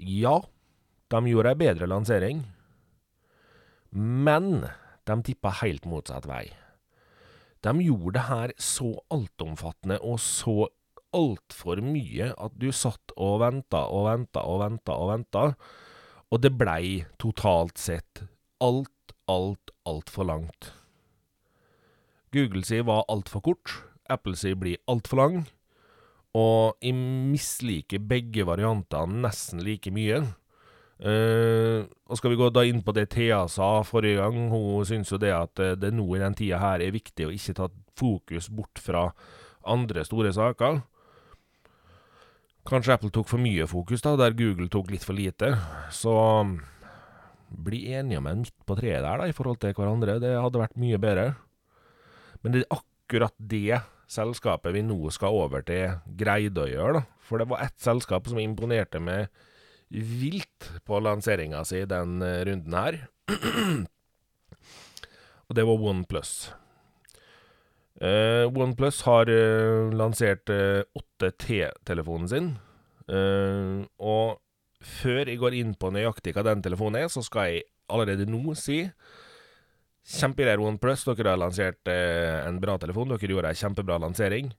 Ja, 0.00 0.38
de 1.12 1.20
gjorde 1.28 1.52
ei 1.52 1.60
bedre 1.60 1.88
lansering, 1.88 2.46
men 3.96 4.64
de 5.06 5.16
tippa 5.24 5.52
helt 5.60 5.84
motsatt 5.88 6.28
vei. 6.28 6.46
De 7.64 7.72
gjorde 7.84 8.14
det 8.16 8.24
her 8.28 8.52
så 8.60 8.92
altomfattende 9.12 10.00
og 10.04 10.18
så 10.22 10.68
altfor 11.16 11.80
mye 11.84 12.32
at 12.32 12.56
du 12.60 12.68
satt 12.74 13.14
og 13.16 13.40
venta 13.44 13.84
og 13.92 14.08
venta 14.08 14.44
og 14.48 14.60
venta 14.64 14.96
og 14.96 15.12
venta, 15.12 15.44
og 16.32 16.42
det 16.42 16.52
blei 16.58 17.04
totalt 17.20 17.78
sett 17.80 18.24
alt, 18.64 19.14
alt, 19.30 19.72
altfor 19.88 20.28
langt. 20.32 20.75
Google 22.36 22.64
sier 22.66 22.84
var 22.86 23.06
altfor 23.12 23.42
kort, 23.44 23.76
Apple 24.12 24.36
sier 24.38 24.58
blir 24.58 24.80
altfor 24.90 25.22
lang, 25.22 25.38
og 26.36 26.76
jeg 26.84 26.96
misliker 27.32 28.02
begge 28.04 28.44
variantene 28.44 29.22
nesten 29.24 29.62
like 29.64 29.92
mye. 29.94 30.20
Uh, 30.96 31.84
og 32.08 32.16
skal 32.16 32.32
vi 32.32 32.38
gå 32.40 32.46
da 32.48 32.62
inn 32.64 32.80
på 32.84 32.94
det 32.96 33.10
Thea 33.12 33.42
sa 33.52 33.82
forrige 33.84 34.20
gang, 34.22 34.46
hun 34.52 34.84
syns 34.88 35.12
jo 35.12 35.18
det 35.20 35.32
at 35.36 35.60
eh, 35.60 35.74
det 35.76 35.90
nå 35.92 36.06
i 36.16 36.22
den 36.22 36.36
tida 36.38 36.56
her 36.62 36.80
er 36.80 36.94
viktig 36.94 37.26
å 37.26 37.34
ikke 37.34 37.56
ta 37.58 37.66
fokus 38.00 38.48
bort 38.48 38.80
fra 38.80 39.10
andre 39.68 40.04
store 40.08 40.32
saker. 40.32 40.80
Kanskje 42.66 42.96
Apple 42.96 43.12
tok 43.14 43.28
for 43.30 43.42
mye 43.42 43.66
fokus, 43.70 44.02
da, 44.02 44.16
der 44.18 44.36
Google 44.38 44.70
tok 44.72 44.88
litt 44.90 45.04
for 45.06 45.14
lite. 45.16 45.52
Så 45.94 46.14
bli 47.46 47.84
enige 47.94 48.18
om 48.18 48.26
en 48.30 48.40
midt 48.42 48.56
på 48.66 48.76
treet 48.78 49.04
der, 49.04 49.20
da, 49.20 49.28
i 49.28 49.36
forhold 49.36 49.60
til 49.62 49.76
hverandre. 49.76 50.18
Det 50.22 50.32
hadde 50.34 50.62
vært 50.64 50.80
mye 50.80 50.98
bedre. 51.02 51.28
Men 52.46 52.54
det 52.54 52.60
er 52.62 52.76
akkurat 52.78 53.34
det 53.42 53.80
selskapet 54.06 54.70
vi 54.76 54.84
nå 54.86 55.10
skal 55.10 55.34
over 55.34 55.64
til, 55.66 55.96
greide 56.14 56.62
å 56.62 56.68
gjøre, 56.70 57.00
da. 57.00 57.02
For 57.26 57.42
det 57.42 57.48
var 57.50 57.64
ett 57.64 57.74
selskap 57.82 58.28
som 58.30 58.38
imponerte 58.38 59.00
meg 59.02 59.32
vilt 59.90 60.68
på 60.86 61.00
lanseringa 61.02 61.64
si 61.66 61.80
den 61.90 62.22
eh, 62.22 62.44
runden 62.46 62.76
her. 62.78 63.00
Og 65.50 65.58
det 65.58 65.66
var 65.66 65.84
OnePlus. 65.90 66.32
Uh, 67.96 68.46
OnePlus 68.52 69.02
har 69.08 69.30
uh, 69.32 69.90
lansert 69.96 70.50
uh, 70.52 70.86
8T-telefonen 71.18 72.30
sin. 72.30 72.48
Uh, 73.10 73.86
og 73.98 74.38
før 74.84 75.26
jeg 75.26 75.42
går 75.42 75.58
inn 75.58 75.74
på 75.74 75.90
nøyaktig 75.94 76.34
hva 76.36 76.46
den 76.46 76.62
telefonen 76.62 77.02
er, 77.02 77.10
så 77.10 77.26
skal 77.26 77.50
jeg 77.50 77.66
allerede 77.90 78.30
nå 78.30 78.54
si 78.58 78.84
Kjempegreier 80.06 80.62
OnePlus. 80.62 81.02
Dere 81.08 81.34
har 81.34 81.40
lansert 81.40 81.90
en 81.90 82.60
bra 82.62 82.76
telefon. 82.78 83.10
Dere 83.10 83.32
gjorde 83.34 83.50
ei 83.50 83.58
kjempebra 83.58 83.98
lansering. 84.02 84.52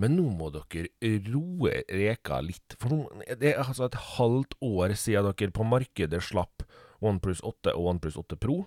Men 0.00 0.16
nå 0.16 0.26
må 0.34 0.50
dere 0.54 0.88
roe 1.28 1.82
reka 1.86 2.40
litt. 2.44 2.76
For 2.80 2.92
nå, 2.92 3.24
det 3.38 3.52
er 3.52 3.62
altså 3.62 3.86
et 3.86 3.98
halvt 4.16 4.56
år 4.64 4.94
siden 4.98 5.30
dere 5.30 5.54
på 5.54 5.66
markedet 5.66 6.22
slapp 6.24 6.64
OnePlus 7.00 7.42
8 7.46 7.74
og 7.76 7.90
OnePlus 7.94 8.18
8 8.20 8.38
Pro. 8.40 8.62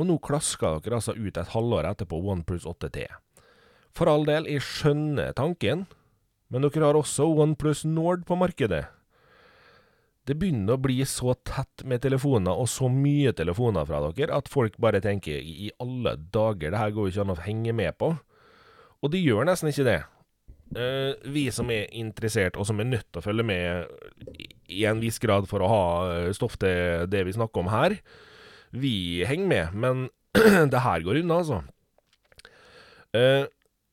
Og 0.00 0.08
nå 0.08 0.16
klasker 0.24 0.80
dere 0.80 1.00
altså 1.00 1.14
ut 1.16 1.36
et 1.36 1.52
halvår 1.52 1.90
etterpå 1.90 2.20
OnePlus 2.32 2.64
8T. 2.68 3.04
For 3.92 4.08
all 4.08 4.24
del, 4.24 4.48
jeg 4.48 4.64
skjønner 4.64 5.34
tanken, 5.36 5.84
men 6.48 6.64
dere 6.64 6.88
har 6.88 6.96
også 6.96 7.26
OnePlus 7.44 7.84
Nord 7.84 8.24
på 8.28 8.38
markedet. 8.40 8.86
Det 10.22 10.36
begynner 10.38 10.76
å 10.76 10.82
bli 10.82 11.00
så 11.08 11.34
tett 11.42 11.82
med 11.88 12.02
telefoner, 12.04 12.54
og 12.54 12.68
så 12.70 12.86
mye 12.92 13.32
telefoner 13.34 13.86
fra 13.88 13.98
dere, 14.14 14.36
at 14.38 14.50
folk 14.50 14.76
bare 14.82 15.00
tenker 15.02 15.34
i 15.42 15.72
alle 15.82 16.14
dager, 16.34 16.70
det 16.70 16.78
her 16.78 16.94
går 16.94 17.08
jo 17.08 17.12
ikke 17.12 17.24
an 17.24 17.34
å 17.34 17.42
henge 17.42 17.74
med 17.74 17.96
på. 17.98 18.12
Og 19.02 19.10
de 19.10 19.18
gjør 19.18 19.48
nesten 19.48 19.72
ikke 19.72 19.88
det. 19.88 20.00
Uh, 20.72 21.18
vi 21.28 21.48
som 21.52 21.68
er 21.74 21.90
interessert, 21.98 22.56
og 22.56 22.68
som 22.68 22.78
er 22.80 22.88
nødt 22.88 23.08
til 23.10 23.18
å 23.18 23.24
følge 23.24 23.44
med 23.44 23.90
i 24.72 24.86
en 24.88 25.02
viss 25.02 25.18
grad 25.20 25.48
for 25.50 25.60
å 25.60 25.72
ha 25.72 25.82
stoff 26.32 26.54
til 26.62 27.10
det 27.10 27.26
vi 27.26 27.34
snakker 27.34 27.64
om 27.64 27.72
her, 27.74 27.98
vi 28.72 29.26
henger 29.28 29.50
med, 29.50 29.74
men 29.74 30.06
det 30.72 30.84
her 30.86 31.02
går 31.04 31.20
unna, 31.24 31.42
altså. 31.42 31.60
Uh, 33.12 33.50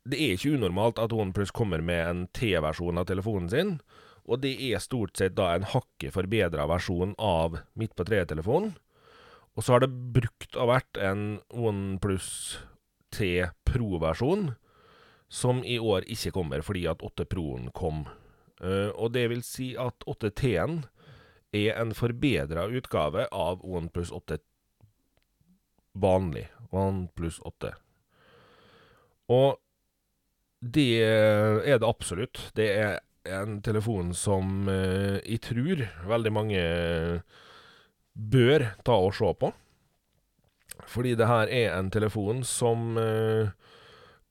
det 0.10 0.22
er 0.22 0.38
ikke 0.38 0.54
unormalt 0.56 1.02
at 1.02 1.14
OnePlus 1.14 1.52
kommer 1.52 1.82
med 1.86 2.06
en 2.06 2.22
T-versjon 2.38 3.02
av 3.02 3.10
telefonen 3.10 3.50
sin, 3.52 3.74
og 4.30 4.44
det 4.44 4.54
er 4.70 4.82
stort 4.84 5.18
sett 5.18 5.36
da 5.38 5.56
en 5.56 5.66
hakket 5.66 6.14
forbedra 6.14 6.68
versjon 6.70 7.16
av 7.18 7.58
midt 7.80 7.96
på 7.98 8.06
treet-telefonen. 8.06 8.76
Og 9.58 9.66
så 9.66 9.76
har 9.76 9.84
det 9.84 9.92
brukt 10.14 10.56
å 10.56 10.70
vært 10.70 11.00
en 11.02 11.40
OnePlus 11.50 12.30
T 13.12 13.50
Pro-versjon, 13.68 14.54
som 15.30 15.64
i 15.66 15.80
år 15.82 16.06
ikke 16.10 16.34
kommer 16.38 16.62
fordi 16.66 16.86
at 16.90 17.02
8 17.06 17.26
Pro-en 17.30 17.72
kom. 17.76 18.06
Uh, 18.62 18.94
og 18.94 19.14
det 19.18 19.26
vil 19.34 19.42
si 19.46 19.72
at 19.80 20.06
8T-en 20.10 20.84
er 21.56 21.74
en 21.82 21.96
forbedra 21.98 22.68
utgave 22.70 23.26
av 23.34 23.66
OnePlus 23.66 24.14
8 24.14 24.38
vanlig. 25.98 26.46
OnePlus 26.70 27.40
8. 27.50 27.74
Og 29.34 29.58
det 30.60 31.02
er 31.02 31.80
det 31.80 31.88
absolutt. 31.88 32.42
Det 32.56 32.68
er 32.78 33.00
en 33.28 33.60
telefon 33.62 34.14
som 34.16 34.70
eh, 34.70 35.20
jeg 35.26 35.42
tror 35.44 35.84
veldig 36.08 36.32
mange 36.34 36.62
bør 38.14 38.70
ta 38.86 38.96
og 38.96 39.16
se 39.16 39.32
på. 39.40 39.52
Fordi 40.90 41.16
det 41.20 41.28
her 41.28 41.52
er 41.52 41.74
en 41.76 41.92
telefon 41.92 42.44
som 42.48 42.98
eh, 42.98 43.52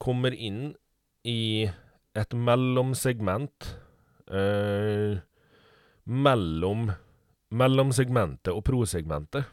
kommer 0.00 0.34
inn 0.34 0.72
i 1.28 1.68
et 2.18 2.34
mellomsegment 2.34 3.74
eh, 4.32 5.20
mellom 6.08 6.90
mellomsegmentet 7.48 8.52
og 8.52 8.64
prosegmentet. 8.66 9.46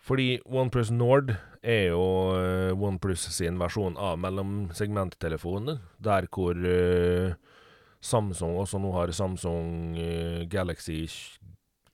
Fordi 0.00 0.40
OnePlus 0.46 0.90
Nord 0.90 1.36
er 1.60 1.90
jo 1.90 2.02
uh, 2.32 2.72
OnePlus 2.72 3.26
sin 3.34 3.58
versjon 3.60 3.98
av 4.00 4.18
mellomsegmenttelefoner, 4.22 5.80
der 6.00 6.28
hvor 6.32 6.56
uh, 6.56 7.36
Samsung 8.00 8.56
også 8.62 8.80
nå 8.80 8.92
har 8.96 9.12
Samsung 9.12 9.96
uh, 9.98 10.42
Galaxy 10.50 11.04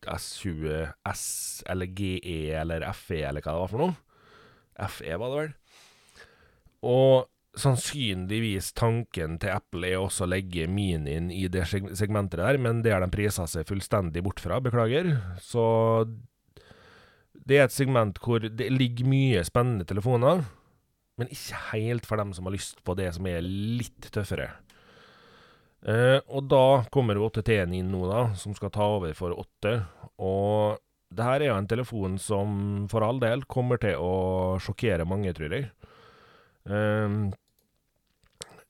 S20 0.07 0.93
S 1.11 1.27
eller 1.67 1.91
GE 1.91 2.55
eller 2.55 2.87
FE 2.95 3.25
eller 3.27 3.43
hva 3.43 3.57
det 3.57 3.63
var 3.65 3.73
for 3.73 3.83
noe. 3.83 3.97
FE 4.93 5.17
var 5.19 5.33
det 5.33 5.41
vel. 5.41 5.57
Og 6.87 7.27
sannsynligvis 7.57 8.71
tanken 8.77 9.39
til 9.41 9.55
Apple 9.55 9.89
er 9.89 10.03
også 10.03 10.27
å 10.27 10.31
legge 10.31 10.69
minien 10.69 11.31
i 11.33 11.47
det 11.49 11.65
segmentet 11.67 12.39
der, 12.43 12.59
men 12.61 12.83
det 12.85 12.93
har 12.93 13.03
de 13.03 13.11
prisa 13.13 13.47
seg 13.49 13.67
fullstendig 13.69 14.23
bort 14.27 14.43
fra, 14.43 14.61
beklager. 14.63 15.15
Så 15.43 15.65
det 17.47 17.59
er 17.59 17.67
et 17.69 17.75
segment 17.75 18.19
hvor 18.23 18.43
det 18.43 18.69
ligger 18.73 19.09
mye 19.09 19.43
spennende 19.47 19.87
telefoner, 19.89 20.45
men 21.17 21.31
ikke 21.33 21.61
helt 21.73 22.07
for 22.09 22.21
dem 22.21 22.33
som 22.37 22.49
har 22.49 22.57
lyst 22.57 22.83
på 22.85 22.97
det 22.99 23.13
som 23.17 23.29
er 23.31 23.45
litt 23.45 24.11
tøffere. 24.13 24.51
Eh, 25.87 26.19
og 26.27 26.49
da 26.51 26.83
kommer 26.93 27.21
8T-en 27.23 27.75
inn 27.79 27.93
nå, 27.93 28.03
da, 28.11 28.27
som 28.37 28.57
skal 28.57 28.73
ta 28.75 28.89
over 28.97 29.15
for 29.17 29.33
8. 29.37 29.77
Og 30.27 30.83
det 31.15 31.27
her 31.29 31.41
er 31.41 31.53
jo 31.53 31.59
en 31.61 31.71
telefon 31.71 32.19
som 32.21 32.59
for 32.91 33.07
all 33.07 33.23
del 33.23 33.47
kommer 33.49 33.81
til 33.81 34.01
å 34.03 34.59
sjokkere 34.63 35.07
mange, 35.09 35.33
tror 35.37 35.55
jeg. 35.55 35.71
Eh, 36.67 37.19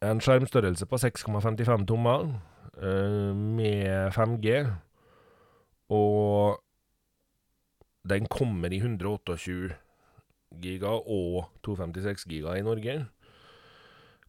en 0.05 0.21
skjermstørrelse 0.21 0.87
på 0.89 0.99
6,55 1.01 1.87
tommer 1.89 2.29
uh, 2.77 3.33
med 3.33 4.13
5G. 4.13 4.67
Og 5.97 6.61
den 8.09 8.29
kommer 8.31 8.73
i 8.73 8.81
128 8.83 9.75
giga 10.63 10.95
og 11.03 11.51
256 11.67 12.27
giga 12.31 12.55
i 12.57 12.65
Norge. 12.65 13.01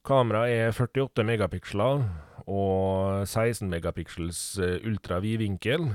Kameraet 0.07 0.55
er 0.55 0.75
48 0.75 1.25
megapiksler 1.27 2.03
og 2.47 3.27
16 3.27 3.67
megapiksels 3.69 4.41
ultravid 4.87 5.41
vinkel. 5.43 5.89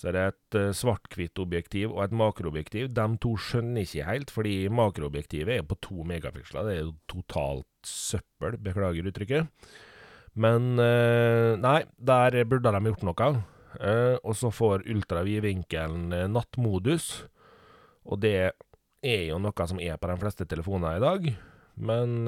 Så 0.00 0.12
det 0.14 0.20
er 0.22 0.32
et 0.32 0.56
uh, 0.56 0.70
svart-hvitt 0.76 1.38
objektiv 1.42 1.92
og 1.92 2.04
et 2.06 2.14
makroobjektiv. 2.16 2.88
De 2.96 3.06
to 3.20 3.34
skjønner 3.36 3.84
ikke 3.84 4.06
helt, 4.06 4.32
fordi 4.32 4.54
makroobjektivet 4.72 5.58
er 5.58 5.66
på 5.66 5.76
to 5.82 6.06
megapiksler. 6.08 6.66
Det 6.66 6.76
er 6.76 6.84
jo 6.86 6.94
totalt 7.10 7.66
søppel, 7.86 8.56
beklager 8.62 9.10
uttrykket. 9.10 9.50
Men 10.40 10.72
uh, 10.78 11.58
nei, 11.60 11.82
der 11.98 12.38
burde 12.48 12.72
de 12.72 12.92
gjort 12.92 13.04
noe. 13.08 13.32
Uh, 13.78 14.18
og 14.26 14.34
så 14.34 14.50
får 14.50 14.82
ultravidvinkelen 14.90 16.10
eh, 16.16 16.26
nattmodus, 16.26 17.22
og 18.02 18.18
det 18.24 18.50
er 19.06 19.22
jo 19.28 19.38
noe 19.38 19.66
som 19.70 19.78
er 19.78 20.00
på 20.00 20.10
de 20.10 20.16
fleste 20.18 20.46
telefoner 20.48 20.98
i 20.98 21.04
dag. 21.04 21.30
Men 21.80 22.26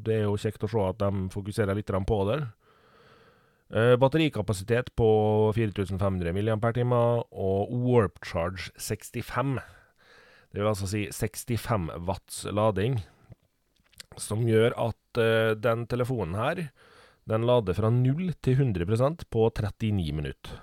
det 0.00 0.14
er 0.14 0.22
jo 0.24 0.38
kjekt 0.40 0.62
å 0.64 0.68
se 0.70 0.82
at 0.86 1.00
de 1.02 1.24
fokuserer 1.34 1.76
litt 1.76 1.90
på 1.90 2.18
det. 2.30 2.38
Uh, 3.74 3.96
batterikapasitet 4.00 4.92
på 4.96 5.08
4500 5.56 6.32
mAh 6.88 7.26
og 7.28 7.74
Warp 7.84 8.22
Charge 8.24 8.70
65. 8.78 9.58
Det 10.54 10.62
vil 10.62 10.70
altså 10.70 10.88
si 10.88 11.02
65 11.12 11.90
watts 12.06 12.44
lading, 12.48 13.00
som 14.16 14.46
gjør 14.48 14.72
at 14.88 15.20
den 15.60 15.84
telefonen 15.90 16.38
her 16.38 16.64
den 17.30 17.46
lader 17.46 17.76
fra 17.78 17.86
0 17.94 18.34
til 18.42 18.58
100% 18.58 19.22
på 19.30 19.46
39 19.54 20.10
minutter. 20.18 20.58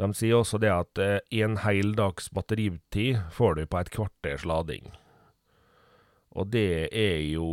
De 0.00 0.08
sier 0.16 0.38
også 0.38 0.56
det 0.62 0.70
at 0.72 1.00
uh, 1.02 1.18
en 1.42 1.58
hel 1.60 1.92
dags 1.98 2.30
batteritid 2.32 3.18
får 3.36 3.50
du 3.58 3.62
på 3.68 3.80
et 3.80 3.90
kvarters 3.92 4.44
lading. 4.48 4.84
Og 6.38 6.44
det 6.54 6.88
er 6.94 7.18
jo 7.34 7.48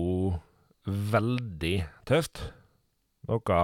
veldig 0.87 1.77
tøft. 2.07 2.53
Noe 3.27 3.59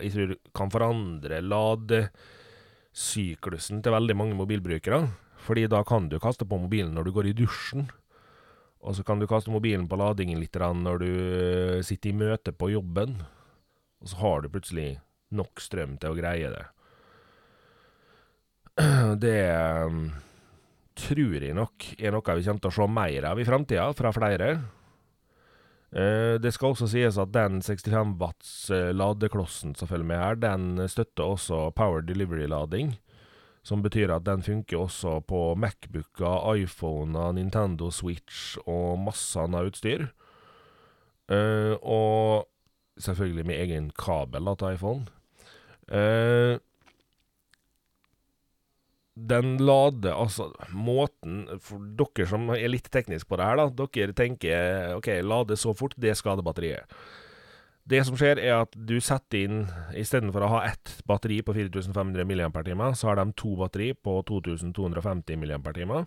jeg 0.00 0.10
tror 0.14 0.32
kan 0.56 0.70
forandre 0.72 1.44
ladesyklusen 1.44 3.84
til 3.84 3.92
veldig 3.92 4.16
mange 4.16 4.32
mobilbrukere. 4.38 5.04
Fordi 5.44 5.68
da 5.68 5.84
kan 5.84 6.08
du 6.08 6.16
kaste 6.22 6.46
på 6.48 6.56
mobilen 6.56 6.94
når 6.96 7.04
du 7.04 7.12
går 7.12 7.26
i 7.28 7.36
dusjen. 7.36 7.84
Og 8.84 8.92
så 8.96 9.02
kan 9.04 9.20
du 9.20 9.26
kaste 9.28 9.52
mobilen 9.52 9.88
på 9.88 9.96
ladingen 10.00 10.40
litt 10.40 10.56
når 10.56 10.98
du 11.00 11.08
eh, 11.08 11.82
sitter 11.84 12.10
i 12.10 12.16
møte 12.16 12.52
på 12.52 12.70
jobben. 12.72 13.22
Og 14.04 14.12
så 14.12 14.20
har 14.20 14.42
du 14.44 14.50
plutselig 14.52 14.98
nok 15.32 15.62
strøm 15.64 15.96
til 16.00 16.12
å 16.12 16.18
greie 16.18 16.52
det. 16.52 16.64
Det 19.24 19.40
mm, 19.88 20.06
tror 20.98 21.44
jeg 21.46 21.56
nok 21.56 21.86
er 21.96 22.12
noe 22.12 22.36
vi 22.36 22.44
kommer 22.44 22.62
til 22.64 22.72
å 22.72 22.74
se 22.76 22.86
mer 22.90 23.28
av 23.30 23.40
i 23.40 23.46
framtida, 23.48 23.86
fra 23.96 24.12
flere. 24.12 24.50
Uh, 25.94 26.36
det 26.42 26.50
skal 26.52 26.74
også 26.74 26.88
sies 26.90 27.16
at 27.22 27.30
den 27.32 27.60
65 27.62 28.16
watts 28.18 28.52
uh, 28.74 28.90
ladeklossen 28.90 29.76
som 29.78 29.88
følger 29.88 30.08
med 30.10 30.18
her, 30.18 30.40
den 30.42 30.88
støtter 30.90 31.36
også 31.36 31.68
power 31.78 32.02
delivery-lading. 32.04 32.96
Som 33.64 33.80
betyr 33.80 34.10
at 34.12 34.26
den 34.26 34.42
funker 34.44 34.82
også 34.82 35.20
på 35.24 35.54
Macbooker, 35.56 36.50
iPhoner, 36.58 37.30
Nintendo 37.32 37.88
Switch 37.94 38.58
og 38.66 38.98
masse 39.06 39.40
annet 39.40 39.70
utstyr. 39.70 40.10
Uh, 41.30 41.78
og 41.80 42.50
selvfølgelig 43.00 43.46
med 43.48 43.60
egen 43.64 43.90
kabel 43.98 44.46
da, 44.50 44.54
til 44.58 44.76
iPhone. 44.76 45.06
Eh, 45.88 46.60
den 49.14 49.58
lader 49.62 50.16
altså 50.16 50.48
Måten 50.74 51.44
For 51.62 51.78
dere 51.78 52.24
som 52.26 52.48
er 52.50 52.66
litt 52.72 52.88
teknisk 52.90 53.28
på 53.28 53.38
det 53.38 53.46
her, 53.46 53.60
da. 53.60 53.86
Dere 53.94 54.16
tenker 54.16 54.96
OK, 54.96 55.12
lade 55.22 55.58
så 55.60 55.74
fort, 55.76 55.94
det 55.96 56.16
skader 56.18 56.42
batteriet. 56.46 56.90
Det 57.84 58.00
som 58.08 58.16
skjer, 58.16 58.40
er 58.40 58.62
at 58.62 58.72
du 58.72 58.96
setter 59.04 59.44
inn 59.44 59.58
Istedenfor 59.92 60.46
å 60.46 60.52
ha 60.54 60.62
ett 60.70 60.96
batteri 61.06 61.42
på 61.44 61.52
4500 61.52 62.24
mAh, 62.24 62.94
så 62.96 63.10
har 63.10 63.20
de 63.20 63.28
to 63.36 63.52
batteri 63.60 63.90
på 63.92 64.16
2250 64.24 65.84
mAh. 65.84 66.06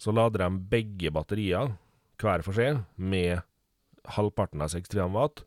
Så 0.00 0.14
lader 0.14 0.46
de 0.46 0.60
begge 0.70 1.10
batterier 1.12 1.74
hver 2.20 2.44
for 2.46 2.56
seg 2.56 2.84
med 2.94 3.42
halvparten 4.14 4.62
av 4.62 4.70
65 4.72 5.12
watt. 5.12 5.42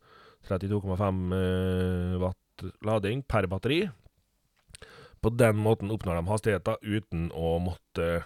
32,5 0.50 1.36
eh, 1.38 2.16
watt 2.22 2.66
lading 2.86 3.24
per 3.28 3.48
batteri. 3.52 3.90
På 5.24 5.30
den 5.32 5.56
måten 5.64 5.92
oppnår 5.92 6.16
de 6.20 6.28
hastigheter 6.28 6.78
uten 6.84 7.32
å 7.32 7.60
måtte 7.64 8.24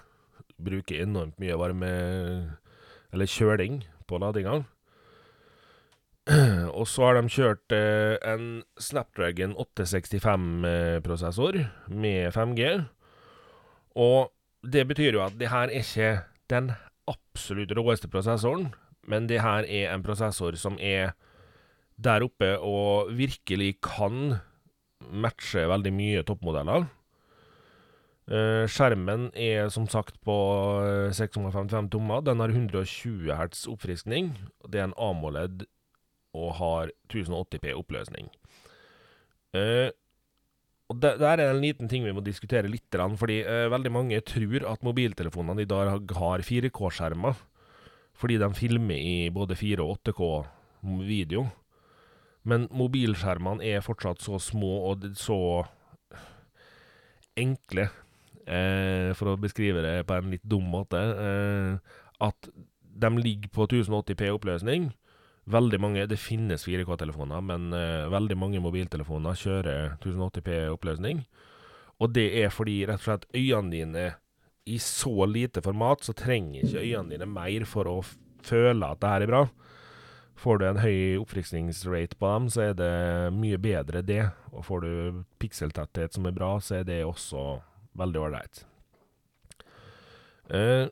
bruke 0.57 0.97
enormt 0.97 1.37
mye 1.37 1.57
varme 1.59 1.91
eller 3.13 3.25
kjøling 3.29 3.83
på 4.09 4.17
ladinga. 4.21 4.63
Og 6.77 6.87
så 6.89 7.05
har 7.05 7.13
de 7.15 7.29
kjørt 7.31 7.71
eh, 7.75 8.17
en 8.25 8.63
Snapdragon 8.81 9.55
865-prosessor 9.61 11.53
med 11.93 12.33
5G. 12.35 12.61
Og 13.97 14.33
det 14.65 14.87
betyr 14.89 15.13
jo 15.15 15.23
at 15.23 15.37
det 15.39 15.49
her 15.53 15.67
er 15.69 15.79
ikke 15.85 16.11
den 16.51 16.71
absolutt 17.07 17.71
råeste 17.77 18.09
prosessoren, 18.11 18.73
men 19.07 19.29
det 19.29 19.41
her 19.45 19.63
er 19.63 19.93
en 19.93 20.03
prosessor 20.03 20.55
som 20.59 20.77
er 20.83 21.13
der 21.97 22.25
oppe 22.25 22.53
og 22.61 23.09
virkelig 23.17 23.77
kan 23.85 24.37
matche 25.07 25.65
veldig 25.69 25.93
mye 25.95 26.23
toppmodeller. 26.27 26.87
Uh, 28.27 28.67
skjermen 28.67 29.29
er 29.39 29.69
som 29.71 29.85
sagt 29.87 30.17
på 30.27 30.35
6,55 31.15 31.61
eh, 31.63 31.85
tommer. 31.93 32.23
Den 32.27 32.43
har 32.43 32.51
120 32.51 33.31
hertz 33.31 33.63
oppfriskning. 33.71 34.33
Det 34.67 34.81
er 34.81 34.89
en 34.89 34.97
AMOLED 34.99 35.63
og 36.35 36.49
har 36.59 36.91
1080p 37.07 37.71
oppløsning. 37.77 38.27
Uh, 39.55 39.89
og 40.91 40.99
Der 41.03 41.23
er 41.23 41.49
en 41.49 41.63
liten 41.63 41.89
ting 41.91 42.05
vi 42.05 42.13
må 42.15 42.21
diskutere 42.23 42.69
litt, 42.71 42.95
fordi 43.19 43.41
veldig 43.43 43.89
mange 43.91 44.21
tror 44.23 44.63
at 44.71 44.85
mobiltelefonene 44.87 45.65
i 45.65 45.67
dag 45.67 45.89
har 46.15 46.39
4K-skjermer. 46.47 47.35
Fordi 48.15 48.37
de 48.39 48.47
filmer 48.55 48.95
i 48.95 49.27
både 49.29 49.57
4 49.59 49.83
og 49.83 49.99
8K 49.99 50.29
video. 51.03 51.43
Men 52.47 52.67
mobilskjermene 52.71 53.65
er 53.67 53.83
fortsatt 53.83 54.23
så 54.23 54.39
små 54.39 54.71
og 54.91 55.03
så 55.19 55.39
enkle, 57.37 57.89
eh, 58.47 59.11
for 59.17 59.33
å 59.33 59.39
beskrive 59.41 59.83
det 59.83 59.97
på 60.07 60.15
en 60.17 60.31
litt 60.31 60.45
dum 60.47 60.69
måte, 60.71 60.97
eh, 60.97 61.97
at 62.23 62.49
de 62.97 63.09
ligger 63.17 63.51
på 63.53 63.67
1080p 63.67 64.31
oppløsning. 64.33 64.93
Veldig 65.47 65.79
mange, 65.79 66.07
Det 66.07 66.19
finnes 66.19 66.65
4K-telefoner, 66.65 67.41
men 67.41 67.73
eh, 67.73 68.09
veldig 68.09 68.37
mange 68.37 68.59
mobiltelefoner 68.59 69.35
kjører 69.35 69.97
1080p 69.99 70.71
oppløsning. 70.73 71.25
Og 71.99 72.13
det 72.13 72.43
er 72.43 72.49
fordi 72.49 72.85
rett 72.85 72.99
og 72.99 73.05
slett 73.05 73.25
øynene 73.33 73.71
dine 73.71 74.15
I 74.67 74.77
så 74.77 75.25
lite 75.25 75.61
format 75.63 76.03
så 76.03 76.13
trenger 76.13 76.65
ikke 76.65 76.83
øynene 76.83 77.09
dine 77.15 77.25
mer 77.25 77.63
for 77.65 77.87
å 77.87 78.03
føle 78.43 78.83
at 78.83 78.99
det 78.99 79.09
her 79.09 79.21
er 79.21 79.31
bra. 79.31 79.43
Får 80.37 80.59
du 80.61 80.67
en 80.67 80.81
høy 80.83 81.17
oppfriskningsrate 81.17 82.17
på 82.19 82.29
dem, 82.29 82.49
så 82.53 82.67
er 82.67 82.75
det 82.77 82.93
mye 83.33 83.57
bedre 83.57 84.03
det. 84.05 84.21
Og 84.53 84.65
får 84.67 84.85
du 84.85 85.23
pikseltetthet 85.41 86.13
som 86.13 86.27
er 86.29 86.35
bra, 86.35 86.51
så 86.61 86.79
er 86.79 86.85
det 86.85 86.99
også 87.07 87.45
veldig 87.97 88.21
ålreit. 88.27 88.61
Uh, 90.53 90.85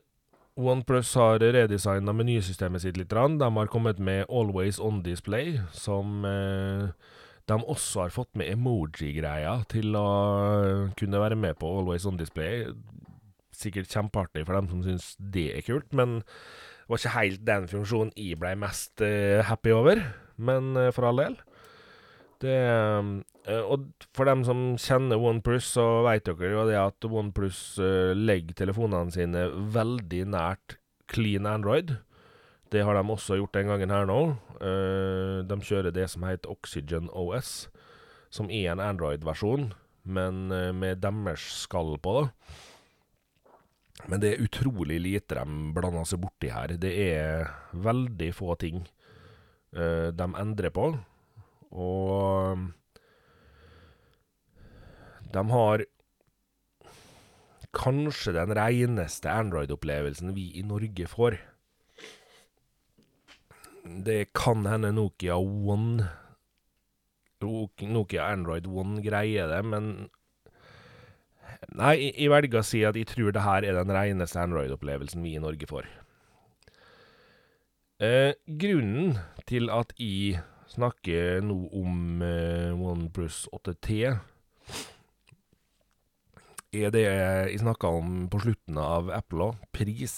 OnePlus 0.56 1.14
har 1.14 1.38
redesigna 1.40 2.12
menysystemet 2.16 2.82
sitt 2.82 2.98
litt. 2.98 3.14
De 3.14 3.50
har 3.58 3.70
kommet 3.70 4.02
med 4.02 4.26
Always 4.26 4.80
On 4.82 4.98
Display, 5.04 5.60
som 5.72 6.26
uh, 6.26 6.90
de 7.46 7.62
også 7.62 8.06
har 8.06 8.14
fått 8.14 8.34
med 8.34 8.50
emoji-greia 8.50 9.60
til 9.70 9.94
å 9.94 10.06
kunne 10.98 11.22
være 11.22 11.38
med 11.38 11.54
på 11.60 11.70
Always 11.70 12.06
On 12.08 12.18
Display. 12.18 12.66
Sikkert 13.54 13.92
kjempeartig 13.94 14.42
for 14.42 14.58
dem 14.58 14.72
som 14.72 14.82
syns 14.82 15.12
det 15.20 15.52
er 15.54 15.64
kult, 15.64 15.92
men 15.94 16.18
det 16.86 16.92
var 16.92 17.00
ikke 17.00 17.18
helt 17.18 17.40
den 17.42 17.64
funksjonen 17.66 18.12
jeg 18.14 18.38
ble 18.38 18.52
mest 18.62 19.02
uh, 19.02 19.42
happy 19.42 19.72
over. 19.74 19.98
Men 20.38 20.76
uh, 20.78 20.92
for 20.94 21.08
all 21.08 21.18
del. 21.18 21.34
Det 22.38 22.52
uh, 22.54 23.64
Og 23.66 23.88
for 24.14 24.28
dem 24.30 24.44
som 24.46 24.60
kjenner 24.78 25.18
OnePlus, 25.18 25.66
så 25.74 26.04
vet 26.06 26.28
dere 26.28 26.52
jo 26.52 26.62
det 26.68 26.76
at 26.78 27.08
OnePlus 27.10 27.80
legger 28.14 28.54
telefonene 28.54 29.10
sine 29.10 29.48
veldig 29.74 30.22
nært 30.30 30.76
clean 31.10 31.46
Android. 31.46 31.96
Det 32.70 32.84
har 32.86 32.94
de 32.94 33.02
også 33.02 33.40
gjort 33.40 33.54
den 33.54 33.70
gangen 33.70 33.90
her 33.90 34.06
nå. 34.06 34.20
de 35.46 35.58
kjører 35.62 35.94
det 35.94 36.08
som 36.10 36.26
heter 36.26 36.50
Oxygen 36.50 37.06
OS, 37.14 37.68
som 38.30 38.50
er 38.50 38.72
en 38.72 38.82
Android-versjon, 38.82 39.70
men 40.02 40.48
med 40.74 40.98
deres 41.06 41.46
skall 41.62 41.94
på, 42.02 42.18
da. 42.18 42.56
Men 44.04 44.20
det 44.20 44.34
er 44.34 44.44
utrolig 44.44 44.98
lite 45.00 45.38
de 45.38 45.72
blander 45.74 46.04
seg 46.08 46.20
borti 46.22 46.52
her. 46.52 46.76
Det 46.76 46.92
er 47.08 47.48
veldig 47.72 48.30
få 48.36 48.54
ting 48.60 48.84
uh, 49.74 50.12
de 50.12 50.26
endrer 50.36 50.74
på. 50.74 50.90
Og 51.76 52.66
de 55.32 55.42
har 55.50 55.84
kanskje 57.76 58.36
den 58.36 58.54
reneste 58.56 59.32
Android-opplevelsen 59.32 60.32
vi 60.36 60.50
i 60.60 60.62
Norge 60.64 61.08
får. 61.10 61.40
Det 64.06 64.32
kan 64.36 64.66
hende 64.66 64.94
Nokia 64.94 65.36
One 65.36 66.08
Nokia 67.40 68.30
Android 68.32 68.66
One 68.66 69.02
greier 69.04 69.50
det, 69.50 69.60
men 69.68 70.08
Nei, 71.76 72.12
jeg 72.12 72.30
velger 72.32 72.60
å 72.60 72.66
si 72.66 72.82
at 72.86 72.96
jeg 72.98 73.08
tror 73.10 73.32
det 73.34 73.44
her 73.44 73.66
er 73.66 73.78
den 73.78 73.92
reneste 73.94 74.40
Android-opplevelsen 74.42 75.24
vi 75.24 75.36
i 75.36 75.42
Norge 75.42 75.68
får. 75.68 75.88
Eh, 78.02 78.32
grunnen 78.60 79.16
til 79.48 79.70
at 79.72 79.94
jeg 79.96 80.42
snakker 80.68 81.40
nå 81.44 81.56
om 81.76 82.22
eh, 82.24 82.72
OnePlus 82.74 83.46
8T, 83.56 84.10
er 86.76 86.92
det 86.92 87.04
jeg 87.06 87.60
snakka 87.62 87.88
om 87.88 88.26
på 88.28 88.42
slutten 88.42 88.80
av 88.82 89.08
Apple 89.14 89.48
òg, 89.50 89.66
pris. 89.72 90.16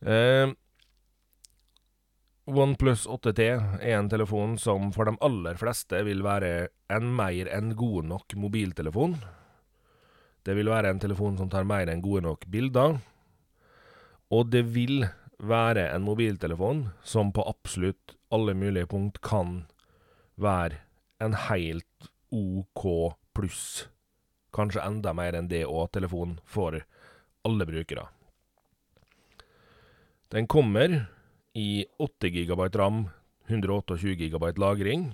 Eh, 0.00 0.48
OnePlus 2.44 3.06
8T 3.08 3.40
er 3.80 3.94
en 3.96 4.08
telefon 4.12 4.58
som 4.60 4.90
for 4.92 5.08
de 5.08 5.16
aller 5.24 5.56
fleste 5.56 6.02
vil 6.04 6.20
være 6.26 6.68
en 6.92 7.06
mer 7.16 7.48
enn 7.48 7.70
god 7.72 8.04
nok 8.10 8.34
mobiltelefon. 8.36 9.14
Det 10.44 10.52
vil 10.52 10.68
være 10.68 10.90
en 10.92 11.00
telefon 11.00 11.38
som 11.40 11.48
tar 11.48 11.64
mer 11.64 11.88
enn 11.88 12.02
gode 12.04 12.26
nok 12.26 12.44
bilder. 12.52 12.98
Og 14.28 14.50
det 14.52 14.60
vil 14.74 15.06
være 15.40 15.86
en 15.94 16.04
mobiltelefon 16.04 16.84
som 17.00 17.32
på 17.32 17.46
absolutt 17.48 18.12
alle 18.28 18.52
mulige 18.52 18.90
punkt 18.92 19.22
kan 19.24 19.62
være 20.36 20.82
en 21.24 21.38
helt 21.48 22.10
OK 22.28 22.84
pluss. 23.32 23.88
Kanskje 24.52 24.84
enda 24.84 25.16
mer 25.16 25.32
enn 25.32 25.48
det 25.48 25.64
òg, 25.64 25.88
telefon 25.96 26.36
for 26.44 26.76
alle 27.48 27.72
brukere. 27.72 28.10
Den 30.28 30.44
kommer 30.44 31.06
i 31.54 31.84
8 31.98 32.30
GB 32.34 32.68
ram, 32.74 33.08
128 33.46 34.30
GB 34.30 34.58
lagring 34.58 35.12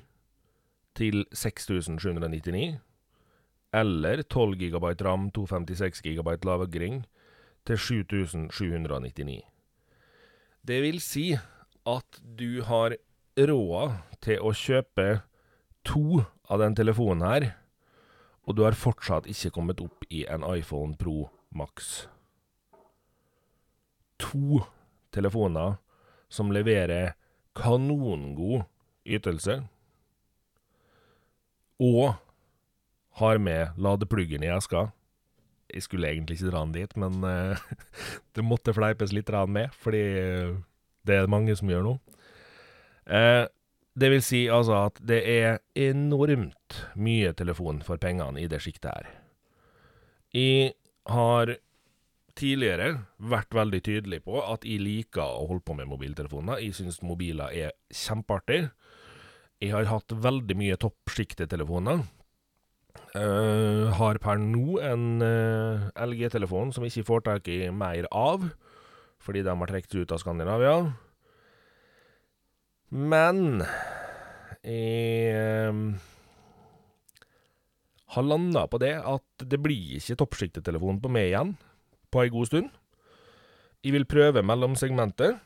til 0.97 1.25
6799, 1.33 2.81
eller 3.73 4.23
12 4.23 4.57
GB 4.57 4.87
ram, 5.05 5.31
256 5.31 6.03
GB 6.03 6.29
lagring 6.49 7.05
til 7.67 7.79
7799. 7.79 9.43
Det 10.67 10.83
vil 10.83 11.01
si 11.01 11.33
at 11.87 12.21
du 12.39 12.63
har 12.65 12.97
råd 13.37 13.97
til 14.25 14.41
å 14.41 14.53
kjøpe 14.57 15.21
to 15.85 16.23
av 16.51 16.61
den 16.61 16.77
telefonen 16.77 17.25
her, 17.25 17.47
og 18.49 18.57
du 18.57 18.65
har 18.65 18.77
fortsatt 18.77 19.29
ikke 19.31 19.53
kommet 19.55 19.81
opp 19.85 20.05
i 20.11 20.25
en 20.29 20.45
iPhone 20.49 20.97
Pro 20.99 21.29
Max. 21.53 22.09
To 24.21 24.65
telefoner 25.15 25.79
som 26.31 26.53
leverer 26.55 27.15
kanongod 27.59 28.65
ytelse, 29.05 29.61
og 31.81 32.15
har 33.21 33.41
med 33.43 33.77
ladepluggen 33.81 34.45
i 34.45 34.53
eska. 34.53 34.91
Jeg 35.71 35.87
skulle 35.87 36.11
egentlig 36.11 36.39
ikke 36.39 36.51
dra 36.51 36.65
den 36.65 36.75
dit, 36.75 36.97
men 36.99 37.25
uh, 37.25 37.59
det 38.35 38.47
måtte 38.47 38.75
fleipes 38.77 39.15
litt 39.15 39.31
med, 39.49 39.73
fordi 39.75 40.05
det 41.07 41.17
er 41.17 41.31
mange 41.31 41.57
som 41.57 41.71
gjør 41.71 41.87
nå. 41.87 41.97
Uh, 43.11 43.47
det 44.01 44.11
vil 44.13 44.23
si 44.23 44.45
altså 44.49 44.77
at 44.87 45.01
det 45.03 45.21
er 45.27 45.59
enormt 45.75 46.85
mye 46.95 47.33
telefon 47.35 47.83
for 47.83 47.99
pengene 47.99 48.41
i 48.41 48.49
det 48.49 48.63
sjiktet 48.63 48.93
her. 48.93 49.09
Jeg 50.31 50.75
har 51.11 51.57
tidligere 52.41 52.91
vært 53.31 53.55
veldig 53.55 53.81
tydelig 53.85 54.23
på 54.25 54.41
at 54.43 54.65
jeg 54.67 54.83
liker 54.83 55.23
å 55.25 55.47
holde 55.51 55.65
på 55.67 55.77
med 55.79 55.91
mobiltelefoner. 55.91 56.63
Jeg 56.65 56.79
syns 56.79 57.01
mobiler 57.05 57.53
er 57.53 57.75
kjempeartig. 57.93 58.65
Jeg 59.61 59.75
har 59.75 59.91
hatt 59.91 60.15
veldig 60.25 60.57
mye 60.57 60.79
toppsjiktetelefoner. 60.81 62.03
Uh, 63.11 63.91
har 63.99 64.19
per 64.23 64.39
nå 64.39 64.79
en 64.87 65.23
uh, 65.23 65.91
eh, 65.91 66.05
LG-telefon 66.07 66.71
som 66.75 66.85
ikke 66.87 67.07
får 67.07 67.25
tak 67.27 67.49
i 67.51 67.65
mer 67.75 68.07
av, 68.15 68.45
fordi 69.23 69.43
de 69.47 69.55
har 69.63 69.71
trukket 69.71 69.97
ut 69.99 70.15
av 70.15 70.23
Skandinavia. 70.23 70.77
Men 72.91 73.65
jeg 74.67 75.35
uh, 75.35 75.99
har 78.15 78.27
landa 78.27 78.65
på 78.71 78.81
det 78.83 78.95
at 78.99 79.47
det 79.47 79.59
blir 79.63 79.99
ikke 79.99 80.19
toppsjiktetelefon 80.23 81.03
på 81.03 81.13
meg 81.13 81.31
igjen 81.31 81.55
på 82.11 82.25
ei 82.25 82.33
god 82.33 82.51
stund. 82.51 82.71
Jeg 83.85 83.95
vil 83.97 84.09
prøve 84.09 84.43
mellomsegmentet. 84.45 85.39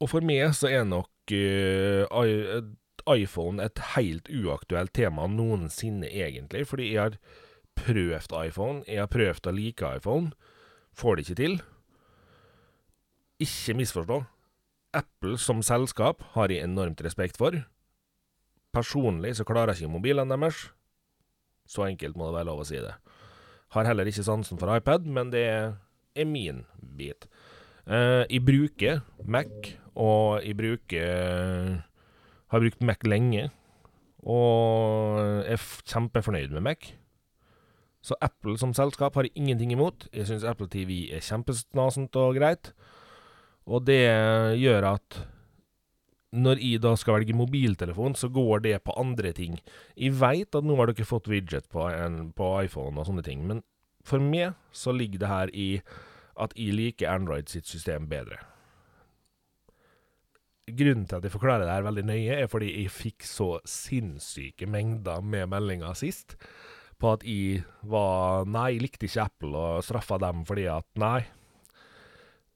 Og 0.00 0.10
for 0.12 0.24
meg 0.24 0.52
så 0.56 0.70
er 0.72 0.84
nok 0.88 1.32
uh, 1.32 2.64
iPhone 3.12 3.64
et 3.64 3.80
helt 3.94 4.28
uaktuelt 4.28 4.92
tema 4.96 5.26
noensinne, 5.30 6.08
egentlig. 6.08 6.66
Fordi 6.68 6.92
jeg 6.92 7.02
har 7.02 7.18
prøvd 7.76 8.36
iPhone, 8.46 8.84
jeg 8.88 9.02
har 9.02 9.12
prøvd 9.12 9.48
å 9.48 9.56
like 9.56 9.92
iPhone. 10.00 10.32
Får 10.96 11.16
det 11.16 11.26
ikke 11.26 11.40
til. 11.42 11.58
Ikke 13.42 13.76
misforstå. 13.76 14.22
Apple 14.96 15.36
som 15.40 15.60
selskap 15.64 16.22
har 16.32 16.52
jeg 16.52 16.64
enormt 16.64 17.02
respekt 17.04 17.36
for. 17.36 17.58
Personlig 18.72 19.34
så 19.36 19.44
klarer 19.48 19.74
jeg 19.74 19.84
ikke 19.84 19.96
mobilene 19.98 20.36
deres. 20.36 20.70
Så 21.68 21.84
enkelt 21.84 22.16
må 22.16 22.28
det 22.28 22.38
være 22.38 22.48
lov 22.48 22.62
å 22.62 22.68
si 22.68 22.80
det. 22.80 22.94
Har 23.74 23.88
heller 23.88 24.08
ikke 24.08 24.24
sansen 24.26 24.60
for 24.60 24.70
iPad, 24.76 25.06
men 25.10 25.32
det 25.32 25.46
er 25.46 26.28
min 26.28 26.64
bit. 26.96 27.26
Uh, 27.86 28.24
jeg 28.30 28.42
bruker 28.46 29.00
Mac, 29.24 29.50
og 29.94 30.42
jeg 30.42 30.56
bruker 30.58 31.82
Har 32.46 32.62
brukt 32.62 32.82
Mac 32.82 33.02
lenge, 33.06 33.50
og 34.22 35.18
er 35.46 35.58
kjempefornøyd 35.86 36.54
med 36.54 36.60
Mac. 36.60 36.90
Så 38.06 38.14
Apple 38.22 38.54
som 38.58 38.74
selskap 38.74 39.14
har 39.14 39.26
jeg 39.26 39.34
ingenting 39.34 39.72
imot. 39.74 40.06
Jeg 40.14 40.28
syns 40.28 40.44
Apple 40.46 40.68
TV 40.70 41.08
er 41.10 41.24
kjempesnasent 41.26 42.14
og 42.16 42.36
greit. 42.38 42.70
Og 43.66 43.82
det 43.86 43.98
gjør 44.60 44.92
at 44.94 45.18
når 46.36 46.60
jeg 46.62 46.82
da 46.84 46.92
skal 46.98 47.18
velge 47.18 47.36
mobiltelefon, 47.36 48.16
så 48.18 48.28
går 48.32 48.66
det 48.66 48.74
på 48.84 48.94
andre 49.00 49.32
ting. 49.36 49.56
Jeg 49.96 50.16
veit 50.20 50.54
at 50.54 50.66
nå 50.66 50.76
har 50.78 50.92
dere 50.92 51.08
fått 51.08 51.30
widget 51.32 51.68
på, 51.72 51.86
en, 51.88 52.30
på 52.36 52.50
iPhone 52.64 53.00
og 53.00 53.08
sånne 53.08 53.24
ting, 53.26 53.46
men 53.48 53.62
for 54.06 54.22
meg 54.22 54.54
så 54.74 54.94
ligger 54.94 55.22
det 55.22 55.32
her 55.32 55.54
i 55.56 55.70
at 56.36 56.52
jeg 56.58 56.76
liker 56.76 57.10
Android 57.10 57.48
sitt 57.50 57.66
system 57.68 58.06
bedre. 58.10 58.38
Grunnen 60.66 61.06
til 61.06 61.20
at 61.20 61.26
jeg 61.26 61.32
forklarer 61.32 61.64
det 61.64 61.74
her 61.74 61.86
veldig 61.86 62.04
nøye, 62.08 62.38
er 62.42 62.50
fordi 62.50 62.72
jeg 62.74 62.92
fikk 62.92 63.26
så 63.26 63.50
sinnssyke 63.70 64.66
mengder 64.68 65.22
med 65.22 65.46
meldinger 65.52 65.94
sist 65.98 66.34
på 67.00 67.12
at 67.12 67.24
jeg 67.28 67.62
var 67.86 68.46
Nei, 68.48 68.72
jeg 68.74 68.82
likte 68.86 69.06
ikke 69.06 69.26
Apple 69.28 69.52
og 69.60 69.84
straffa 69.86 70.18
dem 70.20 70.42
fordi 70.48 70.66
at 70.72 70.86
Nei, 70.98 71.20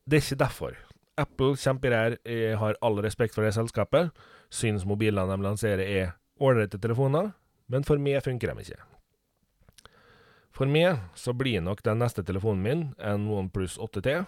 det 0.09 0.19
er 0.19 0.25
ikke 0.25 0.43
derfor. 0.43 0.79
Apple 1.21 1.57
kjemperær, 1.61 2.19
Jeg 2.25 2.59
har 2.59 2.79
all 2.83 3.01
respekt 3.05 3.35
for 3.35 3.45
det 3.45 3.55
selskapet. 3.55 4.11
Syns 4.51 4.87
mobilene 4.89 5.29
de 5.31 5.45
lanserer 5.45 5.85
er 5.85 6.15
ålreite 6.41 6.81
telefoner, 6.81 7.33
men 7.69 7.85
for 7.85 8.01
meg 8.01 8.23
funker 8.25 8.55
de 8.55 8.65
ikke. 8.65 8.81
For 10.51 10.67
meg 10.67 10.99
så 11.15 11.33
blir 11.37 11.63
nok 11.63 11.83
den 11.87 12.01
neste 12.03 12.25
telefonen 12.27 12.63
min 12.65 12.83
en 12.99 13.29
OnePlus 13.31 13.79
8T, 13.79 14.25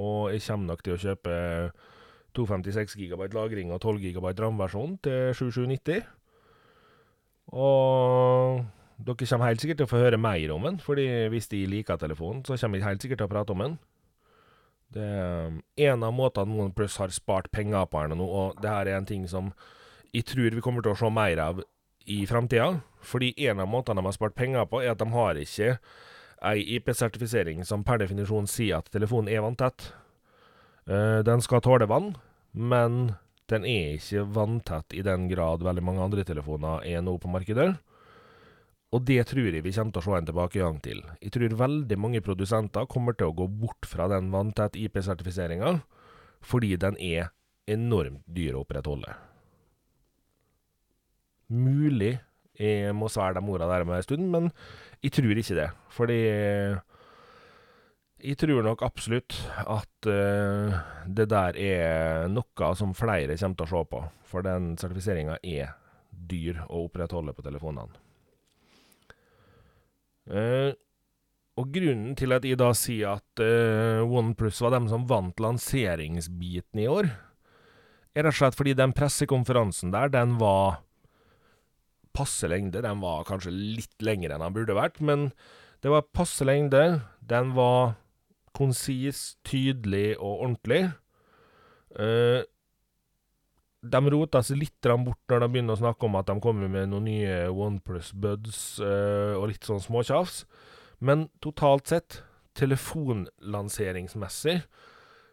og 0.00 0.32
jeg 0.32 0.44
kommer 0.46 0.72
nok 0.72 0.84
til 0.84 0.94
å 0.94 1.00
kjøpe 1.02 1.34
256 2.36 2.96
GB 2.96 3.26
lagring 3.34 3.72
og 3.74 3.82
12 3.82 3.98
GB 4.06 4.32
RAM-versjon 4.38 4.96
til 5.04 5.34
7790. 5.36 6.06
Og 7.52 8.62
dere 9.02 9.28
kommer 9.28 9.50
helt 9.50 9.60
sikkert 9.60 9.82
til 9.82 9.88
å 9.88 9.90
få 9.90 10.00
høre 10.00 10.20
mer 10.20 10.54
om 10.54 10.68
den, 10.68 10.78
fordi 10.80 11.06
hvis 11.32 11.50
de 11.52 11.64
liker 11.68 12.00
telefonen, 12.00 12.44
så 12.46 12.56
kommer 12.56 12.80
de 12.80 12.86
helt 12.86 13.04
sikkert 13.04 13.20
til 13.20 13.28
å 13.28 13.34
prate 13.34 13.52
om 13.56 13.64
den. 13.66 13.76
Det 14.92 15.04
er 15.04 15.52
en 15.88 16.04
av 16.04 16.12
måtene 16.12 16.58
OnePlus 16.66 16.98
har 17.00 17.12
spart 17.14 17.50
penger 17.54 17.86
på 17.88 18.02
her 18.02 18.12
nå, 18.12 18.26
og 18.26 18.58
det 18.60 18.70
her 18.70 18.90
er 18.90 18.98
en 18.98 19.08
ting 19.08 19.24
som 19.30 19.52
jeg 20.12 20.26
tror 20.28 20.52
vi 20.52 20.64
kommer 20.64 20.84
til 20.84 20.92
å 20.92 20.98
se 21.00 21.08
mer 21.08 21.40
av 21.40 21.62
i 22.04 22.22
framtida. 22.28 22.82
Fordi 23.02 23.32
en 23.48 23.62
av 23.64 23.70
måtene 23.70 24.02
de 24.02 24.06
har 24.10 24.16
spart 24.16 24.36
penger 24.36 24.66
på, 24.68 24.82
er 24.82 24.92
at 24.92 25.00
de 25.00 25.08
har 25.14 25.40
ikke 25.40 25.76
ei 26.42 26.62
IP-sertifisering 26.76 27.62
som 27.66 27.84
per 27.86 28.02
definisjon 28.02 28.48
sier 28.50 28.82
at 28.82 28.90
telefonen 28.92 29.30
er 29.32 29.44
vanntett. 29.44 29.92
Uh, 30.90 31.22
den 31.24 31.42
skal 31.44 31.62
tåle 31.62 31.86
vann, 31.88 32.12
men 32.52 33.14
den 33.50 33.66
er 33.68 33.96
ikke 33.96 34.26
vanntett 34.34 34.94
i 34.96 35.04
den 35.06 35.28
grad 35.30 35.62
veldig 35.64 35.84
mange 35.84 36.04
andre 36.04 36.26
telefoner 36.26 36.84
er 36.88 37.02
nå 37.04 37.16
på 37.22 37.30
markedet. 37.30 37.72
Og 38.92 39.04
det 39.08 39.22
tror 39.30 39.48
jeg 39.48 39.64
vi 39.64 39.72
kommer 39.72 39.94
til 39.94 40.02
å 40.02 40.04
se 40.04 40.16
en 40.18 40.26
tilbakegang 40.28 40.80
til. 40.84 41.00
Jeg 41.24 41.32
tror 41.32 41.58
veldig 41.62 41.96
mange 42.00 42.20
produsenter 42.24 42.88
kommer 42.90 43.16
til 43.16 43.30
å 43.30 43.36
gå 43.36 43.46
bort 43.48 43.88
fra 43.88 44.08
den 44.12 44.28
vanntett 44.34 44.76
IP-sertifiseringa, 44.76 45.78
fordi 46.44 46.76
den 46.76 46.98
er 47.00 47.30
enormt 47.70 48.26
dyr 48.26 48.58
å 48.58 48.66
opprettholde. 48.66 49.14
Mulig 51.52 52.18
jeg 52.60 52.92
må 52.94 53.08
svære 53.08 53.38
de 53.38 53.48
orda 53.48 53.68
der 53.70 53.84
med 53.88 53.96
en 53.96 54.04
stund, 54.04 54.28
men 54.28 54.50
jeg 55.02 55.14
tror 55.16 55.40
ikke 55.40 55.56
det. 55.56 55.68
Fordi 55.92 56.18
jeg 58.22 58.38
tror 58.38 58.62
nok 58.62 58.84
absolutt 58.86 59.38
at 59.64 60.06
uh, 60.06 60.76
det 61.08 61.26
der 61.32 61.58
er 61.58 62.28
noe 62.30 62.74
som 62.78 62.92
flere 62.94 63.38
kommer 63.40 63.56
til 63.56 63.66
å 63.66 63.72
se 63.72 63.84
på. 63.94 64.04
For 64.28 64.46
den 64.46 64.74
sertifiseringa 64.80 65.40
er 65.42 65.74
dyr 66.12 66.62
å 66.68 66.84
opprettholde 66.86 67.34
på 67.34 67.44
telefonene. 67.44 68.01
Uh, 70.30 70.72
og 71.60 71.68
grunnen 71.74 72.14
til 72.16 72.32
at 72.32 72.46
jeg 72.46 72.58
da 72.60 72.70
sier 72.76 73.18
at 73.18 73.42
uh, 73.42 74.06
OnePlus 74.06 74.62
var 74.64 74.72
dem 74.76 74.86
som 74.88 75.04
vant 75.10 75.42
lanseringsbiten 75.42 76.80
i 76.80 76.88
år, 76.88 77.10
er 78.12 78.26
rett 78.26 78.34
og 78.34 78.38
slett 78.38 78.56
fordi 78.56 78.74
den 78.76 78.94
pressekonferansen 78.96 79.92
der, 79.92 80.12
den 80.12 80.36
var 80.40 80.82
passe 82.16 82.48
lengde. 82.48 82.82
Den 82.84 83.00
var 83.00 83.26
kanskje 83.28 83.52
litt 83.52 84.04
lengre 84.04 84.36
enn 84.36 84.44
den 84.44 84.56
burde 84.56 84.76
vært, 84.76 85.00
men 85.00 85.30
det 85.84 85.92
var 85.92 86.08
passe 86.14 86.44
lengde. 86.46 87.02
Den 87.20 87.54
var 87.56 87.96
konsis, 88.56 89.38
tydelig 89.48 90.18
og 90.18 90.44
ordentlig. 90.44 90.82
Uh, 91.96 92.44
de 93.82 93.98
roter 94.14 94.44
seg 94.46 94.60
litt 94.60 94.86
bort 95.02 95.30
når 95.30 95.42
de 95.42 95.48
begynner 95.50 95.74
å 95.74 95.80
snakke 95.80 96.06
om 96.06 96.14
at 96.20 96.28
de 96.30 96.36
kommer 96.42 96.70
med 96.70 96.92
noen 96.92 97.08
nye 97.08 97.48
OnePlus 97.50 98.12
Buds 98.14 98.78
uh, 98.78 99.34
og 99.40 99.48
litt 99.50 99.66
sånn 99.66 99.82
småtjafs. 99.82 100.44
Men 101.02 101.26
totalt 101.42 101.90
sett, 101.90 102.22
telefonlanseringsmessig, 102.58 104.60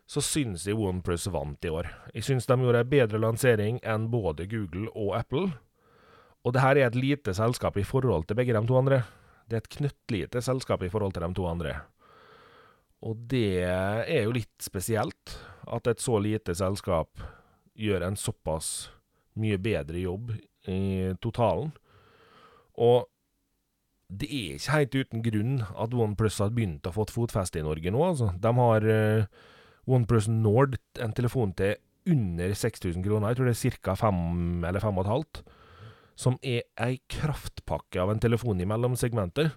så 0.10 0.22
syns 0.26 0.66
jeg 0.66 0.80
OnePlus 0.82 1.28
vant 1.30 1.66
i 1.66 1.70
år. 1.70 1.86
Jeg 2.16 2.26
syns 2.26 2.50
de 2.50 2.58
gjorde 2.58 2.82
en 2.82 2.90
bedre 2.90 3.20
lansering 3.22 3.78
enn 3.86 4.10
både 4.10 4.50
Google 4.50 4.90
og 4.98 5.14
Apple. 5.20 5.52
Og 6.42 6.56
det 6.56 6.64
her 6.64 6.80
er 6.80 6.90
et 6.90 6.98
lite 6.98 7.34
selskap 7.38 7.78
i 7.78 7.86
forhold 7.86 8.26
til 8.26 8.36
begge 8.40 8.58
de 8.58 8.66
to 8.66 8.80
andre. 8.80 9.04
Det 9.46 9.60
er 9.60 9.62
et 9.62 9.76
knøttlite 9.78 10.42
selskap 10.42 10.82
i 10.82 10.90
forhold 10.90 11.14
til 11.14 11.28
de 11.28 11.34
to 11.38 11.46
andre. 11.46 11.86
Og 13.06 13.14
det 13.30 13.62
er 13.62 14.26
jo 14.26 14.34
litt 14.40 14.58
spesielt 14.64 15.38
at 15.70 15.88
et 15.88 16.02
så 16.02 16.18
lite 16.18 16.56
selskap 16.58 17.22
gjør 17.80 18.06
en 18.08 18.20
såpass 18.20 18.90
mye 19.40 19.60
bedre 19.62 20.02
jobb 20.02 20.34
i 20.70 21.14
totalen. 21.24 21.72
Og 22.80 23.08
det 24.10 24.30
er 24.34 24.58
ikke 24.58 24.74
helt 24.74 24.98
uten 24.98 25.24
grunn 25.26 25.56
at 25.70 25.94
OnePlus 25.94 26.40
har 26.42 26.54
begynt 26.56 26.88
å 26.90 26.94
få 26.96 27.06
fotfeste 27.12 27.62
i 27.62 27.66
Norge 27.66 27.94
nå. 27.94 28.02
Altså. 28.02 28.32
De 28.42 28.54
har 28.58 28.88
uh, 28.90 29.46
OnePlus 29.90 30.30
Nord, 30.32 30.80
en 31.00 31.14
telefon 31.16 31.54
til 31.58 31.78
under 32.10 32.54
6000 32.58 33.06
kroner. 33.06 33.30
Jeg 33.30 33.40
tror 33.40 33.50
det 33.50 33.56
er 33.56 33.80
ca. 33.84 33.96
5 34.08 34.66
eller 34.66 34.82
5,5. 34.82 35.42
Som 36.20 36.40
er 36.42 36.66
ei 36.82 37.00
kraftpakke 37.12 38.02
av 38.02 38.12
en 38.12 38.22
telefon 38.22 38.60
i 38.60 38.68
mellomsegmentet. 38.68 39.54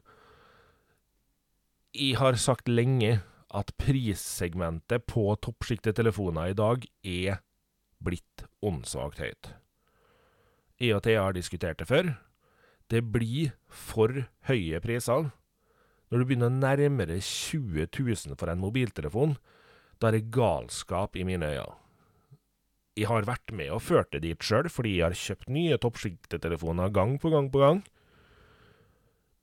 Jeg 1.97 2.19
har 2.21 2.37
sagt 2.41 2.69
lenge 2.69 3.21
at 3.53 3.73
prissegmentet 3.81 5.05
på 5.09 5.27
toppsjiktetelefoner 5.45 6.53
i 6.53 6.57
dag 6.57 6.85
er 7.05 7.41
blitt 8.05 8.45
åndssvakt 8.65 9.23
høyt. 9.23 9.53
I 10.83 10.93
og 10.97 11.05
Thea 11.07 11.29
har 11.29 11.37
diskutert 11.37 11.79
det 11.79 11.89
før. 11.91 12.15
Det 12.91 13.05
blir 13.15 13.55
for 13.69 14.27
høye 14.49 14.81
priser. 14.83 15.31
Når 16.11 16.19
du 16.19 16.29
begynner 16.29 16.53
nærmere 16.53 17.21
20 17.23 17.87
000 17.89 18.37
for 18.37 18.51
en 18.53 18.61
mobiltelefon, 18.61 19.37
da 19.97 20.11
er 20.11 20.19
det 20.19 20.33
galskap 20.35 21.17
i 21.17 21.25
mine 21.25 21.47
øyne. 21.55 21.79
Jeg 22.93 23.09
har 23.09 23.25
vært 23.25 23.55
med 23.57 23.71
og 23.73 23.81
ført 23.81 24.11
det 24.13 24.21
dit 24.27 24.45
sjøl, 24.45 24.69
fordi 24.69 24.99
jeg 24.99 25.07
har 25.07 25.17
kjøpt 25.17 25.49
nye 25.49 25.79
toppsjiktetelefoner 25.81 26.93
gang 26.93 27.15
på 27.23 27.31
gang 27.33 27.49
på 27.49 27.63
gang. 27.63 27.81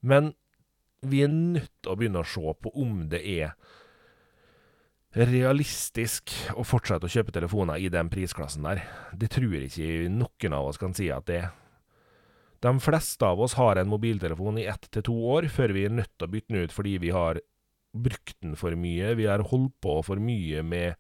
Men 0.05 0.35
vi 1.01 1.23
er 1.25 1.33
nødt 1.33 1.71
til 1.81 1.89
å 1.89 1.97
begynne 1.97 2.21
å 2.21 2.29
se 2.29 2.53
på 2.61 2.73
om 2.77 3.07
det 3.09 3.23
er 3.25 3.55
realistisk 5.17 6.31
å 6.53 6.63
fortsette 6.67 7.07
å 7.07 7.11
kjøpe 7.11 7.33
telefoner 7.33 7.81
i 7.81 7.89
den 7.89 8.11
prisklassen 8.11 8.67
der. 8.67 8.83
Det 9.17 9.31
tror 9.33 9.55
ikke 9.57 10.09
noen 10.13 10.55
av 10.55 10.69
oss 10.69 10.77
kan 10.81 10.93
si 10.97 11.09
at 11.13 11.25
det 11.29 11.39
er. 11.43 11.49
De 12.59 12.73
fleste 12.83 13.23
av 13.23 13.39
oss 13.39 13.55
har 13.55 13.79
en 13.79 13.89
mobiltelefon 13.89 14.59
i 14.59 14.67
ett 14.67 14.89
til 14.91 15.05
to 15.07 15.15
år 15.31 15.47
før 15.51 15.71
vi 15.73 15.85
er 15.87 15.95
nødt 15.95 16.11
til 16.17 16.27
å 16.27 16.33
bytte 16.33 16.51
den 16.51 16.67
ut 16.67 16.75
fordi 16.75 16.97
vi 16.99 17.13
har 17.15 17.39
brukt 17.95 18.35
den 18.43 18.57
for 18.59 18.75
mye, 18.77 19.15
vi 19.17 19.25
har 19.25 19.41
holdt 19.49 19.77
på 19.81 19.95
for 20.05 20.21
mye 20.21 20.61
med 20.61 20.99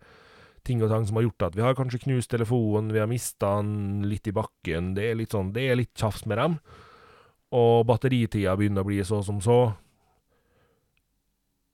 ting 0.65 0.81
og 0.83 0.89
tang 0.91 1.05
som 1.07 1.19
har 1.19 1.27
gjort 1.27 1.49
at 1.49 1.57
vi 1.57 1.63
har 1.65 1.75
kanskje 1.77 2.01
knust 2.05 2.31
telefonen, 2.31 2.93
vi 2.95 3.01
har 3.01 3.09
mista 3.11 3.57
den 3.59 4.07
litt 4.09 4.27
i 4.27 4.35
bakken. 4.35 4.93
Det 4.97 5.09
er 5.09 5.19
litt 5.19 5.35
sånn, 5.35 5.51
det 5.55 5.67
er 5.67 5.77
litt 5.79 5.93
tjafs 5.97 6.25
med 6.29 6.39
dem. 6.39 6.57
Og 7.55 7.85
batteritida 7.89 8.55
begynner 8.57 8.85
å 8.85 8.89
bli 8.89 8.99
så 9.05 9.21
som 9.25 9.39
så 9.43 9.59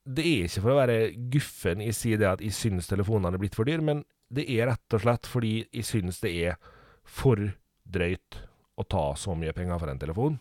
det 0.05 0.25
er 0.25 0.45
ikke 0.45 0.61
for 0.61 0.73
å 0.73 0.79
være 0.79 0.97
guffen 1.33 1.81
i 1.81 1.89
å 1.89 1.95
si 1.97 2.13
det 2.19 2.27
at 2.29 2.43
jeg 2.43 2.53
syns 2.53 2.89
telefonene 2.89 3.33
er 3.33 3.41
blitt 3.41 3.57
for 3.57 3.65
dyr, 3.65 3.81
men 3.81 4.03
det 4.29 4.45
er 4.53 4.69
rett 4.69 4.97
og 4.97 5.01
slett 5.01 5.29
fordi 5.29 5.55
jeg 5.73 5.87
syns 5.87 6.21
det 6.21 6.33
er 6.45 6.59
for 7.05 7.41
drøyt 7.85 8.37
å 8.75 8.85
ta 8.89 9.07
så 9.17 9.33
mye 9.37 9.53
penger 9.55 9.81
for 9.81 9.89
en 9.89 10.01
telefon. 10.01 10.37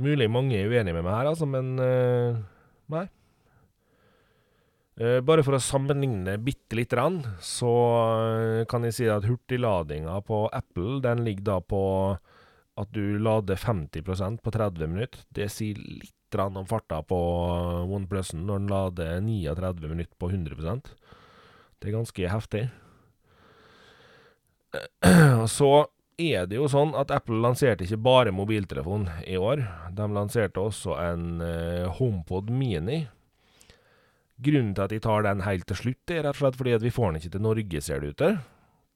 Mulig 0.00 0.30
mange 0.32 0.56
er 0.56 0.70
uenige 0.70 0.96
med 0.96 1.04
meg 1.04 1.14
her, 1.14 1.30
altså, 1.30 1.46
men 1.50 1.74
uh, 1.78 2.38
nei. 2.90 3.04
Uh, 5.00 5.18
bare 5.24 5.44
for 5.44 5.56
å 5.56 5.62
sammenligne 5.62 6.38
bitte 6.42 6.78
lite 6.78 6.96
grann, 6.96 7.20
så 7.44 7.70
uh, 7.70 8.62
kan 8.70 8.86
jeg 8.86 8.96
si 8.96 9.10
at 9.12 9.28
hurtigladinga 9.28 10.16
på 10.26 10.46
Apple 10.56 11.02
den 11.04 11.22
ligger 11.26 11.46
da 11.52 11.58
på 11.60 11.82
at 12.80 12.90
du 12.94 13.18
lader 13.20 13.60
50% 13.60 14.40
på 14.44 14.52
30 14.54 14.90
minutter. 14.90 15.22
Det 15.28 15.50
sier 15.52 15.78
litt 15.80 16.14
om 16.38 16.66
farta 16.70 17.00
på 17.02 17.18
OnePlusen 17.90 18.44
når 18.46 18.60
den 18.60 18.70
lader 18.70 19.16
39 19.24 19.88
minutter 19.90 20.14
på 20.14 20.28
100% 20.30 20.92
Det 21.80 21.88
er 21.88 21.96
ganske 21.96 22.28
heftig. 22.30 22.68
Så 25.58 25.70
er 26.20 26.46
det 26.46 26.58
jo 26.58 26.68
sånn 26.70 26.92
at 26.98 27.10
Apple 27.14 27.40
lanserte 27.42 27.86
ikke 27.86 28.00
bare 28.04 28.34
mobiltelefon 28.34 29.08
i 29.26 29.38
år. 29.40 29.64
De 29.96 30.06
lanserte 30.12 30.60
også 30.62 30.94
en 31.00 31.40
uh, 31.42 31.90
HomePod 31.98 32.52
Mini. 32.52 33.02
Grunnen 34.40 34.74
til 34.76 34.86
at 34.86 34.94
de 34.94 35.00
tar 35.02 35.24
den 35.26 35.42
helt 35.44 35.66
til 35.68 35.76
slutt, 35.76 36.12
er 36.12 36.24
rett 36.24 36.38
og 36.38 36.44
slett 36.44 36.56
fordi 36.60 36.76
at 36.76 36.84
vi 36.84 36.92
får 36.94 37.10
den 37.10 37.20
ikke 37.20 37.34
til 37.34 37.44
Norge, 37.44 37.82
ser 37.84 38.00
det 38.00 38.12
ut 38.12 38.20
til. 38.22 38.38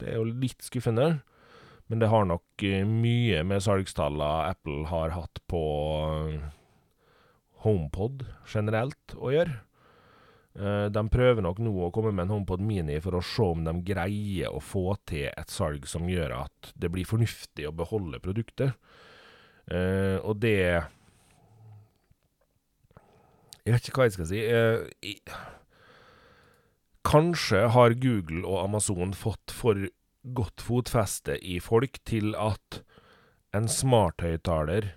Det 0.01 0.13
er 0.13 0.21
jo 0.21 0.29
litt 0.29 0.65
skuffende. 0.65 1.09
Men 1.87 2.01
det 2.01 2.09
har 2.09 2.25
nok 2.29 2.65
uh, 2.65 2.87
mye 2.89 3.43
med 3.47 3.63
salgstallene 3.65 4.49
Apple 4.55 4.87
har 4.89 5.13
hatt 5.17 5.41
på 5.51 5.63
uh, 6.09 6.49
HomePod 7.65 8.25
generelt 8.49 9.17
å 9.17 9.33
gjøre. 9.35 9.59
Uh, 10.55 10.87
de 10.89 11.03
prøver 11.13 11.45
nok 11.45 11.61
nå 11.61 11.75
å 11.85 11.91
komme 11.93 12.15
med 12.15 12.27
en 12.27 12.37
HomePod 12.39 12.63
Mini 12.65 13.01
for 13.05 13.19
å 13.19 13.25
se 13.27 13.51
om 13.57 13.67
de 13.67 13.75
greier 13.85 14.55
å 14.55 14.63
få 14.65 14.95
til 15.09 15.29
et 15.29 15.53
salg 15.53 15.85
som 15.91 16.09
gjør 16.09 16.39
at 16.45 16.73
det 16.79 16.93
blir 16.95 17.09
fornuftig 17.09 17.69
å 17.69 17.77
beholde 17.77 18.23
produktet. 18.23 18.77
Og 19.65 20.35
det 20.45 20.85
Jeg 23.65 23.73
vet 23.73 23.87
ikke 23.89 23.97
hva 23.97 24.05
jeg 24.05 24.13
skal 24.19 24.27
si. 24.29 24.43
Kanskje 27.09 27.63
har 27.73 27.97
Google 27.97 28.45
og 28.45 28.59
Amazon 28.67 29.17
fått 29.17 29.55
for 29.57 29.87
godt 30.25 30.63
fotfeste 30.65 31.37
i 31.45 31.59
folk 31.61 31.99
til 32.09 32.35
at 32.41 32.81
en 33.55 33.69
smarthøyttaler 33.71 34.89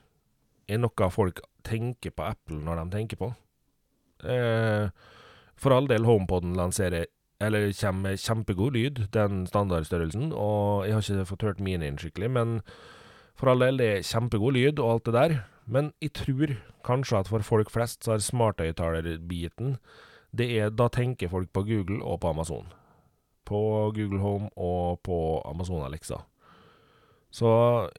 er 0.68 0.82
noe 0.82 1.12
folk 1.14 1.42
tenker 1.68 2.14
på 2.16 2.26
Apple 2.26 2.62
når 2.64 2.82
de 2.82 2.96
tenker 2.96 3.20
på. 3.20 3.32
Eh, 4.24 4.90
for 5.58 5.74
all 5.76 5.88
del, 5.90 6.08
HomePoden 6.08 6.56
lanserer 6.58 7.08
eller 7.42 7.70
kommer 7.78 8.10
med 8.10 8.22
kjempegod 8.22 8.74
lyd, 8.74 9.04
den 9.14 9.44
standardstørrelsen, 9.46 10.32
og 10.34 10.88
jeg 10.88 10.96
har 10.96 11.04
ikke 11.06 11.30
fått 11.30 11.46
hørt 11.46 11.60
min 11.62 11.84
inn 11.86 12.00
skikkelig, 12.02 12.32
men 12.34 12.56
for 13.38 13.52
all 13.52 13.62
del, 13.62 13.78
det 13.78 13.90
er 13.92 14.08
kjempegod 14.08 14.56
lyd 14.58 14.82
og 14.82 14.92
alt 14.92 15.06
det 15.06 15.14
der. 15.14 15.36
Men 15.68 15.92
jeg 16.02 16.16
tror 16.18 16.56
kanskje 16.88 17.20
at 17.20 17.30
for 17.30 17.46
folk 17.46 17.70
flest 17.70 18.08
så 18.08 18.16
er 18.16 18.24
smarthøyttalerbiten 18.24 19.76
det 20.38 20.48
er 20.60 20.70
Da 20.70 20.88
tenker 20.92 21.30
folk 21.32 21.50
på 21.54 21.64
Google 21.64 22.02
og 22.04 22.22
på 22.22 22.30
Amazon. 22.30 22.68
På 23.48 23.60
Google 23.96 24.20
Home 24.20 24.50
og 24.60 25.00
på 25.08 25.18
Amazon 25.48 25.86
Alexa. 25.86 26.20
Så 27.38 27.50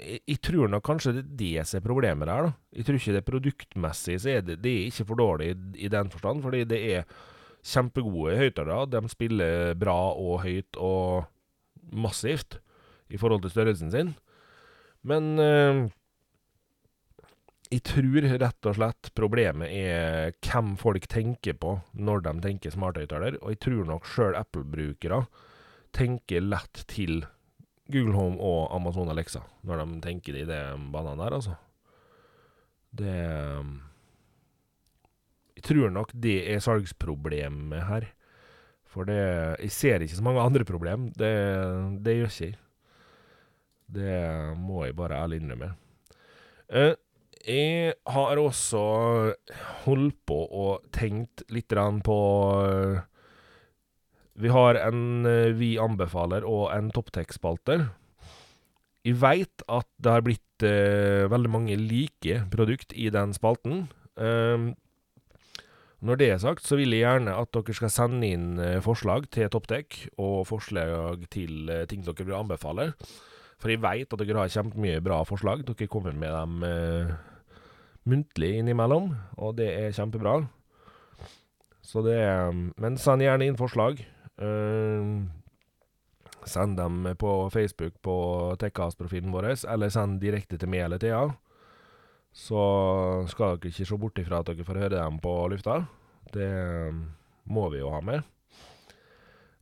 jeg, 0.01 0.21
jeg 0.27 0.41
tror 0.45 0.71
nok 0.73 0.85
kanskje 0.85 1.15
det 1.19 1.25
er 1.25 1.35
det 1.41 1.67
som 1.69 1.79
er 1.79 1.87
problemet 1.87 2.29
der, 2.29 2.49
da. 2.49 2.53
Jeg 2.77 2.87
tror 2.87 2.99
ikke 2.99 3.17
det 3.17 3.25
produktmessig 3.27 4.21
så 4.23 4.31
er 4.33 4.47
det, 4.47 4.61
det 4.65 4.73
er 4.73 4.87
ikke 4.89 5.09
for 5.09 5.21
dårlig 5.21 5.51
i, 5.53 5.59
i 5.87 5.91
den 5.93 6.11
forstand, 6.13 6.43
fordi 6.45 6.65
det 6.69 6.81
er 6.97 7.19
kjempegode 7.65 8.39
høyttalere. 8.39 8.89
De 8.93 9.13
spiller 9.13 9.75
bra 9.79 9.99
og 10.15 10.43
høyt 10.45 10.81
og 10.81 11.29
massivt 11.93 12.59
i 13.09 13.21
forhold 13.21 13.45
til 13.45 13.53
størrelsen 13.55 13.93
sin. 13.93 14.15
Men 15.07 15.39
eh, 15.41 15.85
jeg 17.69 17.83
tror 17.85 18.25
rett 18.41 18.67
og 18.69 18.77
slett 18.79 19.11
problemet 19.17 19.69
er 19.69 20.35
hvem 20.45 20.73
folk 20.81 21.05
tenker 21.11 21.57
på 21.61 21.75
når 22.01 22.23
de 22.25 22.33
tenker 22.45 22.73
smarthøyttaler. 22.73 23.37
Og 23.43 23.53
jeg 23.53 23.61
tror 23.67 23.89
nok 23.89 24.09
sjøl 24.09 24.37
Apple-brukere 24.39 25.23
tenker 25.97 26.45
lett 26.45 26.85
til 26.89 27.23
Google 27.93 28.17
Home 28.17 28.41
og 28.45 28.73
Amazon 28.77 29.13
Alexa 29.13 29.43
når 29.69 29.83
de 29.83 29.99
tenker 30.05 30.37
i 30.37 30.47
det 30.49 30.63
banen 30.93 31.21
der, 31.21 31.37
altså. 31.37 31.57
Det 32.99 33.17
Jeg 35.59 35.65
tror 35.67 35.91
nok 35.93 36.15
det 36.15 36.39
er 36.55 36.65
salgsproblemet 36.65 37.85
her. 37.85 38.07
For 38.89 39.05
det 39.05 39.61
Jeg 39.61 39.71
ser 39.71 40.01
ikke 40.01 40.17
så 40.17 40.25
mange 40.25 40.41
andre 40.41 40.65
problem. 40.65 41.11
Det, 41.13 41.35
det 42.01 42.17
gjør 42.17 42.33
ikke 42.33 42.47
jeg. 42.47 42.59
Det 43.89 44.57
må 44.57 44.85
jeg 44.85 44.97
bare 44.97 45.21
ærlig 45.21 45.41
innrømme. 45.41 45.75
Uh, 46.69 46.93
jeg 47.47 47.95
har 48.09 48.41
også 48.41 48.81
holdt 49.85 50.19
på 50.27 50.39
og 50.47 50.89
tenkt 50.95 51.45
litt 51.53 51.73
på 52.05 52.19
uh, 52.65 52.99
Vi 54.35 54.49
har 54.49 54.75
en 54.75 55.27
uh, 55.27 55.55
Vi 55.55 55.79
anbefaler 55.79 56.45
og 56.45 56.73
en 56.75 56.91
topptek-spalte. 56.91 57.89
Jeg 59.05 59.21
veit 59.23 59.63
at 59.69 59.87
det 59.99 60.11
har 60.13 60.27
blitt 60.27 60.67
uh, 60.67 61.31
veldig 61.31 61.51
mange 61.51 61.77
like 61.77 62.45
produkt 62.51 62.93
i 62.93 63.09
den 63.11 63.33
spalten. 63.33 63.89
Um, 64.17 64.75
når 66.01 66.17
det 66.17 66.31
er 66.31 66.39
sagt, 66.39 66.67
så 66.67 66.77
vil 66.79 66.93
jeg 66.95 67.03
gjerne 67.03 67.35
at 67.35 67.51
dere 67.55 67.75
skal 67.75 67.91
sende 67.91 68.27
inn 68.27 68.61
forslag 68.85 69.25
til 69.35 69.49
Topptek, 69.51 70.05
og 70.15 70.47
forslag 70.47 71.25
til 71.35 71.67
ting 71.91 72.05
dere 72.07 72.23
vil 72.23 72.37
anbefale. 72.39 72.93
For 73.59 73.73
jeg 73.73 73.83
veit 73.83 74.13
at 74.13 74.21
dere 74.23 74.39
har 74.39 74.53
kjempemye 74.53 75.03
bra 75.03 75.23
forslag. 75.27 75.65
Dere 75.67 75.91
kommer 75.91 76.15
med 76.15 76.31
dem 76.31 76.63
eh, 76.67 77.11
muntlig 78.09 78.53
innimellom, 78.61 79.11
og 79.37 79.57
det 79.59 79.73
er 79.75 79.97
kjempebra. 79.97 80.41
Så 81.83 82.05
det 82.05 82.19
er 82.21 82.53
Men 82.53 83.01
send 83.01 83.25
gjerne 83.25 83.49
inn 83.49 83.59
forslag. 83.59 84.01
Uh, 84.39 85.27
send 86.47 86.77
dem 86.79 87.03
på 87.19 87.51
Facebook 87.51 87.97
på 88.05 88.15
Tekkas-profilen 88.61 89.33
vår, 89.35 89.51
eller 89.67 89.91
send 89.91 90.21
direkte 90.23 90.59
til 90.59 90.71
meg 90.71 90.87
eller 90.87 91.03
Thea. 91.03 91.25
Så 92.33 92.63
skal 93.33 93.57
dere 93.57 93.73
ikke 93.73 93.89
se 93.89 93.99
bort 93.99 94.21
ifra 94.21 94.41
at 94.41 94.53
dere 94.53 94.67
får 94.67 94.83
høre 94.85 94.97
dem 95.01 95.19
på 95.19 95.35
lufta. 95.51 95.81
Det 96.33 96.51
må 97.49 97.69
vi 97.73 97.81
jo 97.81 97.91
ha 97.91 98.01
med. 98.05 98.23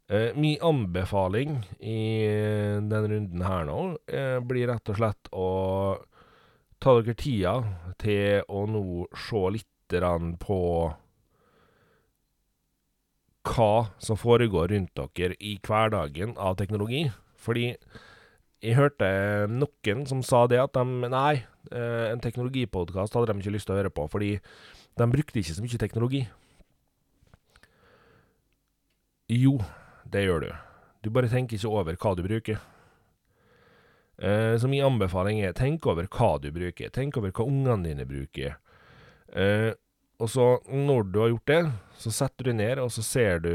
Uh, 0.06 0.30
min 0.38 0.60
anbefaling 0.62 1.56
i 1.82 1.98
uh, 2.30 2.76
denne 2.78 3.08
runden 3.10 3.40
her 3.42 3.64
nå 3.66 3.78
eh, 4.06 4.36
blir 4.38 4.68
rett 4.70 4.90
og 4.92 4.98
slett 5.00 5.30
å 5.34 5.46
ta 6.78 6.92
dere 7.00 7.16
tida 7.18 7.54
til 7.98 8.44
å 8.46 8.60
nå 8.70 8.82
se 9.18 9.40
litt 9.50 9.72
på 10.38 10.58
hva 13.46 13.72
som 14.02 14.18
foregår 14.18 14.70
rundt 14.74 15.02
dere 15.18 15.34
i 15.38 15.56
hverdagen 15.62 16.34
av 16.38 16.56
teknologi. 16.58 17.04
Fordi 17.38 17.68
jeg 18.62 18.74
hørte 18.74 19.08
noen 19.46 20.02
som 20.10 20.24
sa 20.26 20.44
det 20.50 20.58
at 20.58 20.74
de 20.74 21.10
Nei, 21.10 21.44
en 21.70 22.22
teknologipodkast 22.22 23.14
hadde 23.14 23.30
de 23.30 23.44
ikke 23.44 23.54
lyst 23.54 23.70
til 23.70 23.76
å 23.76 23.78
høre 23.78 23.94
på, 23.94 24.08
fordi 24.10 24.32
de 24.98 25.10
brukte 25.14 25.38
ikke 25.38 25.54
så 25.54 25.62
mye 25.62 25.82
teknologi. 25.86 26.24
Jo 29.30 29.54
det 30.12 30.24
gjør 30.26 30.46
du. 30.46 30.50
Du 31.04 31.10
bare 31.14 31.30
tenker 31.30 31.58
ikke 31.58 31.70
over 31.70 31.98
hva 32.00 32.14
du 32.16 32.22
bruker. 32.26 32.60
Eh, 34.16 34.54
så 34.58 34.68
min 34.70 34.84
anbefaling 34.84 35.42
er 35.44 35.56
tenk 35.56 35.86
over 35.86 36.08
hva 36.08 36.36
du 36.42 36.50
bruker. 36.54 36.92
Tenk 36.94 37.18
over 37.20 37.34
hva 37.34 37.46
ungene 37.46 37.90
dine 37.90 38.06
bruker. 38.08 38.56
Eh, 39.32 39.72
og 40.16 40.30
så, 40.32 40.46
når 40.72 41.10
du 41.12 41.20
har 41.20 41.32
gjort 41.34 41.50
det, 41.50 41.60
så 42.00 42.12
setter 42.14 42.48
du 42.48 42.56
ned, 42.56 42.80
og 42.80 42.88
så 42.94 43.04
ser 43.04 43.42
du 43.44 43.52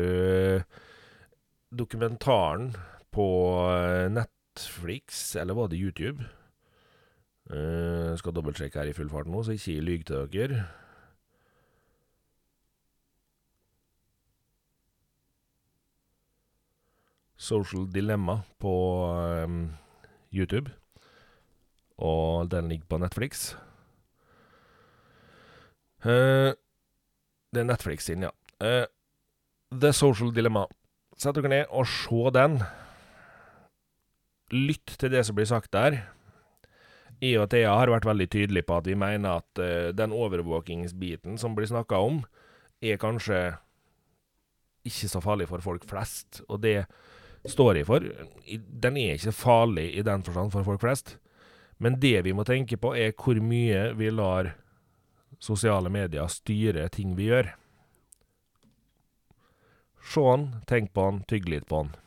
dokumentaren 1.73 2.69
på 3.11 3.25
eh, 3.71 4.11
Netflix, 4.13 5.23
eller 5.39 5.57
var 5.57 5.71
det 5.71 5.81
YouTube? 5.81 6.27
Eh, 7.49 8.13
skal 8.19 8.35
dobbeltsjekke 8.35 8.79
her 8.79 8.91
i 8.91 8.95
full 8.95 9.09
fart 9.11 9.27
nå, 9.31 9.41
så 9.43 9.57
ikke 9.57 9.81
lyv 9.87 10.05
til 10.07 10.29
dere. 10.35 10.67
Social 17.41 17.87
Dilemma 17.89 18.43
på 18.61 18.73
um, 19.45 19.73
YouTube. 20.33 20.69
Og 21.97 22.51
den 22.51 22.69
ligger 22.69 22.85
på 22.89 22.99
Netflix. 23.01 23.55
Uh, 26.05 26.53
det 27.53 27.63
er 27.63 27.67
Netflix 27.69 28.05
sin, 28.09 28.25
ja. 28.25 28.31
Uh, 28.61 28.85
The 29.73 29.93
Social 29.93 30.33
Dilemma. 30.35 30.67
Sett 31.17 31.37
dere 31.37 31.49
ned 31.49 31.73
og 31.73 31.89
se 31.89 32.29
den. 32.37 32.61
Lytt 34.53 34.97
til 35.01 35.13
det 35.13 35.25
som 35.25 35.37
blir 35.37 35.49
sagt 35.49 35.73
der. 35.73 35.97
Jeg 37.21 37.41
og 37.41 37.49
Thea 37.53 37.73
har 37.77 37.89
vært 37.93 38.05
veldig 38.05 38.29
tydelige 38.33 38.65
på 38.69 38.77
at 38.81 38.87
vi 38.89 38.97
mener 38.97 39.41
at 39.41 39.61
uh, 39.61 39.89
den 39.97 40.13
overvåkingsbiten 40.13 41.41
som 41.41 41.57
blir 41.57 41.69
snakka 41.69 42.01
om, 42.05 42.21
er 42.81 43.01
kanskje 43.01 43.41
ikke 44.85 45.09
så 45.09 45.21
farlig 45.21 45.49
for 45.49 45.61
folk 45.61 45.85
flest. 45.89 46.41
Og 46.49 46.61
det 46.63 46.85
står 47.49 47.81
i 47.81 47.85
for. 47.87 48.05
Den 48.55 48.97
er 48.99 49.17
ikke 49.17 49.33
farlig 49.35 49.89
i 49.97 50.05
den 50.05 50.23
forstand 50.25 50.53
for 50.53 50.67
folk 50.67 50.83
flest. 50.83 51.15
Men 51.81 51.97
det 51.99 52.19
vi 52.27 52.33
må 52.37 52.45
tenke 52.45 52.77
på, 52.77 52.93
er 52.93 53.15
hvor 53.17 53.39
mye 53.41 53.89
vi 53.97 54.11
lar 54.13 54.53
sosiale 55.41 55.89
medier 55.89 56.29
styre 56.29 56.85
ting 56.93 57.15
vi 57.17 57.31
gjør. 57.31 57.55
Se 60.11 60.21
han, 60.25 60.47
tenk 60.69 60.93
på 60.93 61.07
den, 61.07 61.23
tygg 61.29 61.49
litt 61.49 61.67
på 61.69 61.83
den. 61.83 61.97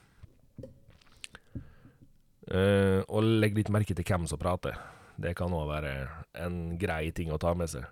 Uh, 2.45 3.01
og 3.09 3.25
legg 3.41 3.57
litt 3.57 3.73
merke 3.73 3.97
til 3.97 4.07
hvem 4.07 4.29
som 4.29 4.39
prater. 4.39 4.77
Det 5.17 5.33
kan 5.39 5.55
òg 5.55 5.69
være 5.71 5.93
en 6.45 6.77
grei 6.79 7.09
ting 7.15 7.33
å 7.33 7.41
ta 7.41 7.55
med 7.57 7.71
seg. 7.73 7.87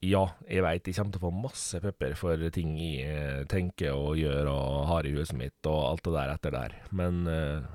Ja, 0.00 0.22
jeg 0.48 0.62
veit 0.64 0.86
jeg 0.88 0.96
kommer 0.96 1.12
til 1.12 1.20
å 1.20 1.26
få 1.26 1.30
masse 1.42 1.78
pepper 1.84 2.14
for 2.16 2.40
ting 2.54 2.72
jeg 2.80 3.04
eh, 3.04 3.40
tenker 3.52 3.92
og 3.92 4.16
gjør 4.16 4.48
og 4.48 4.76
har 4.88 5.04
i 5.04 5.12
huset 5.12 5.36
mitt 5.36 5.68
og 5.68 5.80
alt 5.90 6.06
det 6.06 6.14
der 6.14 6.30
etter 6.32 6.54
der, 6.54 6.76
men 6.96 7.26
uh, 7.28 7.66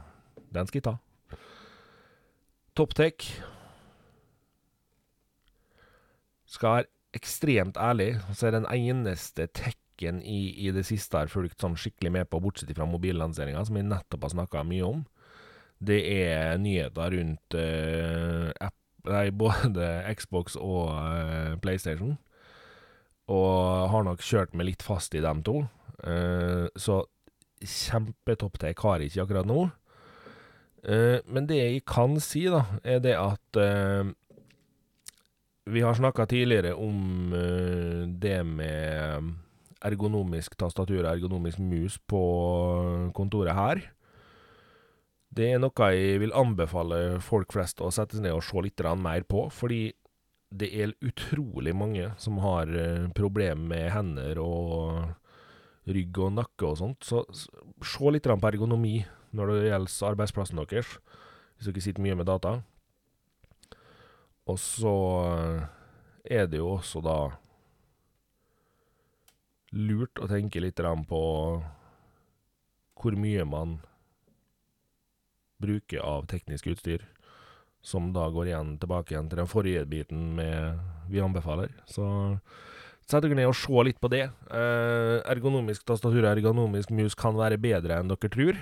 den 0.55 0.65
skal 0.65 0.80
jeg 0.80 0.88
ta. 0.88 0.95
Topptek 2.76 3.28
skal 6.49 6.80
være 6.80 6.89
ekstremt 7.15 7.78
ærlig, 7.78 8.15
så 8.34 8.49
er 8.49 8.57
den 8.57 8.65
eneste 8.73 9.45
tekken 9.53 10.23
i, 10.26 10.49
i 10.65 10.73
det 10.73 10.88
siste 10.89 11.21
har 11.21 11.30
fulgt 11.30 11.61
sånn 11.61 11.78
skikkelig 11.78 12.11
med 12.17 12.32
på, 12.32 12.41
bortsett 12.41 12.73
fra 12.73 12.89
mobillanseringa, 12.89 13.61
som 13.69 13.78
vi 13.78 13.86
nettopp 13.86 14.26
har 14.26 14.34
snakka 14.34 14.65
mye 14.65 14.89
om. 14.89 15.05
Det 15.78 16.01
er 16.09 16.57
nyheter 16.57 17.19
rundt 17.19 17.59
uh, 17.59 18.49
app 18.65 18.80
Nei, 19.06 19.30
både 19.30 19.88
Xbox 20.18 20.58
og 20.58 20.89
uh, 20.89 21.53
PlayStation. 21.62 22.16
Og 23.32 23.89
har 23.91 24.06
nok 24.06 24.24
kjørt 24.26 24.53
meg 24.58 24.72
litt 24.72 24.86
fast 24.86 25.16
i 25.18 25.24
dem 25.24 25.43
to. 25.45 25.64
Uh, 26.01 26.68
så 26.78 27.03
kjempetopptek 27.66 28.82
har 28.86 29.01
jeg 29.01 29.14
ikke 29.14 29.26
akkurat 29.26 29.49
nå. 29.49 29.68
Uh, 30.86 31.18
men 31.26 31.49
det 31.49 31.62
jeg 31.62 31.86
kan 31.89 32.18
si, 32.22 32.45
da, 32.51 32.66
er 32.84 33.01
det 33.01 33.18
at 33.18 33.62
Vi 35.66 35.82
har 35.82 35.95
snakka 35.97 36.28
tidligere 36.30 36.76
om 36.78 37.34
det 38.22 38.45
med 38.45 39.32
ergonomisk 39.82 40.53
tastatur 40.58 40.99
og 41.01 41.10
ergonomisk 41.10 41.58
mus 41.58 41.97
på 41.97 42.22
kontoret 43.18 43.58
her. 43.58 43.82
Det 45.36 45.49
er 45.51 45.59
noe 45.59 45.89
jeg 45.91 46.19
vil 46.23 46.33
anbefale 46.38 47.19
folk 47.23 47.51
flest 47.51 47.81
å 47.83 47.91
sette 47.91 48.15
seg 48.15 48.23
ned 48.23 48.38
og 48.38 48.43
se 48.45 48.61
litt 48.63 48.83
mer 48.95 49.25
på, 49.27 49.49
fordi 49.51 49.89
det 50.55 50.69
er 50.71 50.93
utrolig 51.03 51.73
mange 51.75 52.13
som 52.21 52.38
har 52.39 52.69
problemer 53.17 53.67
med 53.67 53.91
hender 53.91 54.39
og 54.39 55.91
rygg 55.91 56.17
og 56.23 56.38
nakke 56.38 56.69
og 56.69 56.77
sånt. 56.79 57.03
Så 57.03 57.25
se 57.83 58.13
litt 58.13 58.29
på 58.29 58.47
ergonomi 58.47 59.01
når 59.36 59.51
det 59.51 59.65
gjelder 59.67 60.09
arbeidsplassen 60.11 60.61
deres, 60.61 60.93
hvis 61.57 61.67
dere 61.67 61.83
sitter 61.83 62.05
mye 62.05 62.15
med 62.15 62.29
data. 62.31 62.61
Og 64.47 64.59
så 64.61 64.95
er 66.23 66.47
det 66.47 66.61
jo 66.61 66.77
også 66.77 67.01
da 67.03 67.17
lurt 69.75 70.21
å 70.21 70.29
tenke 70.31 70.61
litt 70.63 70.79
på 71.09 71.21
hvor 72.95 73.17
mye 73.19 73.43
man 73.43 73.79
bruker 75.62 76.03
av 76.03 76.26
teknisk 76.32 76.68
utstyr, 76.74 77.03
som 77.86 78.12
da 78.16 78.28
går 78.34 78.51
igjen 78.51 78.76
tilbake 78.82 79.14
igjen 79.14 79.30
til 79.30 79.41
den 79.41 79.49
forrige 79.49 79.86
biten 79.89 80.32
med 80.38 80.80
vi 81.12 81.22
anbefaler. 81.22 81.74
Så 81.89 82.06
sett 83.06 83.22
dere 83.24 83.38
ned 83.38 83.51
og 83.51 83.58
se 83.58 83.86
litt 83.86 84.01
på 84.01 84.10
det. 84.12 84.26
Eh, 84.49 85.18
ergonomisk 85.30 85.86
tastatur 85.86 86.24
og 86.24 86.32
ergonomisk 86.32 86.93
mus 86.95 87.18
kan 87.18 87.38
være 87.38 87.62
bedre 87.62 87.99
enn 87.99 88.10
dere 88.12 88.32
tror. 88.34 88.58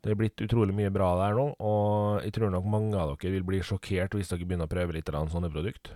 Det 0.00 0.12
er 0.12 0.16
blitt 0.16 0.40
utrolig 0.40 0.72
mye 0.72 0.92
bra 0.92 1.12
der 1.20 1.36
nå, 1.36 1.50
og 1.60 2.22
jeg 2.24 2.32
tror 2.32 2.52
nok 2.54 2.68
mange 2.72 2.96
av 2.96 3.12
dere 3.12 3.34
vil 3.36 3.44
bli 3.44 3.60
sjokkert 3.60 4.16
hvis 4.16 4.32
dere 4.32 4.46
begynner 4.46 4.68
å 4.68 4.72
prøve 4.72 4.96
litt 4.96 5.10
av 5.12 5.28
sånne 5.28 5.52
produkt. 5.52 5.92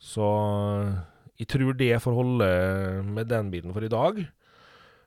Så 0.00 0.26
jeg 1.36 1.48
tror 1.52 1.76
det 1.76 1.92
får 2.00 2.16
holde 2.16 2.48
med 3.04 3.28
den 3.28 3.50
biten 3.52 3.74
for 3.76 3.84
i 3.84 3.92
dag. 3.92 4.22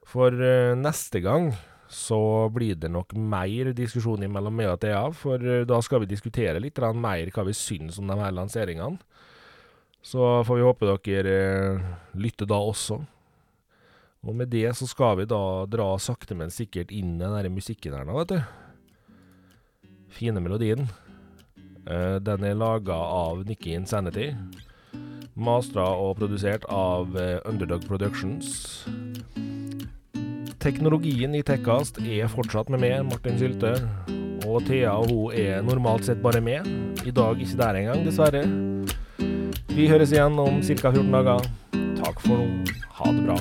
For 0.06 0.36
uh, 0.36 0.78
neste 0.78 1.22
gang 1.24 1.54
så 1.94 2.50
blir 2.54 2.76
det 2.80 2.89
nok 2.91 3.14
mer 3.16 3.72
diskusjon 3.78 4.26
mellom 4.32 4.56
meg 4.58 4.72
og 4.72 4.82
Thea, 4.84 5.04
for 5.16 5.41
uh, 5.41 5.64
da 5.70 5.80
skal 5.86 6.04
vi 6.04 6.12
diskutere 6.12 6.62
litt 6.62 6.80
mer 6.98 7.32
hva 7.32 7.46
vi 7.48 7.56
syns 7.58 8.00
om 8.00 8.10
de 8.10 8.18
her 8.20 8.34
lanseringene. 8.36 9.00
Så 10.04 10.44
får 10.44 10.60
vi 10.60 10.68
håpe 10.68 10.98
dere 11.06 11.38
uh, 11.78 11.94
lytter 12.14 12.50
da 12.50 12.60
også. 12.60 13.00
Og 14.24 14.36
med 14.36 14.52
det 14.52 14.70
så 14.76 14.88
skal 14.88 15.18
vi 15.20 15.30
da 15.30 15.66
dra 15.68 15.94
sakte, 16.00 16.36
men 16.36 16.52
sikkert 16.52 16.91
inn 16.91 17.18
den 17.20 17.36
der 17.36 17.50
musikken 17.52 17.96
her 17.96 18.06
nå, 18.08 18.18
vet 18.22 18.36
du. 18.36 19.89
Fine 20.14 20.39
melodien. 20.39 20.88
den 21.84 22.44
er 22.44 22.54
laga 22.56 22.94
av 22.96 23.44
Nikki 23.44 23.74
Insanity. 23.76 24.30
Mastra 25.34 25.88
og 25.98 26.18
produsert 26.22 26.66
av 26.70 27.18
eh, 27.18 27.39
Underdog 27.50 27.88
Productions. 27.88 28.86
Teknologien 30.64 31.34
i 31.36 31.41
Tekkast 31.43 31.97
er 32.07 32.30
fortsatt 32.32 32.70
med 32.72 32.80
meg, 32.80 33.01
Martin 33.03 33.36
Sylte. 33.36 33.74
Og 34.47 34.61
Thea 34.64 34.93
og 34.95 35.09
hun 35.11 35.34
er 35.36 35.59
normalt 35.59 36.07
sett 36.07 36.22
bare 36.24 36.39
med. 36.39 36.70
I 37.03 37.11
dag 37.11 37.41
ikke 37.43 37.59
der 37.59 37.80
engang, 37.82 38.05
dessverre. 38.07 38.45
Vi 39.74 39.89
høres 39.91 40.16
igjen 40.16 40.39
om 40.39 40.61
ca. 40.64 40.93
14 40.93 41.11
dager. 41.18 41.51
Takk 41.99 42.24
for 42.24 42.39
nå. 42.39 42.47
Ha 42.95 43.11
det 43.11 43.26
bra. 43.28 43.38